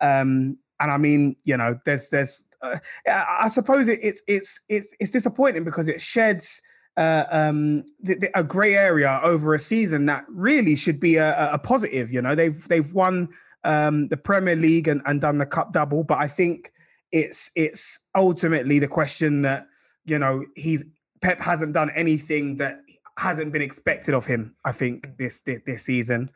Um, 0.00 0.58
and 0.80 0.90
I 0.90 0.96
mean, 0.96 1.36
you 1.44 1.56
know, 1.56 1.78
there's 1.84 2.08
there's, 2.10 2.44
uh, 2.62 2.78
I 3.06 3.48
suppose 3.48 3.88
it, 3.88 3.98
it's 4.02 4.22
it's 4.26 4.60
it's 4.68 4.92
it's 5.00 5.10
disappointing 5.10 5.64
because 5.64 5.88
it 5.88 6.00
sheds. 6.00 6.60
Um, 6.96 7.84
the, 8.00 8.16
the, 8.16 8.38
a 8.38 8.44
grey 8.44 8.74
area 8.74 9.20
over 9.22 9.54
a 9.54 9.58
season 9.58 10.04
that 10.06 10.26
really 10.28 10.76
should 10.76 11.00
be 11.00 11.16
a, 11.16 11.50
a 11.50 11.58
positive. 11.58 12.12
You 12.12 12.20
know, 12.20 12.34
they've 12.34 12.68
they've 12.68 12.92
won 12.92 13.30
um, 13.64 14.08
the 14.08 14.18
Premier 14.18 14.56
League 14.56 14.86
and, 14.86 15.00
and 15.06 15.18
done 15.18 15.38
the 15.38 15.46
cup 15.46 15.72
double. 15.72 16.04
But 16.04 16.18
I 16.18 16.28
think 16.28 16.72
it's 17.12 17.50
it's 17.54 17.98
ultimately 18.14 18.78
the 18.78 18.88
question 18.88 19.42
that 19.42 19.66
you 20.04 20.18
know 20.18 20.44
he's 20.56 20.84
Pep 21.20 21.40
hasn't 21.40 21.72
done 21.72 21.90
anything 21.90 22.56
that 22.56 22.80
hasn't 23.18 23.52
been 23.52 23.62
expected 23.62 24.14
of 24.14 24.24
him. 24.26 24.54
I 24.64 24.72
think 24.72 25.06
mm. 25.06 25.16
this 25.18 25.40
this, 25.42 25.60
this 25.66 25.82
season. 25.84 26.30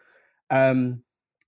Um, 0.51 1.03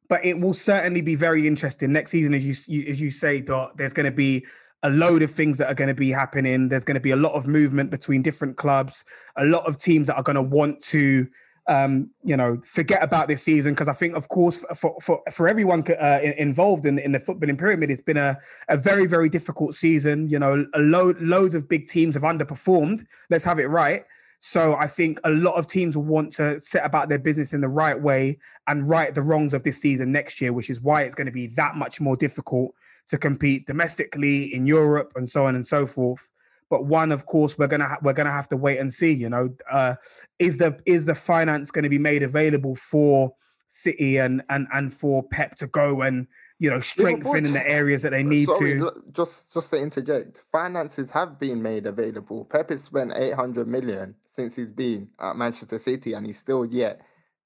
but 0.09 0.25
it 0.25 0.39
will 0.39 0.55
certainly 0.55 1.01
be 1.01 1.17
very 1.17 1.47
interesting 1.47 1.93
next 1.93 2.13
season, 2.13 2.33
as 2.33 2.45
you, 2.45 2.55
you 2.69 2.89
as 2.91 3.01
you 3.01 3.11
say, 3.11 3.41
Dot. 3.41 3.77
There's 3.77 3.93
going 3.93 4.07
to 4.07 4.17
be 4.17 4.47
a 4.83 4.91
load 4.91 5.23
of 5.23 5.31
things 5.31 5.59
that 5.59 5.69
are 5.69 5.75
going 5.75 5.89
to 5.89 5.95
be 5.95 6.11
happening. 6.11 6.69
There's 6.69 6.85
going 6.85 6.95
to 6.95 7.01
be 7.01 7.11
a 7.11 7.17
lot 7.17 7.33
of 7.33 7.47
movement 7.47 7.91
between 7.91 8.23
different 8.23 8.57
clubs, 8.57 9.05
a 9.37 9.45
lot 9.45 9.67
of 9.67 9.79
teams 9.79 10.07
that 10.07 10.17
are 10.17 10.23
going 10.23 10.37
to 10.37 10.43
want 10.43 10.81
to 10.81 11.27
um, 11.69 12.11
you 12.23 12.37
know, 12.37 12.61
forget 12.65 13.03
about 13.03 13.29
this 13.29 13.43
season 13.43 13.75
because 13.75 13.89
I 13.89 13.93
think, 13.93 14.15
of 14.15 14.29
course, 14.29 14.65
for 14.75 14.97
for 15.01 15.23
for 15.33 15.49
everyone 15.49 15.85
uh, 15.99 16.21
involved 16.23 16.87
in 16.87 16.99
in 16.99 17.13
the 17.13 17.19
footballing 17.19 17.59
pyramid, 17.59 17.91
it's 17.91 18.01
been 18.01 18.17
a 18.17 18.39
a 18.69 18.77
very 18.77 19.07
very 19.07 19.29
difficult 19.29 19.75
season. 19.75 20.29
You 20.29 20.39
know, 20.39 20.67
a 20.75 20.81
load 20.81 21.21
loads 21.21 21.55
of 21.55 21.69
big 21.69 21.87
teams 21.87 22.15
have 22.15 22.23
underperformed. 22.23 23.05
Let's 23.31 23.45
have 23.45 23.59
it 23.59 23.67
right. 23.67 24.05
So 24.41 24.77
I 24.77 24.87
think 24.87 25.19
a 25.25 25.31
lot 25.31 25.55
of 25.55 25.67
teams 25.67 25.97
will 25.97 26.05
want 26.05 26.31
to 26.33 26.61
set 26.61 26.85
about 26.85 27.09
their 27.09 27.19
business 27.19 27.53
in 27.53 27.61
the 27.61 27.69
right 27.69 28.01
way 28.01 28.39
and 28.69 28.89
right 28.89 29.15
the 29.15 29.23
wrongs 29.23 29.55
of 29.55 29.63
this 29.63 29.81
season 29.81 30.13
next 30.13 30.41
year, 30.41 30.53
which 30.53 30.71
is 30.71 30.81
why 30.81 31.03
it's 31.03 31.15
going 31.15 31.27
to 31.27 31.33
be 31.33 31.49
that 31.49 31.75
much 31.75 32.01
more 32.01 32.17
difficult 32.17 32.73
to 33.09 33.19
compete 33.19 33.67
domestically 33.67 34.55
in 34.55 34.67
Europe 34.67 35.13
and 35.17 35.29
so 35.29 35.47
on 35.47 35.55
and 35.55 35.67
so 35.67 35.87
forth. 35.87 36.29
But 36.69 36.87
one, 36.87 37.13
of 37.13 37.27
course, 37.27 37.57
we're 37.59 37.69
gonna 37.69 37.87
ha- 37.89 37.99
we're 38.03 38.13
gonna 38.13 38.33
have 38.33 38.49
to 38.49 38.57
wait 38.57 38.79
and 38.79 38.93
see. 38.93 39.13
You 39.13 39.29
know, 39.29 39.51
uh, 39.71 39.95
is 40.39 40.59
the 40.59 40.79
is 40.85 41.07
the 41.07 41.15
finance 41.15 41.71
going 41.71 41.85
to 41.85 41.89
be 41.89 41.99
made 41.99 42.23
available 42.23 42.75
for 42.75 43.33
City 43.69 44.17
and 44.17 44.43
and 44.49 44.67
and 44.73 44.93
for 44.93 45.23
Pep 45.23 45.55
to 45.57 45.67
go 45.67 46.03
and 46.03 46.27
you 46.59 46.71
know 46.71 46.81
strengthen 46.81 47.47
in 47.47 47.53
the 47.53 47.69
areas 47.69 48.03
that 48.03 48.11
they 48.11 48.23
need 48.35 48.49
sorry, 48.49 48.79
to. 48.79 48.93
Just 49.13 49.53
just 49.53 49.71
to 49.71 49.77
interject, 49.77 50.43
finances 50.51 51.11
have 51.11 51.39
been 51.39 51.63
made 51.63 51.87
available. 51.87 52.45
Pep 52.47 52.71
has 52.71 52.83
spent 52.85 53.13
eight 53.15 53.35
hundred 53.35 53.69
million 53.69 54.15
since 54.31 54.57
he's 54.57 54.73
been 54.73 55.09
at 55.21 55.37
Manchester 55.37 55.79
City, 55.79 56.15
and 56.15 56.27
he's 56.27 56.39
still 56.39 56.65
yet 56.65 57.01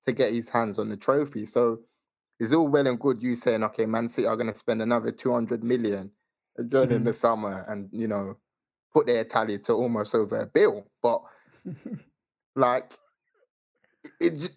to 0.06 0.12
get 0.12 0.32
his 0.32 0.48
hands 0.48 0.78
on 0.78 0.88
the 0.88 0.96
trophy. 0.96 1.46
So 1.46 1.80
it's 2.38 2.52
all 2.52 2.68
well 2.68 2.86
and 2.86 2.98
good 2.98 3.22
you 3.22 3.34
saying, 3.34 3.62
okay, 3.64 3.86
Man 3.86 4.08
City 4.08 4.26
are 4.26 4.36
going 4.36 4.52
to 4.52 4.58
spend 4.58 4.80
another 4.82 5.12
two 5.12 5.32
hundred 5.32 5.62
million 5.62 6.10
during 6.68 6.88
mm-hmm. 6.88 7.04
the 7.04 7.14
summer, 7.14 7.66
and 7.68 7.88
you 7.92 8.08
know 8.08 8.36
put 8.92 9.06
their 9.06 9.24
tally 9.24 9.58
to 9.58 9.72
almost 9.72 10.14
over 10.14 10.40
a 10.40 10.46
bill. 10.46 10.86
But 11.02 11.22
like, 12.56 12.92
it 14.20 14.50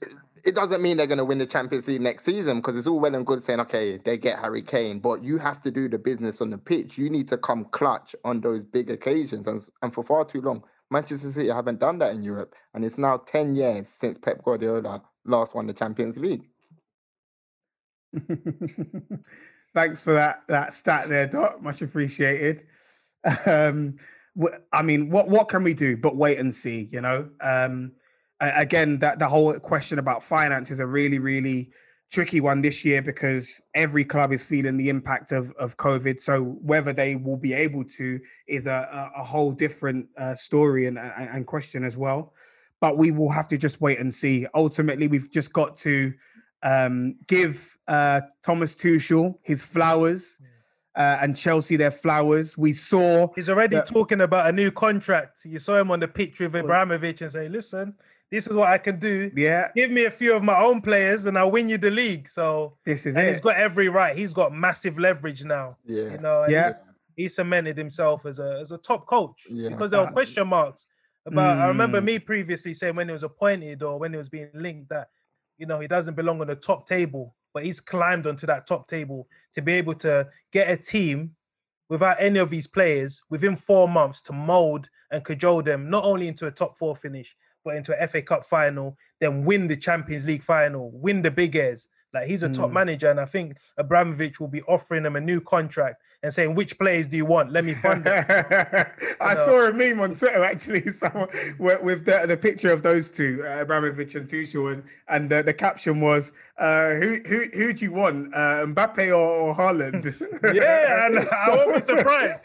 it 0.43 0.55
doesn't 0.55 0.81
mean 0.81 0.97
they're 0.97 1.07
going 1.07 1.17
to 1.19 1.25
win 1.25 1.37
the 1.37 1.45
Champions 1.45 1.87
League 1.87 2.01
next 2.01 2.25
season 2.25 2.57
because 2.57 2.75
it's 2.75 2.87
all 2.87 2.99
well 2.99 3.15
and 3.15 3.25
good 3.25 3.41
saying, 3.41 3.61
okay, 3.61 3.97
they 3.97 4.17
get 4.17 4.39
Harry 4.39 4.61
Kane, 4.61 4.99
but 4.99 5.23
you 5.23 5.37
have 5.37 5.61
to 5.61 5.71
do 5.71 5.87
the 5.87 5.97
business 5.97 6.41
on 6.41 6.49
the 6.49 6.57
pitch. 6.57 6.97
You 6.97 7.09
need 7.09 7.29
to 7.29 7.37
come 7.37 7.65
clutch 7.65 8.13
on 8.25 8.41
those 8.41 8.65
big 8.65 8.89
occasions. 8.89 9.47
And, 9.47 9.61
and 9.81 9.93
for 9.93 10.03
far 10.03 10.25
too 10.25 10.41
long, 10.41 10.63
Manchester 10.91 11.31
City 11.31 11.49
haven't 11.49 11.79
done 11.79 11.97
that 11.99 12.13
in 12.13 12.21
Europe. 12.21 12.55
And 12.73 12.83
it's 12.83 12.97
now 12.97 13.17
10 13.17 13.55
years 13.55 13.87
since 13.87 14.17
Pep 14.17 14.43
Guardiola 14.43 15.01
last 15.25 15.55
won 15.55 15.65
the 15.65 15.73
Champions 15.73 16.17
League. 16.17 16.43
Thanks 19.73 20.03
for 20.03 20.13
that 20.13 20.43
that 20.47 20.73
stat 20.73 21.09
there, 21.09 21.25
Doc. 21.25 21.61
Much 21.61 21.81
appreciated. 21.81 22.65
Um, 23.45 23.95
I 24.71 24.81
mean, 24.81 25.09
what 25.09 25.29
what 25.29 25.49
can 25.49 25.63
we 25.63 25.73
do 25.73 25.95
but 25.95 26.15
wait 26.15 26.39
and 26.39 26.53
see? 26.53 26.87
You 26.91 27.01
know, 27.01 27.29
um, 27.41 27.91
again, 28.39 28.99
that 28.99 29.19
the 29.19 29.27
whole 29.27 29.53
question 29.59 29.99
about 29.99 30.23
finance 30.23 30.71
is 30.71 30.79
a 30.79 30.87
really, 30.87 31.19
really 31.19 31.71
tricky 32.11 32.41
one 32.41 32.61
this 32.61 32.85
year 32.85 33.01
because 33.01 33.59
every 33.73 34.05
club 34.05 34.31
is 34.31 34.43
feeling 34.43 34.77
the 34.77 34.89
impact 34.89 35.31
of 35.31 35.51
of 35.53 35.77
COVID. 35.77 36.19
So 36.19 36.43
whether 36.61 36.93
they 36.93 37.15
will 37.15 37.37
be 37.37 37.53
able 37.53 37.83
to 37.83 38.19
is 38.47 38.65
a 38.65 39.11
a, 39.15 39.23
whole 39.23 39.51
different 39.51 40.07
uh, 40.17 40.35
story 40.35 40.87
and, 40.87 40.97
and 40.97 41.45
question 41.45 41.83
as 41.83 41.95
well. 41.95 42.33
But 42.79 42.97
we 42.97 43.11
will 43.11 43.29
have 43.29 43.47
to 43.49 43.57
just 43.57 43.81
wait 43.81 43.99
and 43.99 44.13
see. 44.13 44.47
Ultimately, 44.55 45.07
we've 45.07 45.31
just 45.31 45.53
got 45.53 45.75
to 45.77 46.13
um, 46.63 47.15
give 47.27 47.77
uh, 47.87 48.21
Thomas 48.41 48.73
Tuchel 48.73 49.35
his 49.43 49.61
flowers. 49.61 50.37
Yeah 50.41 50.47
uh, 50.95 51.17
and 51.21 51.35
Chelsea 51.35 51.75
their 51.75 51.91
flowers. 51.91 52.57
We 52.57 52.73
saw 52.73 53.29
he's 53.35 53.49
already 53.49 53.77
that... 53.77 53.85
talking 53.85 54.21
about 54.21 54.49
a 54.49 54.51
new 54.51 54.71
contract. 54.71 55.45
You 55.45 55.59
saw 55.59 55.77
him 55.77 55.91
on 55.91 55.99
the 55.99 56.07
pitch 56.07 56.39
with 56.39 56.55
Abramovich 56.55 57.21
and 57.21 57.31
say, 57.31 57.47
"Listen, 57.49 57.93
this 58.29 58.47
is 58.47 58.55
what 58.55 58.69
I 58.69 58.77
can 58.77 58.99
do. 58.99 59.31
Yeah, 59.35 59.69
give 59.75 59.91
me 59.91 60.05
a 60.05 60.11
few 60.11 60.35
of 60.35 60.43
my 60.43 60.59
own 60.59 60.81
players, 60.81 61.25
and 61.25 61.37
I'll 61.37 61.51
win 61.51 61.69
you 61.69 61.77
the 61.77 61.91
league." 61.91 62.29
So 62.29 62.77
this 62.85 63.05
is 63.05 63.15
and 63.15 63.25
it. 63.25 63.29
He's 63.29 63.41
got 63.41 63.55
every 63.55 63.89
right. 63.89 64.15
He's 64.15 64.33
got 64.33 64.53
massive 64.53 64.99
leverage 64.99 65.43
now. 65.43 65.77
Yeah, 65.85 66.11
you 66.11 66.17
know. 66.19 66.45
Yeah, 66.47 66.73
he 67.15 67.27
cemented 67.27 67.77
himself 67.77 68.25
as 68.25 68.39
a 68.39 68.59
as 68.61 68.71
a 68.71 68.77
top 68.77 69.07
coach 69.07 69.47
yeah. 69.49 69.69
because 69.69 69.91
there 69.91 69.99
were 69.99 70.11
question 70.11 70.47
marks 70.47 70.87
about. 71.25 71.57
Mm. 71.57 71.61
I 71.61 71.67
remember 71.67 72.01
mm. 72.01 72.05
me 72.05 72.19
previously 72.19 72.73
saying 72.73 72.95
when 72.95 73.07
he 73.07 73.13
was 73.13 73.23
appointed 73.23 73.81
or 73.81 73.97
when 73.97 74.11
he 74.11 74.17
was 74.17 74.29
being 74.29 74.49
linked 74.53 74.89
that 74.89 75.09
you 75.57 75.65
know 75.65 75.79
he 75.79 75.87
doesn't 75.87 76.15
belong 76.15 76.41
on 76.41 76.47
the 76.47 76.55
top 76.55 76.85
table 76.85 77.33
but 77.53 77.63
he's 77.63 77.79
climbed 77.79 78.27
onto 78.27 78.47
that 78.47 78.67
top 78.67 78.87
table 78.87 79.27
to 79.53 79.61
be 79.61 79.73
able 79.73 79.93
to 79.93 80.27
get 80.51 80.69
a 80.69 80.77
team 80.77 81.31
without 81.89 82.17
any 82.19 82.39
of 82.39 82.49
these 82.49 82.67
players 82.67 83.21
within 83.29 83.55
four 83.55 83.87
months 83.87 84.21
to 84.23 84.33
mold 84.33 84.89
and 85.11 85.23
cajole 85.23 85.61
them 85.61 85.89
not 85.89 86.03
only 86.03 86.27
into 86.27 86.47
a 86.47 86.51
top 86.51 86.77
four 86.77 86.95
finish, 86.95 87.35
but 87.63 87.75
into 87.75 87.97
a 87.97 88.07
FA 88.07 88.21
Cup 88.21 88.43
final, 88.43 88.97
then 89.19 89.45
win 89.45 89.67
the 89.67 89.77
Champions 89.77 90.25
League 90.25 90.43
final, 90.43 90.91
win 90.91 91.21
the 91.21 91.31
big 91.31 91.55
airs. 91.55 91.87
Like 92.13 92.27
he's 92.27 92.43
a 92.43 92.49
top 92.49 92.69
mm. 92.69 92.73
manager, 92.73 93.09
and 93.09 93.19
I 93.19 93.25
think 93.25 93.57
Abramovich 93.77 94.39
will 94.39 94.47
be 94.47 94.61
offering 94.63 95.05
him 95.05 95.15
a 95.15 95.21
new 95.21 95.41
contract 95.41 96.01
and 96.21 96.33
saying, 96.33 96.53
"Which 96.53 96.77
players 96.77 97.07
do 97.07 97.17
you 97.17 97.25
want? 97.25 97.51
Let 97.51 97.65
me 97.65 97.73
fund 97.73 98.03
it." 98.05 98.25
I 99.21 99.33
know? 99.33 99.45
saw 99.45 99.67
a 99.67 99.73
meme 99.73 99.99
on 99.99 100.13
Twitter 100.13 100.43
actually, 100.43 100.85
someone 100.91 101.27
with 101.57 102.05
the, 102.05 102.25
the 102.27 102.37
picture 102.37 102.71
of 102.71 102.83
those 102.83 103.09
two, 103.09 103.43
uh, 103.45 103.61
Abramovich 103.61 104.13
and 104.13 104.27
Tuchel, 104.29 104.73
and, 104.73 104.83
and 105.07 105.29
the, 105.29 105.41
the 105.41 105.53
caption 105.53 106.01
was, 106.01 106.33
uh, 106.59 106.91
"Who 106.93 107.19
who 107.25 107.45
who 107.53 107.73
do 107.73 107.85
you 107.85 107.91
want, 107.91 108.33
uh, 108.35 108.65
Mbappe 108.67 109.09
or, 109.09 109.15
or 109.15 109.55
Haaland?" 109.55 110.05
yeah, 110.53 111.07
and 111.07 111.17
I 111.17 111.49
won't 111.49 111.75
be 111.75 111.81
surprised. 111.81 112.41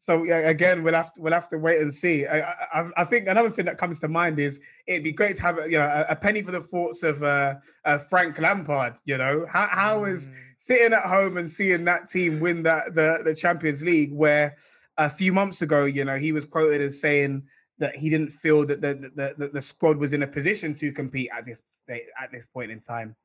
So 0.00 0.22
yeah, 0.22 0.48
again, 0.48 0.84
we'll 0.84 0.94
have 0.94 1.12
to, 1.14 1.20
we'll 1.20 1.32
have 1.32 1.50
to 1.50 1.58
wait 1.58 1.80
and 1.80 1.92
see. 1.92 2.24
I, 2.24 2.52
I, 2.72 2.88
I, 2.98 3.04
think 3.04 3.26
another 3.26 3.50
thing 3.50 3.64
that 3.64 3.78
comes 3.78 3.98
to 3.98 4.08
mind 4.08 4.38
is 4.38 4.60
it'd 4.86 5.02
be 5.02 5.10
great 5.10 5.34
to 5.36 5.42
have 5.42 5.58
you 5.68 5.76
know 5.76 5.86
a, 5.86 6.12
a 6.12 6.16
penny 6.16 6.40
for 6.40 6.52
the 6.52 6.60
thoughts 6.60 7.02
of 7.02 7.20
uh, 7.24 7.56
uh, 7.84 7.98
Frank 7.98 8.38
Lampard. 8.38 8.94
You 9.06 9.18
know 9.18 9.44
how 9.50 9.66
how 9.66 9.98
mm. 10.02 10.12
is 10.12 10.30
sitting 10.56 10.92
at 10.92 11.02
home 11.02 11.36
and 11.36 11.50
seeing 11.50 11.84
that 11.86 12.08
team 12.08 12.38
win 12.38 12.62
that 12.62 12.94
the 12.94 13.22
the 13.24 13.34
Champions 13.34 13.82
League, 13.82 14.12
where 14.12 14.56
a 14.98 15.10
few 15.10 15.32
months 15.32 15.62
ago, 15.62 15.84
you 15.84 16.04
know, 16.04 16.16
he 16.16 16.30
was 16.30 16.44
quoted 16.44 16.80
as 16.80 17.00
saying 17.00 17.42
that 17.78 17.96
he 17.96 18.08
didn't 18.08 18.30
feel 18.30 18.64
that 18.66 18.80
the 18.80 19.10
the, 19.16 19.34
the, 19.36 19.48
the 19.48 19.62
squad 19.62 19.96
was 19.96 20.12
in 20.12 20.22
a 20.22 20.28
position 20.28 20.74
to 20.74 20.92
compete 20.92 21.28
at 21.36 21.44
this 21.44 21.64
state 21.72 22.04
at 22.22 22.30
this 22.30 22.46
point 22.46 22.70
in 22.70 22.78
time. 22.78 23.16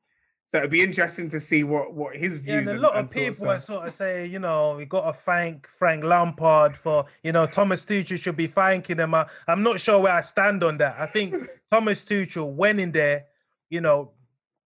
So 0.46 0.58
it'd 0.58 0.70
be 0.70 0.82
interesting 0.82 1.30
to 1.30 1.40
see 1.40 1.64
what 1.64 1.94
what 1.94 2.16
his 2.16 2.38
views. 2.38 2.64
Yeah, 2.64 2.70
and 2.70 2.78
a 2.78 2.80
lot 2.80 2.96
and, 2.96 3.06
of 3.06 3.10
people 3.10 3.48
are 3.48 3.58
sort 3.58 3.86
of 3.88 3.92
say, 3.92 4.26
you 4.26 4.38
know, 4.38 4.76
we 4.76 4.84
got 4.84 5.06
to 5.06 5.12
thank 5.12 5.66
Frank 5.66 6.04
Lampard 6.04 6.76
for, 6.76 7.06
you 7.22 7.32
know, 7.32 7.46
Thomas 7.46 7.84
Tuchel 7.84 8.18
should 8.18 8.36
be 8.36 8.46
thanking 8.46 8.98
him. 8.98 9.14
I, 9.14 9.26
I'm 9.48 9.62
not 9.62 9.80
sure 9.80 10.00
where 10.00 10.12
I 10.12 10.20
stand 10.20 10.62
on 10.62 10.78
that. 10.78 10.96
I 10.98 11.06
think 11.06 11.34
Thomas 11.72 12.04
Tuchel 12.04 12.52
went 12.52 12.78
in 12.78 12.92
there, 12.92 13.24
you 13.70 13.80
know, 13.80 14.12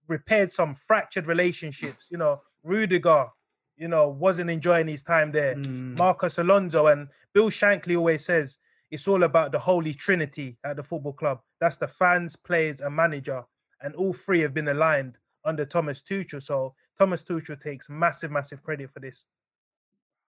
repaired 0.09 0.53
some 0.53 0.75
fractured 0.75 1.27
relationships. 1.27 2.09
You 2.11 2.19
know, 2.19 2.43
Rudiger, 2.65 3.29
you 3.77 3.89
know, 3.89 4.09
wasn't 4.09 4.51
enjoying 4.51 4.89
his 4.89 5.05
time 5.05 5.33
there. 5.33 5.55
Mm. 5.55 5.97
Marcos 5.97 6.39
Alonso 6.39 6.89
and 6.89 7.09
Bill 7.33 7.49
Shankly 7.49 7.97
always 7.97 8.25
says 8.25 8.59
it's 8.91 9.09
all 9.09 9.23
about 9.23 9.53
the 9.53 9.59
holy 9.59 9.95
trinity 9.95 10.59
at 10.65 10.77
the 10.77 10.83
football 10.83 11.13
club. 11.15 11.41
That's 11.61 11.79
the 11.79 11.89
fans, 11.89 12.37
players, 12.37 12.81
and 12.81 12.95
manager, 12.95 13.45
and 13.81 13.95
all 13.95 14.13
three 14.13 14.41
have 14.41 14.53
been 14.53 14.69
aligned 14.69 15.17
under 15.45 15.65
Thomas 15.65 16.03
Tuchel. 16.03 16.43
So 16.43 16.75
Thomas 16.99 17.23
Tuchel 17.23 17.59
takes 17.59 17.89
massive, 17.89 18.31
massive 18.31 18.63
credit 18.63 18.91
for 18.91 19.01
this. 19.01 19.25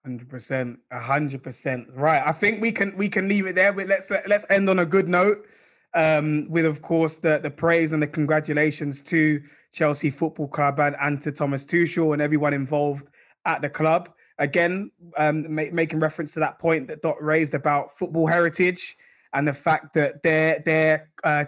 Hundred 0.03 0.29
percent, 0.29 0.79
hundred 0.91 1.43
percent. 1.43 1.87
Right. 1.93 2.23
I 2.25 2.31
think 2.31 2.59
we 2.59 2.71
can 2.71 2.95
we 2.97 3.07
can 3.07 3.27
leave 3.27 3.45
it 3.45 3.53
there. 3.53 3.71
But 3.71 3.87
let's 3.87 4.09
let's 4.09 4.45
end 4.49 4.69
on 4.69 4.79
a 4.79 4.85
good 4.85 5.07
note. 5.07 5.45
Um, 5.93 6.49
with 6.49 6.65
of 6.65 6.81
course 6.81 7.17
the 7.17 7.39
the 7.39 7.51
praise 7.51 7.91
and 7.91 8.01
the 8.01 8.07
congratulations 8.07 9.01
to 9.03 9.41
Chelsea 9.71 10.09
Football 10.09 10.47
Club 10.47 10.79
and, 10.79 10.95
and 11.01 11.21
to 11.21 11.31
Thomas 11.31 11.65
Tuchel 11.65 12.13
and 12.13 12.21
everyone 12.21 12.53
involved 12.53 13.09
at 13.45 13.61
the 13.61 13.69
club. 13.69 14.09
Again, 14.39 14.89
um, 15.17 15.53
ma- 15.53 15.65
making 15.71 15.99
reference 15.99 16.33
to 16.33 16.39
that 16.39 16.57
point 16.57 16.87
that 16.87 17.03
Dot 17.03 17.21
raised 17.21 17.53
about 17.53 17.95
football 17.95 18.25
heritage 18.25 18.97
and 19.33 19.47
the 19.47 19.53
fact 19.53 19.93
that 19.93 20.23
their 20.23 20.59
their 20.65 21.09
uh, 21.23 21.45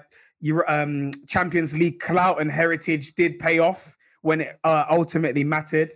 um, 0.68 1.12
Champions 1.28 1.74
League 1.76 2.00
clout 2.00 2.42
and 2.42 2.52
heritage 2.52 3.16
did 3.16 3.40
pay 3.40 3.60
off 3.60 3.96
when 4.22 4.42
it 4.42 4.60
uh, 4.64 4.86
ultimately 4.90 5.44
mattered. 5.44 5.92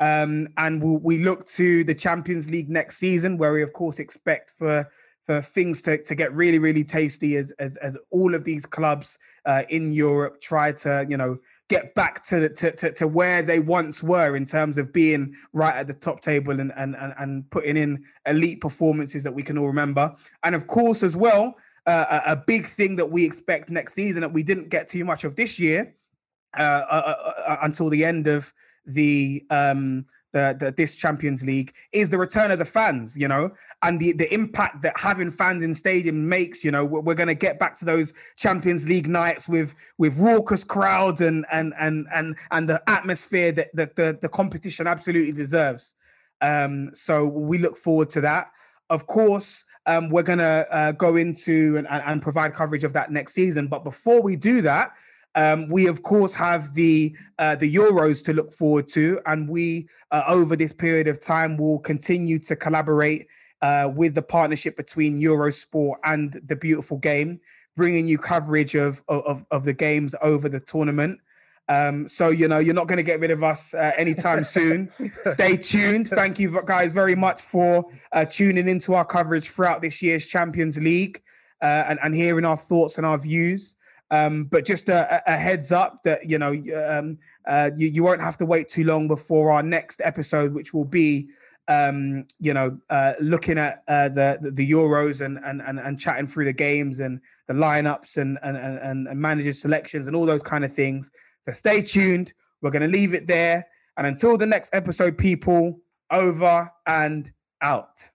Um, 0.00 0.48
and 0.56 0.82
we'll, 0.82 0.98
we 0.98 1.18
look 1.18 1.46
to 1.48 1.84
the 1.84 1.94
Champions 1.94 2.50
League 2.50 2.70
next 2.70 2.96
season, 2.96 3.36
where 3.36 3.52
we 3.52 3.62
of 3.62 3.72
course 3.72 3.98
expect 3.98 4.54
for 4.56 4.88
for 5.26 5.42
things 5.42 5.82
to, 5.82 6.02
to 6.02 6.14
get 6.14 6.34
really 6.34 6.58
really 6.58 6.82
tasty 6.82 7.36
as 7.36 7.52
as, 7.52 7.76
as 7.76 7.96
all 8.10 8.34
of 8.34 8.44
these 8.44 8.64
clubs 8.64 9.18
uh, 9.44 9.62
in 9.68 9.92
Europe 9.92 10.40
try 10.40 10.72
to 10.72 11.06
you 11.08 11.16
know 11.16 11.38
get 11.68 11.94
back 11.94 12.24
to, 12.24 12.48
to, 12.48 12.72
to 12.72 12.92
to 12.92 13.06
where 13.06 13.42
they 13.42 13.60
once 13.60 14.02
were 14.02 14.36
in 14.36 14.44
terms 14.44 14.76
of 14.76 14.92
being 14.92 15.34
right 15.52 15.76
at 15.76 15.86
the 15.86 15.94
top 15.94 16.20
table 16.20 16.58
and 16.58 16.72
and 16.76 16.96
and, 16.96 17.14
and 17.18 17.50
putting 17.50 17.76
in 17.76 18.02
elite 18.26 18.60
performances 18.60 19.22
that 19.22 19.32
we 19.32 19.42
can 19.42 19.58
all 19.58 19.66
remember. 19.66 20.12
And 20.42 20.54
of 20.54 20.66
course, 20.66 21.02
as 21.02 21.16
well, 21.16 21.54
uh, 21.86 22.20
a, 22.26 22.36
big 22.36 22.66
thing 22.66 22.96
that 22.96 23.10
we 23.10 23.24
expect 23.24 23.70
next 23.70 23.94
season 23.94 24.20
that 24.20 24.32
we 24.32 24.42
didn't 24.42 24.68
get 24.68 24.88
too 24.88 25.04
much 25.04 25.24
of 25.24 25.36
this 25.36 25.58
year 25.58 25.94
uh, 26.58 26.62
uh, 26.62 27.14
uh, 27.16 27.40
uh 27.46 27.56
until 27.62 27.88
the 27.88 28.04
end 28.04 28.26
of 28.26 28.52
the 28.86 29.44
um 29.50 30.04
the, 30.32 30.56
the, 30.58 30.72
this 30.76 30.94
Champions 30.94 31.44
League 31.44 31.74
is 31.92 32.10
the 32.10 32.18
return 32.18 32.50
of 32.50 32.58
the 32.58 32.64
fans, 32.64 33.16
you 33.16 33.26
know, 33.26 33.50
and 33.82 33.98
the 33.98 34.12
the 34.12 34.32
impact 34.32 34.82
that 34.82 34.98
having 34.98 35.30
fans 35.30 35.62
in 35.62 35.74
stadium 35.74 36.28
makes. 36.28 36.62
You 36.62 36.70
know, 36.70 36.84
we're, 36.84 37.00
we're 37.00 37.14
going 37.14 37.28
to 37.28 37.34
get 37.34 37.58
back 37.58 37.74
to 37.80 37.84
those 37.84 38.14
Champions 38.36 38.88
League 38.88 39.08
nights 39.08 39.48
with 39.48 39.74
with 39.98 40.16
raucous 40.18 40.64
crowds 40.64 41.20
and 41.20 41.44
and 41.50 41.74
and 41.78 42.06
and 42.14 42.36
and 42.52 42.68
the 42.68 42.82
atmosphere 42.86 43.52
that, 43.52 43.74
that 43.74 43.96
the 43.96 44.18
the 44.20 44.28
competition 44.28 44.86
absolutely 44.86 45.32
deserves. 45.32 45.94
Um, 46.40 46.90
so 46.94 47.26
we 47.26 47.58
look 47.58 47.76
forward 47.76 48.10
to 48.10 48.20
that. 48.22 48.50
Of 48.88 49.06
course, 49.06 49.64
um, 49.86 50.10
we're 50.10 50.22
going 50.22 50.38
to 50.38 50.66
uh, 50.70 50.92
go 50.92 51.16
into 51.16 51.76
and, 51.76 51.86
and 51.88 52.22
provide 52.22 52.54
coverage 52.54 52.84
of 52.84 52.92
that 52.92 53.10
next 53.10 53.32
season. 53.32 53.66
But 53.66 53.84
before 53.84 54.22
we 54.22 54.36
do 54.36 54.60
that, 54.62 54.92
um, 55.34 55.68
we 55.68 55.86
of 55.86 56.02
course 56.02 56.34
have 56.34 56.74
the 56.74 57.16
uh, 57.38 57.54
the 57.54 57.72
Euros 57.72 58.24
to 58.24 58.32
look 58.32 58.52
forward 58.52 58.88
to, 58.88 59.20
and 59.26 59.48
we 59.48 59.88
uh, 60.10 60.24
over 60.26 60.56
this 60.56 60.72
period 60.72 61.06
of 61.06 61.20
time 61.20 61.56
will 61.56 61.78
continue 61.78 62.38
to 62.40 62.56
collaborate 62.56 63.28
uh, 63.62 63.90
with 63.94 64.14
the 64.14 64.22
partnership 64.22 64.76
between 64.76 65.20
Eurosport 65.20 65.94
and 66.04 66.40
the 66.46 66.56
Beautiful 66.56 66.98
Game, 66.98 67.40
bringing 67.76 68.08
you 68.08 68.18
coverage 68.18 68.74
of 68.74 69.02
of, 69.08 69.46
of 69.50 69.64
the 69.64 69.72
games 69.72 70.14
over 70.20 70.48
the 70.48 70.60
tournament. 70.60 71.20
Um, 71.70 72.08
so 72.08 72.30
you 72.30 72.48
know 72.48 72.58
you're 72.58 72.74
not 72.74 72.88
going 72.88 72.96
to 72.96 73.04
get 73.04 73.20
rid 73.20 73.30
of 73.30 73.44
us 73.44 73.74
uh, 73.74 73.92
anytime 73.96 74.42
soon. 74.42 74.90
Stay 75.24 75.56
tuned. 75.56 76.08
Thank 76.08 76.40
you 76.40 76.60
guys 76.66 76.92
very 76.92 77.14
much 77.14 77.40
for 77.40 77.86
uh, 78.10 78.24
tuning 78.24 78.68
into 78.68 78.92
our 78.94 79.04
coverage 79.04 79.48
throughout 79.48 79.80
this 79.80 80.02
year's 80.02 80.26
Champions 80.26 80.76
League 80.78 81.22
uh, 81.62 81.84
and, 81.88 82.00
and 82.02 82.14
hearing 82.14 82.44
our 82.44 82.56
thoughts 82.56 82.96
and 82.96 83.06
our 83.06 83.18
views. 83.18 83.76
Um, 84.10 84.44
but 84.44 84.64
just 84.64 84.88
a, 84.88 85.22
a, 85.28 85.36
heads 85.36 85.70
up 85.70 86.02
that 86.02 86.28
you 86.28 86.38
know 86.38 86.60
um, 86.84 87.16
uh, 87.46 87.70
you, 87.76 87.86
you 87.86 88.02
won't 88.02 88.20
have 88.20 88.36
to 88.38 88.46
wait 88.46 88.66
too 88.66 88.82
long 88.82 89.06
before 89.06 89.52
our 89.52 89.62
next 89.62 90.00
episode, 90.04 90.52
which 90.52 90.74
will 90.74 90.84
be 90.84 91.28
um, 91.68 92.26
you 92.40 92.52
know 92.52 92.76
uh, 92.90 93.12
looking 93.20 93.56
at 93.56 93.84
uh, 93.86 94.08
the, 94.08 94.50
the, 94.52 94.68
Euros 94.68 95.24
and, 95.24 95.38
and 95.44 95.62
and 95.62 95.78
and 95.78 96.00
chatting 96.00 96.26
through 96.26 96.46
the 96.46 96.52
games 96.52 96.98
and 96.98 97.20
the 97.46 97.54
lineups 97.54 98.16
and 98.16 98.40
and 98.42 98.56
and, 98.56 99.06
and 99.06 99.20
managers 99.20 99.60
selections 99.60 100.08
and 100.08 100.16
all 100.16 100.26
those 100.26 100.42
kind 100.42 100.64
of 100.64 100.74
things. 100.74 101.12
So 101.40 101.52
stay 101.52 101.82
tuned. 101.82 102.32
We're 102.62 102.70
going 102.70 102.82
to 102.82 102.88
leave 102.88 103.14
it 103.14 103.26
there. 103.26 103.66
And 103.96 104.06
until 104.06 104.36
the 104.36 104.46
next 104.46 104.70
episode, 104.72 105.18
people, 105.18 105.80
over 106.10 106.70
and 106.86 107.30
out. 107.62 108.10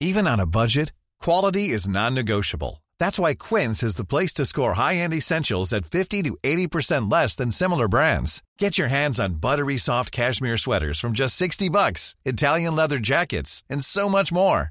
Even 0.00 0.26
on 0.26 0.40
a 0.40 0.46
budget, 0.46 0.92
quality 1.20 1.70
is 1.70 1.88
non 1.88 2.14
negotiable. 2.14 2.82
That's 2.98 3.18
why 3.18 3.34
Quince 3.34 3.82
is 3.82 3.96
the 3.96 4.04
place 4.04 4.32
to 4.34 4.46
score 4.46 4.74
high 4.74 4.96
end 4.96 5.14
essentials 5.14 5.72
at 5.72 5.86
50 5.86 6.22
to 6.24 6.36
80% 6.42 7.10
less 7.10 7.36
than 7.36 7.50
similar 7.50 7.88
brands. 7.88 8.42
Get 8.58 8.78
your 8.78 8.88
hands 8.88 9.18
on 9.18 9.34
buttery 9.34 9.78
soft 9.78 10.12
cashmere 10.12 10.58
sweaters 10.58 11.00
from 11.00 11.12
just 11.12 11.36
60 11.36 11.68
bucks, 11.70 12.16
Italian 12.24 12.76
leather 12.76 12.98
jackets, 12.98 13.64
and 13.70 13.84
so 13.84 14.08
much 14.08 14.32
more. 14.32 14.70